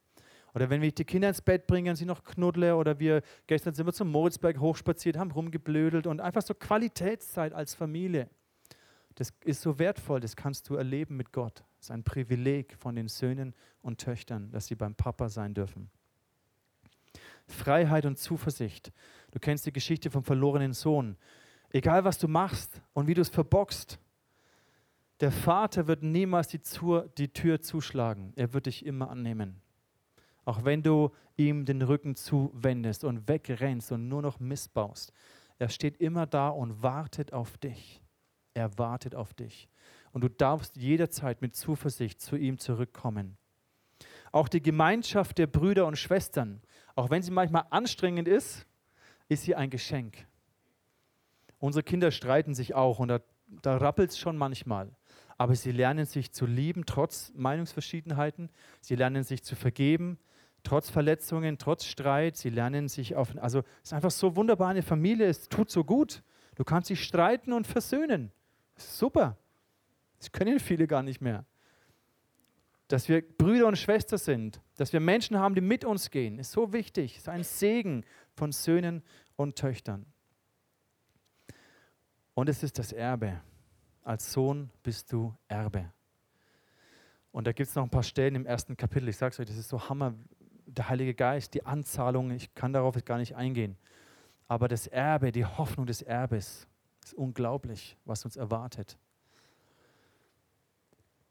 Oder 0.55 0.71
wenn 0.71 0.81
wir 0.81 0.91
die 0.91 1.05
Kinder 1.05 1.29
ins 1.29 1.43
Bett 1.43 1.67
bringen, 1.67 1.97
sie 1.97 2.07
noch 2.07 2.25
knuddle. 2.25 2.77
Oder 2.77 2.99
wir 2.99 3.23
gestern 3.47 3.75
sind 3.75 3.87
wir 3.87 3.93
zum 3.93 4.11
Moritzberg 4.11 4.59
hochspaziert, 4.59 5.17
haben 5.17 5.31
rumgeblödelt 5.31 6.07
und 6.07 6.21
einfach 6.21 6.43
so 6.43 6.55
Qualitätszeit 6.55 7.53
als 7.53 7.75
Familie. 7.75 8.29
Das 9.17 9.33
ist 9.45 9.62
so 9.62 9.79
wertvoll, 9.79 10.21
das 10.21 10.37
kannst 10.37 10.69
du 10.69 10.75
erleben 10.77 11.17
mit 11.17 11.33
Gott. 11.33 11.64
Das 11.79 11.87
ist 11.87 11.91
ein 11.91 12.05
Privileg 12.05 12.77
von 12.79 12.95
den 12.95 13.09
Söhnen 13.09 13.55
und 13.83 13.99
Töchtern, 13.99 14.51
dass 14.51 14.67
sie 14.67 14.75
beim 14.75 14.95
Papa 14.95 15.29
sein 15.29 15.55
dürfen. 15.55 15.91
Freiheit 17.47 18.05
und 18.05 18.19
Zuversicht. 18.19 18.93
Du 19.31 19.39
kennst 19.39 19.64
die 19.64 19.73
Geschichte 19.73 20.11
vom 20.11 20.23
verlorenen 20.23 20.75
Sohn. 20.75 21.17
Egal 21.71 22.05
was 22.05 22.19
du 22.19 22.29
machst 22.29 22.83
und 22.93 23.07
wie 23.07 23.14
du 23.14 23.23
es 23.23 23.31
verbockst, 23.31 23.99
der 25.21 25.33
Vater 25.33 25.87
wird 25.87 26.03
niemals 26.03 26.49
die, 26.49 26.61
Zur, 26.61 27.09
die 27.17 27.29
Tür 27.29 27.62
zuschlagen. 27.62 28.35
Er 28.37 28.53
wird 28.53 28.67
dich 28.67 28.85
immer 28.85 29.09
annehmen. 29.09 29.62
Auch 30.45 30.64
wenn 30.64 30.83
du 30.83 31.11
ihm 31.37 31.64
den 31.64 31.81
Rücken 31.81 32.17
zuwendest 32.17 33.03
und 33.03 33.27
wegrennst 33.27 33.93
und 33.93 34.09
nur 34.09 34.21
noch 34.21 34.41
missbaust. 34.41 35.12
Er 35.59 35.71
steht 35.71 35.97
immer 36.03 36.27
da 36.27 36.51
und 36.51 36.83
wartet 36.83 37.33
auf 37.33 37.57
dich. 37.57 38.03
Er 38.57 38.79
wartet 38.79 39.15
auf 39.15 39.35
dich. 39.35 39.69
Und 40.13 40.23
du 40.25 40.31
darfst 40.31 40.77
jederzeit 40.77 41.43
mit 41.43 41.55
Zuversicht 41.55 42.23
zu 42.23 42.37
ihm 42.37 42.59
zurückkommen. 42.59 43.37
Auch 44.33 44.49
die 44.49 44.63
Gemeinschaft 44.63 45.37
der 45.37 45.47
Brüder 45.47 45.87
und 45.87 45.99
Schwestern, 45.99 46.63
auch 46.95 47.11
wenn 47.11 47.21
sie 47.21 47.33
manchmal 47.33 47.67
anstrengend 47.69 48.27
ist, 48.27 48.67
ist 49.29 49.43
sie 49.43 49.55
ein 49.55 49.69
Geschenk. 49.69 50.27
Unsere 51.59 51.83
Kinder 51.83 52.11
streiten 52.11 52.55
sich 52.55 52.75
auch 52.75 52.99
und 52.99 53.09
da, 53.09 53.21
da 53.61 53.77
rappelt 53.77 54.11
es 54.11 54.19
schon 54.19 54.39
manchmal. 54.39 54.91
Aber 55.37 55.55
sie 55.55 55.73
lernen 55.73 56.07
sich 56.07 56.33
zu 56.33 56.47
lieben, 56.47 56.87
trotz 56.87 57.35
Meinungsverschiedenheiten. 57.35 58.49
Sie 58.81 58.95
lernen 58.95 59.23
sich 59.23 59.45
zu 59.45 59.55
vergeben, 59.55 60.19
trotz 60.63 60.89
Verletzungen, 60.89 61.59
trotz 61.59 61.85
Streit. 61.85 62.39
Sie 62.39 62.49
lernen 62.49 62.89
sich 62.89 63.17
auf. 63.17 63.37
Also, 63.37 63.59
es 63.83 63.91
ist 63.91 63.93
einfach 63.93 64.11
so 64.11 64.35
wunderbar 64.35 64.69
eine 64.69 64.83
Familie. 64.83 65.27
Es 65.27 65.51
tut 65.51 65.71
so 65.71 65.85
gut. 65.85 66.23
Du 66.55 66.65
kannst 66.65 66.89
dich 66.89 67.05
streiten 67.05 67.53
und 67.53 67.67
versöhnen. 67.67 68.33
Super. 68.77 69.37
Das 70.18 70.33
können 70.33 70.61
viele 70.61 70.87
gar 70.87 71.03
nicht 71.03 71.20
mehr. 71.20 71.45
Dass 72.89 73.09
wir 73.09 73.20
Brüder 73.20 73.66
und 73.66 73.77
Schwestern 73.77 74.18
sind, 74.18 74.61
dass 74.77 74.93
wir 74.93 75.01
Menschen 75.01 75.39
haben, 75.39 75.55
die 75.55 75.61
mit 75.61 75.85
uns 75.85 76.11
gehen, 76.11 76.39
ist 76.39 76.53
so 76.53 76.72
wichtig. 76.72 77.12
Es 77.12 77.22
ist 77.22 77.29
ein 77.29 77.43
Segen 77.43 78.05
von 78.35 78.53
Söhnen 78.53 79.03
und 79.35 79.57
Töchtern. 79.57 80.07
Und 82.35 82.49
es 82.49 82.62
ist 82.62 82.79
das 82.79 82.93
Erbe. 82.93 83.41
Als 84.03 84.33
Sohn 84.33 84.70
bist 84.83 85.12
du 85.12 85.35
Erbe. 85.49 85.91
Und 87.33 87.47
da 87.47 87.53
gibt 87.53 87.68
es 87.68 87.74
noch 87.74 87.83
ein 87.83 87.91
paar 87.91 88.03
Stellen 88.03 88.35
im 88.35 88.47
ersten 88.47 88.77
Kapitel. 88.77 89.09
Ich 89.09 89.16
sage 89.16 89.33
es 89.33 89.41
euch, 89.41 89.47
das 89.47 89.57
ist 89.57 89.68
so 89.68 89.89
Hammer. 89.89 90.14
Der 90.66 90.89
Heilige 90.89 91.14
Geist, 91.14 91.55
die 91.55 91.64
Anzahlung, 91.64 92.31
ich 92.31 92.55
kann 92.55 92.72
darauf 92.72 92.95
jetzt 92.95 93.07
gar 93.07 93.18
nicht 93.18 93.37
eingehen. 93.37 93.77
Aber 94.49 94.68
das 94.68 94.87
Erbe, 94.87 95.33
die 95.33 95.45
Hoffnung 95.45 95.87
des 95.87 96.03
Erbes, 96.03 96.68
ist 97.07 97.15
unglaublich, 97.15 97.97
was 98.05 98.25
uns 98.25 98.37
erwartet. 98.37 98.99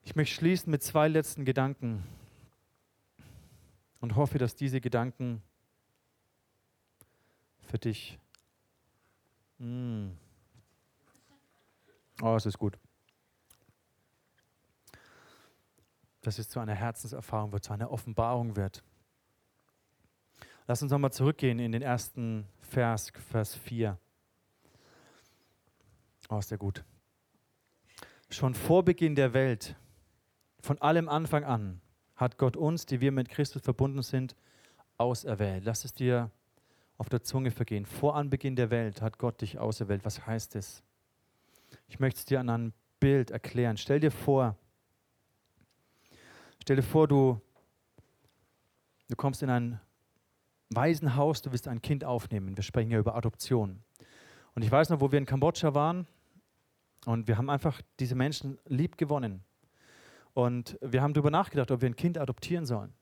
Ich 0.03 0.15
möchte 0.15 0.35
schließen 0.35 0.71
mit 0.71 0.83
zwei 0.83 1.07
letzten 1.07 1.43
Gedanken 1.43 2.03
und 3.99 4.15
hoffe, 4.15 4.37
dass 4.37 4.55
diese 4.55 4.79
Gedanken 4.79 5.41
für 7.59 7.77
dich 7.77 8.17
mh, 9.57 9.65
hm, 9.65 10.17
Oh, 12.21 12.35
es 12.35 12.45
ist 12.45 12.57
gut. 12.57 12.79
Dass 16.21 16.39
es 16.39 16.47
zu 16.47 16.61
einer 16.61 16.73
Herzenserfahrung 16.73 17.51
wird, 17.51 17.65
zu 17.65 17.73
einer 17.73 17.91
Offenbarung 17.91 18.55
wird. 18.55 18.81
Lass 20.67 20.81
uns 20.81 20.91
nochmal 20.93 21.11
zurückgehen 21.11 21.59
in 21.59 21.73
den 21.73 21.81
ersten 21.81 22.47
Vers, 22.61 23.11
Vers 23.29 23.55
4. 23.55 23.99
Oh, 26.29 26.39
ja 26.49 26.57
gut. 26.57 26.83
Schon 28.29 28.55
vor 28.55 28.83
Beginn 28.83 29.15
der 29.15 29.33
Welt, 29.33 29.75
von 30.59 30.81
allem 30.81 31.07
Anfang 31.07 31.43
an, 31.43 31.81
hat 32.15 32.37
Gott 32.37 32.57
uns, 32.57 32.85
die 32.85 33.01
wir 33.01 33.11
mit 33.11 33.29
Christus 33.29 33.61
verbunden 33.61 34.01
sind, 34.01 34.35
auserwählt. 34.97 35.63
Lass 35.65 35.85
es 35.85 35.93
dir 35.93 36.31
auf 36.97 37.09
der 37.09 37.21
Zunge 37.21 37.51
vergehen. 37.51 37.85
Vor 37.85 38.15
Anbeginn 38.15 38.55
der 38.55 38.69
Welt 38.69 39.01
hat 39.01 39.19
Gott 39.19 39.41
dich 39.41 39.59
auserwählt. 39.59 40.05
Was 40.05 40.25
heißt 40.25 40.55
es? 40.55 40.81
Ich 41.87 41.99
möchte 41.99 42.19
es 42.19 42.25
dir 42.25 42.39
an 42.39 42.49
einem 42.49 42.73
Bild 42.99 43.31
erklären. 43.31 43.77
Stell 43.77 43.99
dir 43.99 44.11
vor, 44.11 44.57
stell 46.61 46.77
dir 46.77 46.83
vor, 46.83 47.07
du, 47.07 47.39
du 49.09 49.15
kommst 49.15 49.43
in 49.43 49.49
ein 49.49 49.79
Waisenhaus, 50.69 51.41
du 51.41 51.51
willst 51.51 51.67
ein 51.67 51.81
Kind 51.81 52.03
aufnehmen. 52.03 52.55
Wir 52.55 52.63
sprechen 52.63 52.89
ja 52.89 52.97
über 52.97 53.15
Adoption. 53.15 53.83
Und 54.55 54.63
ich 54.63 54.71
weiß 54.71 54.89
noch, 54.89 55.01
wo 55.01 55.11
wir 55.11 55.19
in 55.19 55.25
Kambodscha 55.25 55.73
waren 55.73 56.07
und 57.05 57.27
wir 57.27 57.37
haben 57.37 57.49
einfach 57.49 57.81
diese 57.99 58.15
Menschen 58.15 58.57
lieb 58.67 58.97
gewonnen. 58.97 59.43
Und 60.33 60.77
wir 60.81 61.01
haben 61.01 61.13
darüber 61.13 61.31
nachgedacht, 61.31 61.71
ob 61.71 61.81
wir 61.81 61.89
ein 61.89 61.95
Kind 61.95 62.17
adoptieren 62.17 62.65
sollen. 62.65 62.93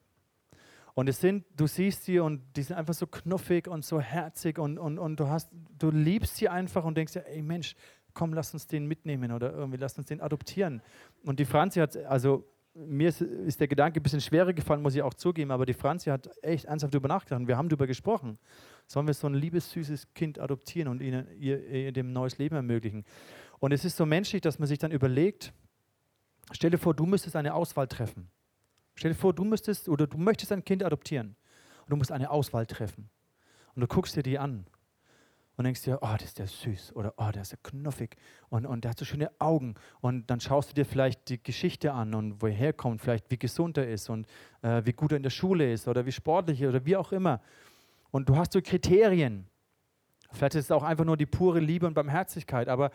Und 0.94 1.10
es 1.10 1.20
sind, 1.20 1.46
du 1.56 1.66
siehst 1.66 2.06
sie 2.06 2.20
und 2.20 2.42
die 2.56 2.62
sind 2.62 2.76
einfach 2.76 2.94
so 2.94 3.08
knuffig 3.08 3.68
und 3.68 3.84
so 3.84 4.00
herzig 4.00 4.60
und, 4.60 4.78
und, 4.78 5.00
und 5.00 5.20
du, 5.20 5.28
hast, 5.28 5.50
du 5.80 5.90
liebst 5.90 6.38
sie 6.38 6.50
einfach 6.50 6.84
und 6.84 6.96
denkst 6.96 7.16
ja, 7.16 7.22
ey 7.22 7.42
Mensch, 7.42 7.76
komm, 8.14 8.34
lass 8.34 8.54
uns 8.54 8.68
den 8.68 8.86
mitnehmen 8.86 9.32
oder 9.32 9.52
irgendwie 9.52 9.78
lass 9.78 9.98
uns 9.98 10.08
den 10.08 10.22
adoptieren. 10.22 10.82
Und 11.24 11.40
die 11.40 11.46
Franzi 11.46 11.80
hat, 11.80 11.98
also 11.98 12.46
mir 12.76 13.10
ist, 13.10 13.22
ist, 13.22 13.60
der 13.60 13.68
Gedanke 13.68 14.00
ein 14.00 14.04
bisschen 14.04 14.22
schwerer 14.22 14.54
gefallen, 14.54 14.82
muss 14.82 14.96
ich 14.96 15.02
auch 15.02 15.14
zugeben, 15.14 15.52
aber 15.52 15.66
die 15.66 15.74
Franzi 15.74 16.10
hat 16.10 16.30
echt 16.42 16.66
ernsthaft 16.66 16.94
darüber 16.94 17.08
nachgedacht 17.08 17.42
und 17.42 17.48
wir 17.48 17.58
haben 17.58 17.70
darüber 17.70 17.88
gesprochen. 17.88 18.38
Sollen 18.88 19.08
wir 19.08 19.14
so 19.14 19.28
ein 19.28 19.36
liebes, 19.36 19.72
süßes 19.72 20.14
Kind 20.14 20.40
adoptieren 20.40 20.88
und 20.88 21.02
ihnen 21.02 21.28
ihr, 21.40 21.64
ihr 21.68 21.92
dem 21.92 22.14
neues 22.14 22.38
Leben 22.38 22.56
ermöglichen? 22.56 23.06
Und 23.60 23.72
es 23.72 23.86
ist 23.86 23.98
so 23.98 24.06
menschlich, 24.06 24.42
dass 24.42 24.60
man 24.60 24.68
sich 24.68 24.80
dann 24.80 24.92
überlegt, 24.92 25.54
stell 26.52 26.72
dir 26.72 26.78
vor, 26.78 26.94
du 26.94 27.06
müsstest 27.06 27.36
eine 27.36 27.54
Auswahl 27.54 27.88
treffen. 27.88 28.30
Stell 28.96 29.12
dir 29.12 29.18
vor, 29.18 29.34
du 29.34 29.44
müsstest 29.44 29.90
oder 29.90 30.08
du 30.08 30.18
möchtest 30.18 30.52
ein 30.52 30.64
Kind 30.64 30.84
adoptieren 30.84 31.36
und 31.82 31.90
du 31.90 31.96
musst 31.96 32.12
eine 32.12 32.30
Auswahl 32.30 32.66
treffen. 32.66 33.10
Und 33.76 33.82
du 33.82 33.88
guckst 33.88 34.16
dir 34.16 34.24
die 34.24 34.38
an 34.38 34.66
und 35.56 35.66
denkst 35.66 35.84
dir, 35.84 36.00
oh, 36.02 36.14
das 36.14 36.24
ist 36.24 36.40
der 36.40 36.48
süß 36.48 36.96
oder 36.96 37.14
oh, 37.18 37.30
der 37.32 37.44
ist 37.44 37.52
ja 37.52 37.58
knuffig 37.62 38.18
und, 38.50 38.66
und 38.66 38.84
der 38.84 38.92
hat 38.92 39.00
so 39.00 39.06
schöne 39.06 39.32
Augen. 39.40 39.76
Und 40.02 40.30
dann 40.30 40.40
schaust 40.40 40.72
du 40.72 40.74
dir 40.74 40.86
vielleicht 40.86 41.30
die 41.30 41.42
Geschichte 41.42 41.94
an 41.94 42.14
und 42.16 42.42
wo 42.42 42.48
er 42.48 42.54
herkommt, 42.54 43.02
vielleicht 43.02 43.30
wie 43.30 43.38
gesund 43.38 43.78
er 43.78 43.88
ist 43.88 44.10
und 44.10 44.28
äh, 44.62 44.82
wie 44.86 44.94
gut 44.94 45.12
er 45.12 45.18
in 45.18 45.24
der 45.24 45.30
Schule 45.30 45.72
ist 45.72 45.88
oder 45.88 46.06
wie 46.06 46.12
sportlich 46.12 46.66
oder 46.66 46.86
wie 46.86 46.96
auch 46.96 47.12
immer. 47.12 47.42
Und 48.12 48.30
du 48.30 48.36
hast 48.36 48.54
so 48.54 48.62
Kriterien. 48.62 49.48
Vielleicht 50.32 50.56
ist 50.56 50.66
es 50.66 50.72
auch 50.72 50.84
einfach 50.84 51.06
nur 51.06 51.18
die 51.18 51.28
pure 51.28 51.60
Liebe 51.60 51.86
und 51.86 51.94
Barmherzigkeit, 51.94 52.68
aber 52.68 52.90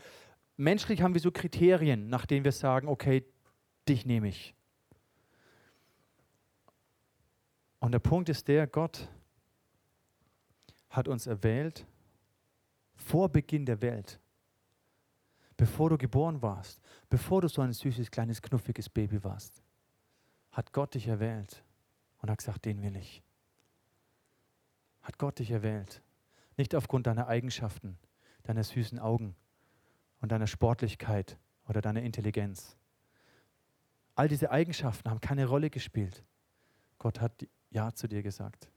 menschlich 0.59 1.01
haben 1.01 1.15
wir 1.15 1.21
so 1.21 1.31
Kriterien, 1.31 2.09
nach 2.09 2.27
denen 2.27 2.45
wir 2.45 2.53
sagen, 2.53 2.89
okay, 2.89 3.25
dich 3.89 4.05
nehme 4.05 4.29
ich. 4.29 4.55
Und 7.79 7.93
der 7.93 8.01
Punkt 8.01 8.29
ist 8.29 8.49
der, 8.49 8.67
Gott 8.67 9.09
hat 10.91 11.09
uns 11.09 11.27
erwählt 11.27 11.87
vor 12.97 13.29
Beginn 13.29 13.65
der 13.65 13.81
Welt, 13.81 14.21
bevor 15.57 15.91
du 15.91 15.97
geboren 15.97 16.43
warst, 16.43 16.81
bevor 17.09 17.41
du 17.41 17.49
so 17.49 17.63
ein 17.63 17.73
süßes, 17.73 18.11
kleines, 18.11 18.43
knuffiges 18.43 18.89
Baby 18.89 19.23
warst, 19.23 19.63
hat 20.51 20.73
Gott 20.73 20.95
dich 20.95 21.07
erwählt 21.07 21.63
und 22.19 22.31
hat 22.31 22.39
gesagt, 22.39 22.65
den 22.65 22.83
will 22.83 22.97
ich. 22.97 23.23
Hat 25.03 25.19
Gott 25.19 25.39
dich 25.39 25.53
erwählt. 25.53 26.03
Nicht 26.57 26.75
aufgrund 26.75 27.07
deiner 27.07 27.29
Eigenschaften, 27.29 27.97
deiner 28.43 28.65
süßen 28.65 28.99
Augen 28.99 29.37
und 30.21 30.33
deiner 30.33 30.47
Sportlichkeit 30.47 31.39
oder 31.67 31.81
deiner 31.81 32.03
Intelligenz. 32.03 32.77
All 34.15 34.29
diese 34.29 34.51
Eigenschaften 34.51 35.11
haben 35.11 35.21
keine 35.21 35.47
Rolle 35.47 35.71
gespielt. 35.71 36.25
Gott 36.99 37.21
hat 37.21 37.47
Ja 37.71 37.93
zu 37.93 38.09
dir 38.09 38.23
gesagt. 38.23 38.69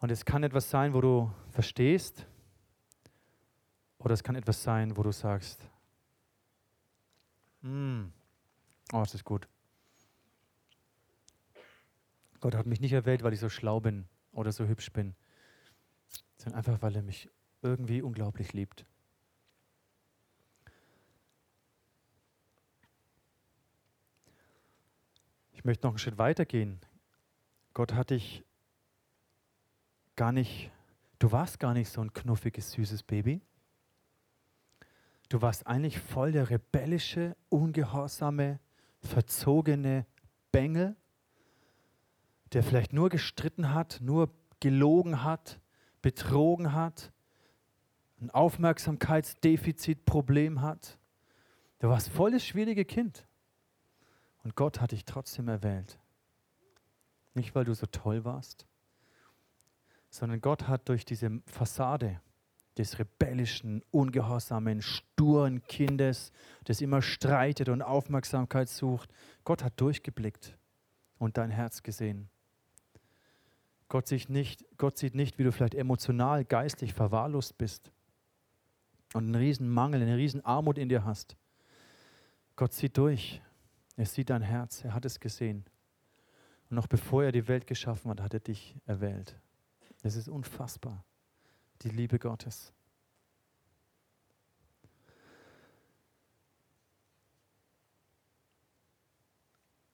Und 0.00 0.10
es 0.10 0.24
kann 0.24 0.42
etwas 0.42 0.70
sein, 0.70 0.94
wo 0.94 1.00
du 1.00 1.32
verstehst, 1.50 2.26
oder 3.98 4.14
es 4.14 4.22
kann 4.22 4.36
etwas 4.36 4.62
sein, 4.62 4.96
wo 4.96 5.02
du 5.02 5.10
sagst, 5.10 5.68
mm, 7.62 8.04
oh, 8.92 9.00
das 9.00 9.14
ist 9.14 9.24
gut. 9.24 9.48
Gott 12.40 12.54
hat 12.54 12.66
mich 12.66 12.80
nicht 12.80 12.92
erwählt, 12.92 13.24
weil 13.24 13.32
ich 13.32 13.40
so 13.40 13.48
schlau 13.48 13.80
bin 13.80 14.06
oder 14.30 14.52
so 14.52 14.66
hübsch 14.66 14.92
bin, 14.92 15.16
sondern 16.36 16.58
einfach, 16.58 16.80
weil 16.80 16.94
er 16.94 17.02
mich 17.02 17.28
irgendwie 17.62 18.02
unglaublich 18.02 18.52
liebt. 18.52 18.84
Ich 25.52 25.64
möchte 25.64 25.86
noch 25.86 25.92
einen 25.92 25.98
Schritt 25.98 26.18
weiter 26.18 26.44
gehen. 26.44 26.78
Gott 27.74 27.92
hat 27.94 28.10
dich 28.10 28.44
gar 30.14 30.32
nicht, 30.32 30.70
du 31.18 31.32
warst 31.32 31.58
gar 31.58 31.74
nicht 31.74 31.90
so 31.90 32.00
ein 32.00 32.12
knuffiges, 32.12 32.72
süßes 32.72 33.02
Baby. 33.02 33.40
Du 35.28 35.42
warst 35.42 35.66
eigentlich 35.66 35.98
voll 35.98 36.32
der 36.32 36.48
rebellische, 36.48 37.36
ungehorsame, 37.48 38.60
verzogene 39.00 40.06
Bengel, 40.52 40.96
der 42.52 42.62
vielleicht 42.62 42.92
nur 42.92 43.10
gestritten 43.10 43.74
hat, 43.74 44.00
nur 44.00 44.30
gelogen 44.60 45.22
hat, 45.22 45.60
betrogen 46.00 46.72
hat, 46.72 47.12
ein 48.20 48.30
Aufmerksamkeitsdefizitproblem 48.30 50.60
hat. 50.60 50.98
Du 51.78 51.88
warst 51.88 52.08
voll 52.08 52.32
das 52.32 52.44
schwierige 52.44 52.84
Kind. 52.84 53.24
Und 54.42 54.56
Gott 54.56 54.80
hat 54.80 54.90
dich 54.92 55.04
trotzdem 55.04 55.48
erwählt. 55.48 55.98
Nicht, 57.34 57.54
weil 57.54 57.64
du 57.64 57.74
so 57.74 57.84
toll 57.86 58.24
warst, 58.24 58.66
sondern 60.10 60.40
Gott 60.40 60.66
hat 60.66 60.88
durch 60.88 61.04
diese 61.04 61.40
Fassade 61.46 62.20
des 62.76 62.98
rebellischen, 62.98 63.84
ungehorsamen, 63.90 64.82
sturen 64.82 65.62
Kindes, 65.64 66.32
das 66.64 66.80
immer 66.80 67.02
streitet 67.02 67.68
und 67.68 67.82
Aufmerksamkeit 67.82 68.68
sucht, 68.68 69.12
Gott 69.44 69.62
hat 69.62 69.80
durchgeblickt 69.80 70.58
und 71.18 71.36
dein 71.36 71.50
Herz 71.50 71.82
gesehen. 71.82 72.30
Gott 73.88 74.08
sieht 74.08 74.30
nicht, 74.30 74.64
Gott 74.76 74.98
sieht 74.98 75.14
nicht, 75.14 75.38
wie 75.38 75.44
du 75.44 75.52
vielleicht 75.52 75.74
emotional, 75.74 76.44
geistlich 76.44 76.94
verwahrlost 76.94 77.58
bist 77.58 77.92
und 79.14 79.24
einen 79.24 79.34
riesen 79.34 79.68
Mangel, 79.68 80.02
eine 80.02 80.16
riesen 80.16 80.44
Armut 80.44 80.78
in 80.78 80.88
dir 80.88 81.04
hast. 81.04 81.36
Gott 82.56 82.72
sieht 82.72 82.96
durch. 82.96 83.40
Er 83.96 84.06
sieht 84.06 84.30
dein 84.30 84.42
Herz. 84.42 84.84
Er 84.84 84.94
hat 84.94 85.04
es 85.04 85.20
gesehen. 85.20 85.64
Und 86.70 86.76
noch 86.76 86.86
bevor 86.86 87.24
er 87.24 87.32
die 87.32 87.48
Welt 87.48 87.66
geschaffen 87.66 88.10
hat, 88.10 88.20
hat 88.20 88.34
er 88.34 88.40
dich 88.40 88.76
erwählt. 88.86 89.38
Es 90.02 90.16
ist 90.16 90.28
unfassbar, 90.28 91.04
die 91.82 91.88
Liebe 91.88 92.18
Gottes. 92.18 92.72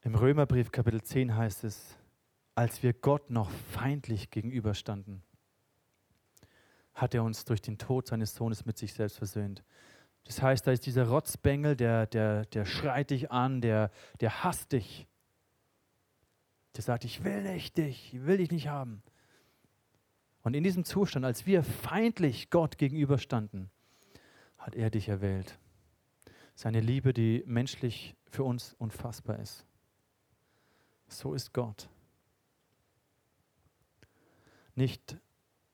Im 0.02 0.14
Römerbrief 0.14 0.70
Kapitel 0.70 1.02
10 1.02 1.34
heißt 1.34 1.64
es, 1.64 1.96
als 2.54 2.82
wir 2.82 2.92
Gott 2.92 3.30
noch 3.30 3.50
feindlich 3.50 4.30
gegenüberstanden, 4.30 5.22
hat 6.94 7.14
er 7.14 7.22
uns 7.22 7.44
durch 7.44 7.60
den 7.60 7.78
Tod 7.78 8.06
seines 8.06 8.34
Sohnes 8.34 8.64
mit 8.64 8.78
sich 8.78 8.92
selbst 8.92 9.18
versöhnt. 9.18 9.64
Das 10.24 10.40
heißt, 10.40 10.66
da 10.66 10.72
ist 10.72 10.86
dieser 10.86 11.08
Rotzbengel, 11.08 11.76
der, 11.76 12.06
der, 12.06 12.46
der 12.46 12.64
schreit 12.64 13.10
dich 13.10 13.30
an, 13.30 13.60
der, 13.60 13.90
der 14.20 14.44
hasst 14.44 14.72
dich. 14.72 15.06
Der 16.76 16.82
sagt, 16.82 17.04
ich 17.04 17.24
will 17.24 17.42
nicht 17.42 17.76
dich, 17.76 18.14
ich 18.14 18.26
will 18.26 18.38
dich 18.38 18.50
nicht 18.50 18.68
haben. 18.68 19.02
Und 20.42 20.54
in 20.54 20.64
diesem 20.64 20.84
Zustand, 20.84 21.24
als 21.24 21.46
wir 21.46 21.62
feindlich 21.62 22.50
Gott 22.50 22.78
gegenüberstanden, 22.78 23.70
hat 24.58 24.74
er 24.74 24.90
dich 24.90 25.08
erwählt. 25.08 25.58
Seine 26.54 26.80
Liebe, 26.80 27.12
die 27.12 27.42
menschlich 27.46 28.14
für 28.30 28.44
uns 28.44 28.74
unfassbar 28.74 29.38
ist. 29.38 29.64
So 31.08 31.34
ist 31.34 31.52
Gott 31.52 31.88
nicht, 34.76 35.16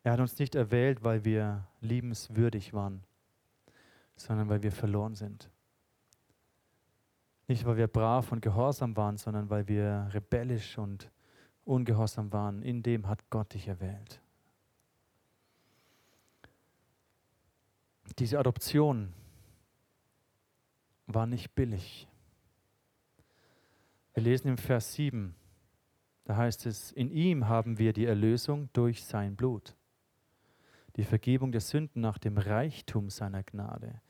er 0.02 0.12
hat 0.12 0.20
uns 0.20 0.38
nicht 0.38 0.54
erwählt, 0.54 1.04
weil 1.04 1.24
wir 1.24 1.66
liebenswürdig 1.80 2.72
waren, 2.72 3.02
sondern 4.16 4.48
weil 4.48 4.62
wir 4.62 4.72
verloren 4.72 5.14
sind. 5.14 5.50
Nicht, 7.48 7.64
weil 7.64 7.76
wir 7.76 7.88
brav 7.88 8.30
und 8.32 8.40
gehorsam 8.40 8.96
waren, 8.96 9.16
sondern 9.16 9.50
weil 9.50 9.66
wir 9.66 10.08
rebellisch 10.12 10.78
und 10.78 11.10
ungehorsam 11.64 12.32
waren. 12.32 12.62
In 12.62 12.82
dem 12.82 13.08
hat 13.08 13.28
Gott 13.28 13.54
dich 13.54 13.66
erwählt. 13.68 14.20
Diese 18.18 18.38
Adoption 18.38 19.12
war 21.06 21.26
nicht 21.26 21.54
billig. 21.54 22.08
Wir 24.14 24.22
lesen 24.22 24.48
im 24.48 24.58
Vers 24.58 24.94
7, 24.94 25.34
da 26.24 26.36
heißt 26.36 26.66
es, 26.66 26.92
in 26.92 27.10
ihm 27.10 27.48
haben 27.48 27.78
wir 27.78 27.92
die 27.92 28.06
Erlösung 28.06 28.68
durch 28.72 29.04
sein 29.04 29.36
Blut, 29.36 29.76
die 31.00 31.06
Vergebung 31.06 31.50
der 31.50 31.62
Sünden 31.62 32.02
nach 32.02 32.18
dem 32.18 32.36
Reichtum 32.36 33.08
seiner 33.08 33.42
Gnade. 33.42 34.02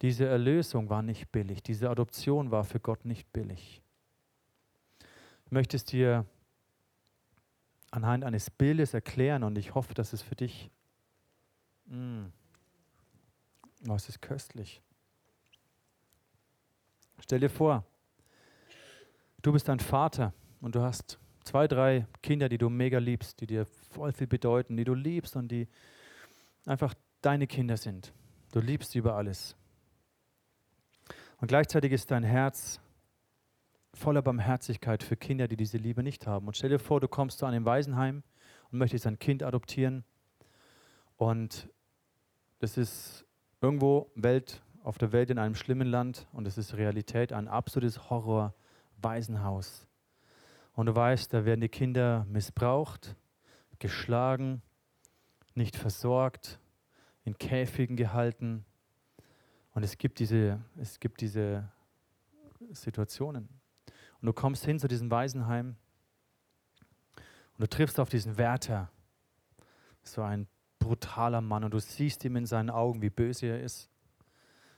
Diese 0.00 0.26
Erlösung 0.26 0.90
war 0.90 1.00
nicht 1.00 1.30
billig, 1.30 1.62
diese 1.62 1.88
Adoption 1.88 2.50
war 2.50 2.64
für 2.64 2.80
Gott 2.80 3.04
nicht 3.04 3.32
billig. 3.32 3.80
Ich 5.44 5.52
möchte 5.52 5.76
es 5.76 5.84
dir 5.84 6.26
anhand 7.92 8.24
eines 8.24 8.50
Bildes 8.50 8.92
erklären 8.92 9.44
und 9.44 9.56
ich 9.56 9.76
hoffe, 9.76 9.94
dass 9.94 10.12
es 10.12 10.20
für 10.20 10.34
dich, 10.34 10.68
mm, 11.84 12.24
oh, 13.86 13.94
es 13.94 14.08
ist 14.08 14.20
köstlich. 14.20 14.82
Stell 17.20 17.38
dir 17.38 17.50
vor, 17.50 17.84
du 19.42 19.52
bist 19.52 19.70
ein 19.70 19.78
Vater 19.78 20.34
und 20.60 20.74
du 20.74 20.80
hast 20.80 21.20
zwei, 21.44 21.68
drei 21.68 22.04
Kinder, 22.20 22.48
die 22.48 22.58
du 22.58 22.68
mega 22.68 22.98
liebst, 22.98 23.40
die 23.40 23.46
dir 23.46 23.64
voll 23.64 24.10
viel 24.10 24.26
bedeuten, 24.26 24.76
die 24.76 24.84
du 24.84 24.94
liebst 24.94 25.36
und 25.36 25.46
die 25.46 25.68
einfach 26.64 26.94
deine 27.20 27.46
Kinder 27.46 27.76
sind. 27.76 28.12
Du 28.52 28.60
liebst 28.60 28.92
sie 28.92 28.98
über 28.98 29.14
alles. 29.14 29.56
Und 31.40 31.48
gleichzeitig 31.48 31.92
ist 31.92 32.10
dein 32.10 32.22
Herz 32.22 32.80
voller 33.94 34.22
Barmherzigkeit 34.22 35.02
für 35.02 35.16
Kinder, 35.16 35.48
die 35.48 35.56
diese 35.56 35.76
Liebe 35.76 36.02
nicht 36.02 36.26
haben. 36.26 36.46
Und 36.46 36.56
stell 36.56 36.70
dir 36.70 36.78
vor, 36.78 37.00
du 37.00 37.08
kommst 37.08 37.38
zu 37.38 37.46
einem 37.46 37.64
Waisenheim 37.64 38.22
und 38.70 38.78
möchtest 38.78 39.06
ein 39.06 39.18
Kind 39.18 39.42
adoptieren. 39.42 40.04
Und 41.16 41.68
das 42.60 42.76
ist 42.76 43.26
irgendwo 43.60 44.10
Welt, 44.14 44.62
auf 44.82 44.98
der 44.98 45.12
Welt 45.12 45.30
in 45.30 45.38
einem 45.38 45.54
schlimmen 45.54 45.88
Land 45.88 46.26
und 46.32 46.46
es 46.46 46.58
ist 46.58 46.74
Realität, 46.74 47.32
ein 47.32 47.48
absolutes 47.48 48.10
Horror-Waisenhaus. 48.10 49.86
Und 50.74 50.86
du 50.86 50.96
weißt, 50.96 51.32
da 51.32 51.44
werden 51.44 51.60
die 51.60 51.68
Kinder 51.68 52.26
missbraucht, 52.28 53.14
geschlagen, 53.78 54.62
nicht 55.56 55.76
versorgt, 55.76 56.58
in 57.24 57.38
Käfigen 57.38 57.96
gehalten. 57.96 58.64
Und 59.74 59.82
es 59.82 59.98
gibt 59.98 60.18
diese, 60.18 60.60
es 60.76 61.00
gibt 61.00 61.20
diese 61.20 61.68
Situationen. 62.72 63.48
Und 64.20 64.26
du 64.26 64.32
kommst 64.32 64.64
hin 64.64 64.78
zu 64.78 64.88
diesem 64.88 65.10
Waisenheim 65.10 65.76
und 67.16 67.60
du 67.60 67.66
triffst 67.66 67.98
auf 67.98 68.08
diesen 68.08 68.38
Wärter, 68.38 68.90
so 70.02 70.22
ein 70.22 70.46
brutaler 70.78 71.40
Mann, 71.40 71.64
und 71.64 71.72
du 71.72 71.78
siehst 71.78 72.24
ihm 72.24 72.36
in 72.36 72.46
seinen 72.46 72.70
Augen, 72.70 73.02
wie 73.02 73.10
böse 73.10 73.46
er 73.46 73.62
ist. 73.62 73.88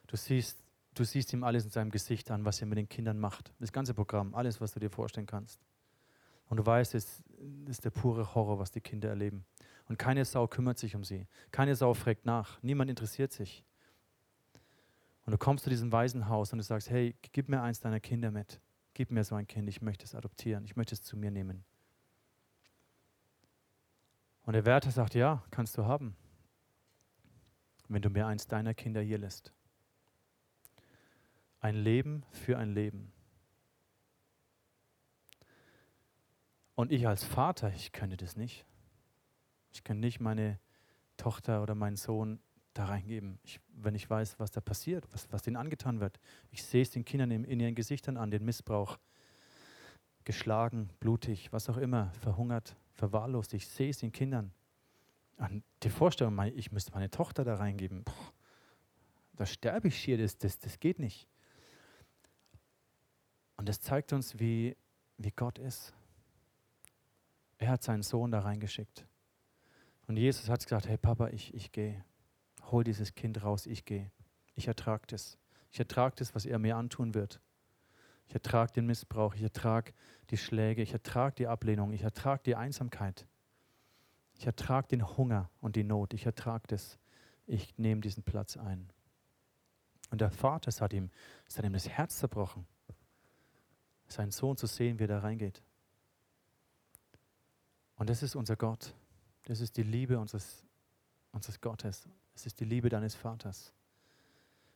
Du 0.06 0.16
siehst, 0.16 0.62
du 0.94 1.04
siehst 1.04 1.32
ihm 1.32 1.44
alles 1.44 1.64
in 1.64 1.70
seinem 1.70 1.90
Gesicht 1.90 2.30
an, 2.30 2.44
was 2.44 2.60
er 2.60 2.66
mit 2.66 2.78
den 2.78 2.88
Kindern 2.88 3.18
macht. 3.18 3.52
Das 3.58 3.72
ganze 3.72 3.94
Programm, 3.94 4.34
alles, 4.34 4.60
was 4.60 4.72
du 4.72 4.80
dir 4.80 4.90
vorstellen 4.90 5.26
kannst. 5.26 5.60
Und 6.48 6.58
du 6.58 6.66
weißt, 6.66 6.94
es 6.94 7.22
ist 7.66 7.84
der 7.84 7.90
pure 7.90 8.34
Horror, 8.34 8.58
was 8.58 8.70
die 8.70 8.80
Kinder 8.80 9.08
erleben. 9.08 9.44
Und 9.86 9.98
keine 9.98 10.24
Sau 10.24 10.46
kümmert 10.46 10.78
sich 10.78 10.96
um 10.96 11.04
sie. 11.04 11.26
Keine 11.50 11.74
Sau 11.74 11.94
fragt 11.94 12.24
nach. 12.24 12.62
Niemand 12.62 12.90
interessiert 12.90 13.32
sich. 13.32 13.64
Und 15.26 15.32
du 15.32 15.38
kommst 15.38 15.64
zu 15.64 15.70
diesem 15.70 15.92
Waisenhaus 15.92 16.52
und 16.52 16.58
du 16.58 16.64
sagst, 16.64 16.90
hey, 16.90 17.14
gib 17.32 17.48
mir 17.48 17.62
eins 17.62 17.80
deiner 17.80 18.00
Kinder 18.00 18.30
mit. 18.30 18.60
Gib 18.92 19.10
mir 19.10 19.24
so 19.24 19.34
ein 19.34 19.46
Kind, 19.46 19.68
ich 19.68 19.82
möchte 19.82 20.04
es 20.04 20.14
adoptieren, 20.14 20.64
ich 20.64 20.76
möchte 20.76 20.94
es 20.94 21.02
zu 21.02 21.16
mir 21.16 21.30
nehmen. 21.30 21.64
Und 24.44 24.52
der 24.52 24.66
Wärter 24.66 24.90
sagt, 24.90 25.14
ja, 25.14 25.42
kannst 25.50 25.76
du 25.78 25.84
haben, 25.86 26.14
wenn 27.88 28.02
du 28.02 28.10
mir 28.10 28.26
eins 28.26 28.46
deiner 28.46 28.74
Kinder 28.74 29.00
hier 29.00 29.18
lässt. 29.18 29.52
Ein 31.60 31.76
Leben 31.76 32.24
für 32.30 32.58
ein 32.58 32.74
Leben. 32.74 33.10
Und 36.74 36.92
ich 36.92 37.08
als 37.08 37.24
Vater, 37.24 37.72
ich 37.72 37.92
könnte 37.92 38.16
das 38.16 38.36
nicht. 38.36 38.66
Ich 39.74 39.84
kann 39.84 40.00
nicht 40.00 40.20
meine 40.20 40.58
Tochter 41.16 41.62
oder 41.62 41.74
meinen 41.74 41.96
Sohn 41.96 42.40
da 42.74 42.86
reingeben, 42.86 43.38
ich, 43.44 43.60
wenn 43.68 43.94
ich 43.94 44.08
weiß, 44.10 44.40
was 44.40 44.50
da 44.50 44.60
passiert, 44.60 45.06
was, 45.12 45.30
was 45.30 45.42
denen 45.42 45.56
angetan 45.56 46.00
wird. 46.00 46.18
Ich 46.50 46.64
sehe 46.64 46.82
es 46.82 46.90
den 46.90 47.04
Kindern 47.04 47.30
in, 47.30 47.44
in 47.44 47.60
ihren 47.60 47.74
Gesichtern 47.74 48.16
an, 48.16 48.30
den 48.30 48.44
Missbrauch. 48.44 48.98
Geschlagen, 50.24 50.90
blutig, 51.00 51.52
was 51.52 51.68
auch 51.68 51.76
immer, 51.76 52.10
verhungert, 52.14 52.76
verwahrlost. 52.94 53.54
Ich 53.54 53.68
sehe 53.68 53.90
es 53.90 53.98
den 53.98 54.10
Kindern. 54.10 54.52
An 55.36 55.62
die 55.82 55.90
Vorstellung, 55.90 56.40
ich 56.54 56.72
müsste 56.72 56.92
meine 56.92 57.10
Tochter 57.10 57.44
da 57.44 57.56
reingeben, 57.56 58.04
boah, 58.04 58.32
da 59.36 59.46
sterbe 59.46 59.88
ich 59.88 59.98
schier, 59.98 60.16
das, 60.16 60.38
das, 60.38 60.58
das 60.58 60.80
geht 60.80 60.98
nicht. 60.98 61.28
Und 63.56 63.68
das 63.68 63.80
zeigt 63.80 64.12
uns, 64.12 64.38
wie, 64.38 64.76
wie 65.18 65.30
Gott 65.30 65.58
ist. 65.58 65.94
Er 67.58 67.70
hat 67.70 67.82
seinen 67.82 68.02
Sohn 68.02 68.30
da 68.30 68.40
reingeschickt. 68.40 69.06
Und 70.06 70.16
Jesus 70.16 70.48
hat 70.48 70.62
gesagt, 70.62 70.88
hey 70.88 70.98
Papa, 70.98 71.28
ich, 71.28 71.54
ich 71.54 71.72
gehe 71.72 72.04
hol 72.70 72.84
dieses 72.84 73.14
Kind 73.14 73.42
raus, 73.42 73.66
ich 73.66 73.84
gehe. 73.84 74.10
Ich 74.54 74.68
ertrage 74.68 75.06
das. 75.08 75.38
Ich 75.70 75.78
ertrage 75.78 76.16
das, 76.16 76.34
was 76.34 76.46
er 76.46 76.58
mir 76.58 76.76
antun 76.76 77.14
wird. 77.14 77.40
Ich 78.26 78.34
ertrage 78.34 78.72
den 78.72 78.86
Missbrauch, 78.86 79.34
ich 79.34 79.42
ertrage 79.42 79.92
die 80.30 80.36
Schläge, 80.36 80.82
ich 80.82 80.92
ertrage 80.92 81.34
die 81.36 81.46
Ablehnung, 81.46 81.92
ich 81.92 82.02
ertrage 82.02 82.42
die 82.44 82.56
Einsamkeit. 82.56 83.26
Ich 84.36 84.46
ertrage 84.46 84.88
den 84.88 85.16
Hunger 85.16 85.50
und 85.60 85.76
die 85.76 85.84
Not, 85.84 86.14
ich 86.14 86.26
ertrage 86.26 86.64
das. 86.68 86.98
Ich 87.46 87.76
nehme 87.78 88.00
diesen 88.00 88.22
Platz 88.22 88.56
ein. 88.56 88.90
Und 90.10 90.20
der 90.20 90.30
Vater, 90.30 90.68
es 90.68 90.80
hat 90.80 90.92
ihm, 90.92 91.10
es 91.46 91.58
hat 91.58 91.64
ihm 91.64 91.72
das 91.72 91.88
Herz 91.88 92.18
zerbrochen, 92.18 92.66
seinen 94.08 94.30
Sohn 94.30 94.56
zu 94.56 94.66
sehen, 94.66 94.98
wie 94.98 95.04
er 95.04 95.08
da 95.08 95.18
reingeht. 95.18 95.62
Und 97.96 98.10
das 98.10 98.22
ist 98.22 98.34
unser 98.34 98.56
Gott. 98.56 98.94
Das 99.44 99.60
ist 99.60 99.76
die 99.76 99.82
Liebe 99.82 100.18
unseres, 100.18 100.64
unseres 101.32 101.60
Gottes. 101.60 102.08
Es 102.34 102.46
ist 102.46 102.60
die 102.60 102.64
Liebe 102.64 102.88
deines 102.88 103.14
Vaters. 103.14 103.72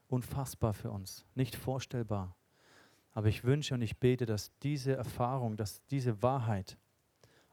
Unfassbar 0.09 0.75
für 0.75 0.91
uns, 0.91 1.25
nicht 1.35 1.57
vorstellbar. 1.57 2.37
Aber 3.13 3.29
ich 3.29 3.45
wünsche 3.45 3.75
und 3.75 3.83
ich 3.83 3.99
bete, 3.99 4.27
dass 4.27 4.57
diese 4.59 4.95
Erfahrung, 4.95 5.57
dass 5.57 5.85
diese 5.87 6.23
Wahrheit 6.23 6.79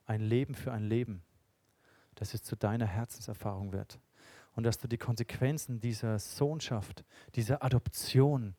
ein 0.05 0.21
Leben 0.21 0.53
für 0.53 0.71
ein 0.71 0.83
Leben, 0.83 1.23
dass 2.15 2.33
es 2.33 2.43
zu 2.43 2.55
deiner 2.55 2.85
Herzenserfahrung 2.85 3.71
wird. 3.71 3.99
Und 4.55 4.63
dass 4.63 4.77
du 4.77 4.87
die 4.87 4.97
Konsequenzen 4.97 5.81
dieser 5.81 6.17
Sohnschaft, 6.19 7.03
dieser 7.35 7.63
Adoption 7.63 8.55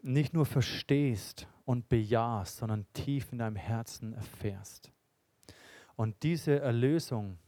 nicht 0.00 0.32
nur 0.32 0.46
verstehst 0.46 1.48
und 1.64 1.88
bejahst, 1.88 2.58
sondern 2.58 2.86
tief 2.92 3.32
in 3.32 3.38
deinem 3.38 3.56
Herzen 3.56 4.14
erfährst. 4.14 4.92
Und 5.96 6.22
diese 6.22 6.60
Erlösung, 6.60 7.38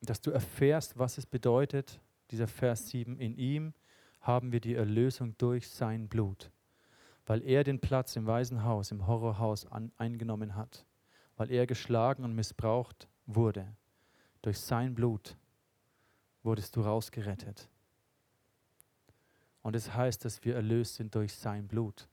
dass 0.00 0.20
du 0.20 0.30
erfährst, 0.30 0.98
was 0.98 1.18
es 1.18 1.26
bedeutet, 1.26 2.00
dieser 2.30 2.46
Vers 2.46 2.88
7, 2.90 3.18
in 3.18 3.36
ihm 3.36 3.72
haben 4.20 4.52
wir 4.52 4.60
die 4.60 4.74
Erlösung 4.74 5.36
durch 5.38 5.68
sein 5.68 6.08
Blut, 6.08 6.50
weil 7.26 7.42
er 7.42 7.64
den 7.64 7.80
Platz 7.80 8.16
im 8.16 8.26
Waisenhaus, 8.26 8.90
im 8.90 9.06
Horrorhaus 9.06 9.66
an, 9.66 9.92
eingenommen 9.96 10.54
hat, 10.54 10.84
weil 11.36 11.50
er 11.50 11.66
geschlagen 11.66 12.24
und 12.24 12.34
missbraucht 12.34 13.08
wurde. 13.26 13.74
Durch 14.42 14.58
sein 14.58 14.94
Blut 14.94 15.36
wurdest 16.42 16.76
du 16.76 16.82
rausgerettet. 16.82 17.68
Und 19.62 19.74
es 19.74 19.86
das 19.86 19.94
heißt, 19.94 20.24
dass 20.24 20.44
wir 20.44 20.54
erlöst 20.54 20.94
sind 20.94 21.14
durch 21.14 21.34
sein 21.34 21.68
Blut. 21.68 22.08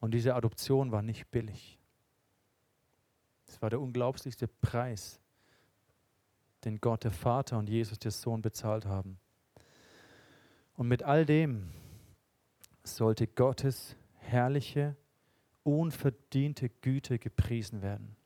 Und 0.00 0.12
diese 0.12 0.34
Adoption 0.34 0.92
war 0.92 1.02
nicht 1.02 1.30
billig. 1.30 1.78
Es 3.46 3.60
war 3.62 3.70
der 3.70 3.80
unglaublichste 3.80 4.48
Preis, 4.48 5.20
den 6.64 6.80
Gott 6.80 7.04
der 7.04 7.10
Vater 7.10 7.58
und 7.58 7.68
Jesus 7.68 7.98
der 7.98 8.10
Sohn 8.10 8.42
bezahlt 8.42 8.86
haben. 8.86 9.18
Und 10.74 10.88
mit 10.88 11.02
all 11.02 11.24
dem 11.24 11.70
sollte 12.82 13.26
Gottes 13.26 13.96
herrliche, 14.18 14.96
unverdiente 15.62 16.68
Güte 16.68 17.18
gepriesen 17.18 17.82
werden, 17.82 18.16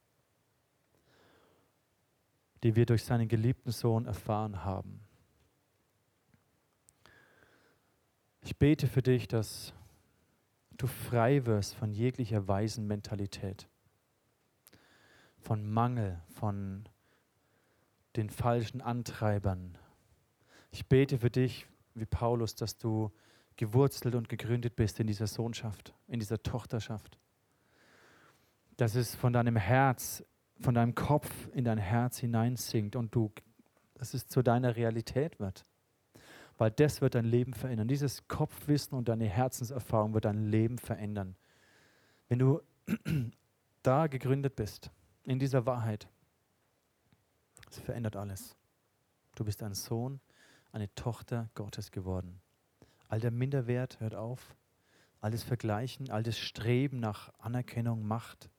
die 2.63 2.75
wir 2.75 2.87
durch 2.87 3.05
seinen 3.05 3.29
geliebten 3.29 3.71
Sohn 3.71 4.07
erfahren 4.07 4.65
haben. 4.65 5.01
Ich 8.43 8.57
bete 8.57 8.87
für 8.87 9.03
dich, 9.03 9.29
dass 9.29 9.73
du 10.79 10.87
frei 10.87 11.45
wirst 11.45 11.75
von 11.75 11.93
jeglicher 11.93 12.49
weisen 12.49 12.87
Mentalität, 12.87 13.69
von 15.39 15.71
Mangel, 15.71 16.21
von 16.35 16.89
den 18.19 18.31
falschen 18.31 18.81
Antreibern. 18.81 19.79
Ich 20.71 20.87
bete 20.87 21.19
für 21.19 21.31
dich, 21.31 21.67
wie 21.95 22.05
Paulus, 22.05 22.55
dass 22.55 22.77
du 22.77 23.11
gewurzelt 23.57 24.15
und 24.15 24.29
gegründet 24.29 24.77
bist 24.77 25.01
in 25.01 25.07
dieser 25.07 25.27
Sohnschaft, 25.27 25.95
in 26.09 26.19
dieser 26.19 26.43
Tochterschaft. 26.43 27.19
Dass 28.77 28.95
es 28.95 29.15
von 29.15 29.33
deinem 29.33 29.57
Herz, 29.57 30.25
von 30.61 30.75
deinem 30.75 30.95
Kopf 30.95 31.31
in 31.55 31.65
dein 31.65 31.79
Herz 31.79 32.19
hineinsinkt 32.19 32.97
und 32.97 33.15
du, 33.15 33.33
dass 33.95 34.15
es 34.15 34.27
zu 34.27 34.43
deiner 34.43 34.77
Realität 34.77 35.39
wird. 35.41 35.65
Weil 36.57 36.73
das 36.73 37.01
wird 37.01 37.15
dein 37.15 37.25
Leben 37.25 37.55
verändern. 37.55 37.87
Dieses 37.87 38.27
Kopfwissen 38.27 38.99
und 38.99 39.09
deine 39.09 39.27
Herzenserfahrung 39.27 40.13
wird 40.15 40.25
dein 40.25 40.47
Leben 40.47 40.79
verändern. 40.79 41.37
Wenn 42.29 42.41
du 42.41 42.61
da 43.83 44.09
gegründet 44.09 44.57
bist, 44.57 44.91
in 45.23 45.39
dieser 45.39 45.67
Wahrheit, 45.67 46.09
es 47.71 47.81
verändert 47.81 48.17
alles. 48.17 48.57
Du 49.35 49.45
bist 49.45 49.63
ein 49.63 49.75
Sohn, 49.75 50.21
eine 50.73 50.93
Tochter 50.95 51.49
Gottes 51.55 51.91
geworden. 51.91 52.41
All 53.09 53.21
der 53.21 53.31
Minderwert 53.31 54.01
hört 54.01 54.15
auf. 54.15 54.57
Alles 55.21 55.43
Vergleichen, 55.43 56.11
all 56.11 56.23
das 56.23 56.39
Streben 56.39 57.01
nach 57.01 57.33
Anerkennung, 57.39 58.07
Macht, 58.07 58.51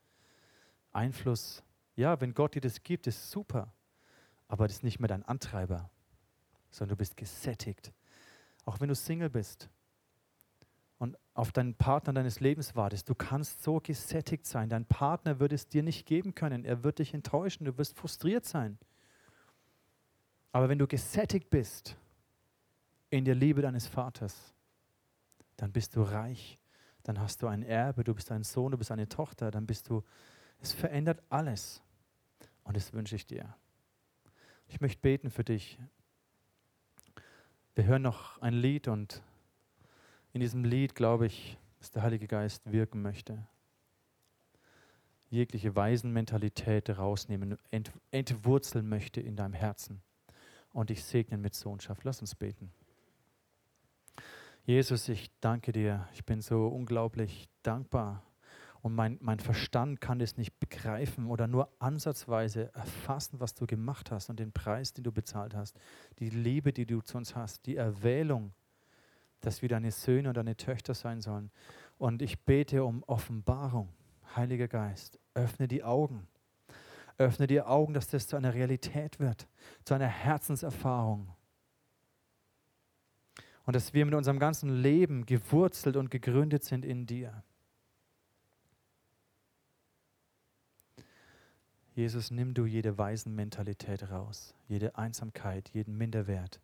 Einfluss. 0.91 1.63
Ja, 1.95 2.19
wenn 2.19 2.33
Gott 2.33 2.55
dir 2.55 2.61
das 2.61 2.83
gibt, 2.83 3.07
ist 3.07 3.31
super. 3.31 3.73
Aber 4.47 4.67
das 4.67 4.77
ist 4.77 4.83
nicht 4.83 4.99
mehr 4.99 5.07
dein 5.07 5.23
Antreiber, 5.23 5.89
sondern 6.71 6.95
du 6.95 6.97
bist 6.97 7.15
gesättigt. 7.15 7.93
Auch 8.65 8.79
wenn 8.79 8.89
du 8.89 8.95
Single 8.95 9.29
bist 9.29 9.69
und 10.97 11.17
auf 11.33 11.51
deinen 11.51 11.75
Partner 11.75 12.13
deines 12.13 12.39
Lebens 12.39 12.75
wartest, 12.75 13.07
du 13.07 13.15
kannst 13.15 13.63
so 13.63 13.79
gesättigt 13.79 14.45
sein. 14.45 14.69
Dein 14.69 14.85
Partner 14.85 15.39
wird 15.39 15.53
es 15.53 15.67
dir 15.67 15.83
nicht 15.83 16.05
geben 16.05 16.35
können. 16.35 16.65
Er 16.65 16.83
wird 16.83 16.99
dich 16.99 17.13
enttäuschen. 17.13 17.65
Du 17.65 17.77
wirst 17.77 17.97
frustriert 17.97 18.45
sein. 18.45 18.77
Aber 20.51 20.69
wenn 20.69 20.79
du 20.79 20.87
gesättigt 20.87 21.49
bist 21.49 21.95
in 23.09 23.25
der 23.25 23.35
Liebe 23.35 23.61
deines 23.61 23.87
Vaters, 23.87 24.53
dann 25.57 25.71
bist 25.71 25.95
du 25.95 26.01
reich, 26.01 26.57
dann 27.03 27.19
hast 27.19 27.41
du 27.41 27.47
ein 27.47 27.63
Erbe, 27.63 28.03
du 28.03 28.13
bist 28.13 28.31
ein 28.31 28.43
Sohn, 28.43 28.71
du 28.71 28.77
bist 28.77 28.91
eine 28.91 29.07
Tochter, 29.07 29.51
dann 29.51 29.65
bist 29.65 29.89
du, 29.89 30.03
es 30.59 30.73
verändert 30.73 31.21
alles. 31.29 31.81
Und 32.63 32.75
das 32.75 32.93
wünsche 32.93 33.15
ich 33.15 33.25
dir. 33.25 33.55
Ich 34.67 34.81
möchte 34.81 35.01
beten 35.01 35.29
für 35.29 35.43
dich. 35.43 35.79
Wir 37.75 37.85
hören 37.85 38.01
noch 38.01 38.39
ein 38.41 38.53
Lied 38.53 38.87
und 38.87 39.23
in 40.33 40.41
diesem 40.41 40.63
Lied 40.63 40.95
glaube 40.95 41.25
ich, 41.25 41.57
dass 41.79 41.91
der 41.91 42.03
Heilige 42.03 42.27
Geist 42.27 42.71
wirken 42.71 43.01
möchte. 43.01 43.47
Jegliche 45.29 45.75
Waisenmentalität 45.75 46.89
rausnehmen, 46.89 47.57
ent, 47.71 47.91
entwurzeln 48.11 48.89
möchte 48.89 49.21
in 49.21 49.35
deinem 49.35 49.53
Herzen 49.53 50.01
und 50.73 50.89
dich 50.89 51.03
segnen 51.03 51.41
mit 51.41 51.55
Sohnschaft. 51.55 52.03
Lass 52.03 52.21
uns 52.21 52.35
beten. 52.35 52.71
Jesus, 54.63 55.09
ich 55.09 55.31
danke 55.39 55.71
dir. 55.71 56.07
Ich 56.13 56.25
bin 56.25 56.41
so 56.41 56.67
unglaublich 56.67 57.49
dankbar. 57.63 58.23
Und 58.81 58.95
mein, 58.95 59.17
mein 59.21 59.39
Verstand 59.39 59.99
kann 59.99 60.21
es 60.21 60.37
nicht 60.37 60.57
begreifen 60.59 61.27
oder 61.27 61.47
nur 61.47 61.69
ansatzweise 61.79 62.73
erfassen, 62.73 63.39
was 63.39 63.53
du 63.53 63.65
gemacht 63.65 64.09
hast 64.11 64.29
und 64.29 64.39
den 64.39 64.53
Preis, 64.53 64.93
den 64.93 65.03
du 65.03 65.11
bezahlt 65.11 65.53
hast. 65.53 65.77
Die 66.19 66.29
Liebe, 66.29 66.71
die 66.71 66.85
du 66.85 67.01
zu 67.01 67.17
uns 67.17 67.35
hast, 67.35 67.65
die 67.65 67.75
Erwählung, 67.75 68.53
dass 69.41 69.61
wir 69.61 69.69
deine 69.69 69.91
Söhne 69.91 70.29
und 70.29 70.37
deine 70.37 70.55
Töchter 70.55 70.93
sein 70.93 71.21
sollen. 71.21 71.51
Und 71.97 72.21
ich 72.21 72.39
bete 72.39 72.83
um 72.83 73.03
Offenbarung. 73.03 73.89
Heiliger 74.35 74.67
Geist, 74.67 75.19
öffne 75.33 75.67
die 75.67 75.83
Augen. 75.83 76.27
Öffne 77.19 77.47
die 77.47 77.61
Augen, 77.61 77.93
dass 77.93 78.07
das 78.07 78.27
zu 78.27 78.37
einer 78.37 78.53
Realität 78.53 79.19
wird, 79.19 79.47
zu 79.83 79.93
einer 79.93 80.07
Herzenserfahrung. 80.07 81.35
Und 83.65 83.75
dass 83.75 83.93
wir 83.93 84.05
mit 84.05 84.15
unserem 84.15 84.39
ganzen 84.39 84.81
Leben 84.81 85.25
gewurzelt 85.25 85.97
und 85.97 86.09
gegründet 86.09 86.63
sind 86.63 86.85
in 86.85 87.05
dir. 87.05 87.43
Jesus, 91.93 92.31
nimm 92.31 92.53
du 92.53 92.65
jede 92.65 92.97
Waisenmentalität 92.97 94.09
raus, 94.09 94.55
jede 94.69 94.97
Einsamkeit, 94.97 95.69
jeden 95.73 95.97
Minderwert, 95.97 96.61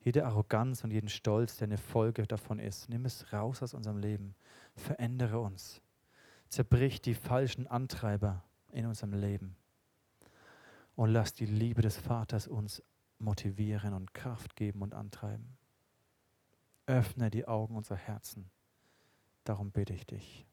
jede 0.00 0.26
Arroganz 0.26 0.84
und 0.84 0.90
jeden 0.90 1.08
Stolz, 1.08 1.56
der 1.56 1.68
eine 1.68 1.78
Folge 1.78 2.26
davon 2.26 2.58
ist. 2.58 2.90
Nimm 2.90 3.06
es 3.06 3.32
raus 3.32 3.62
aus 3.62 3.72
unserem 3.72 3.96
Leben. 3.96 4.34
Verändere 4.74 5.40
uns. 5.40 5.80
Zerbrich 6.50 7.00
die 7.00 7.14
falschen 7.14 7.66
Antreiber 7.66 8.44
in 8.70 8.84
unserem 8.84 9.14
Leben. 9.14 9.56
Und 10.96 11.10
lass 11.10 11.34
die 11.34 11.46
Liebe 11.46 11.82
des 11.82 11.96
Vaters 11.96 12.48
uns 12.48 12.82
motivieren 13.18 13.94
und 13.94 14.12
Kraft 14.14 14.56
geben 14.56 14.82
und 14.82 14.94
antreiben. 14.94 15.56
Öffne 16.86 17.30
die 17.30 17.46
Augen 17.46 17.76
unserer 17.76 17.98
Herzen. 17.98 18.50
Darum 19.44 19.70
bitte 19.70 19.92
ich 19.92 20.06
dich. 20.06 20.46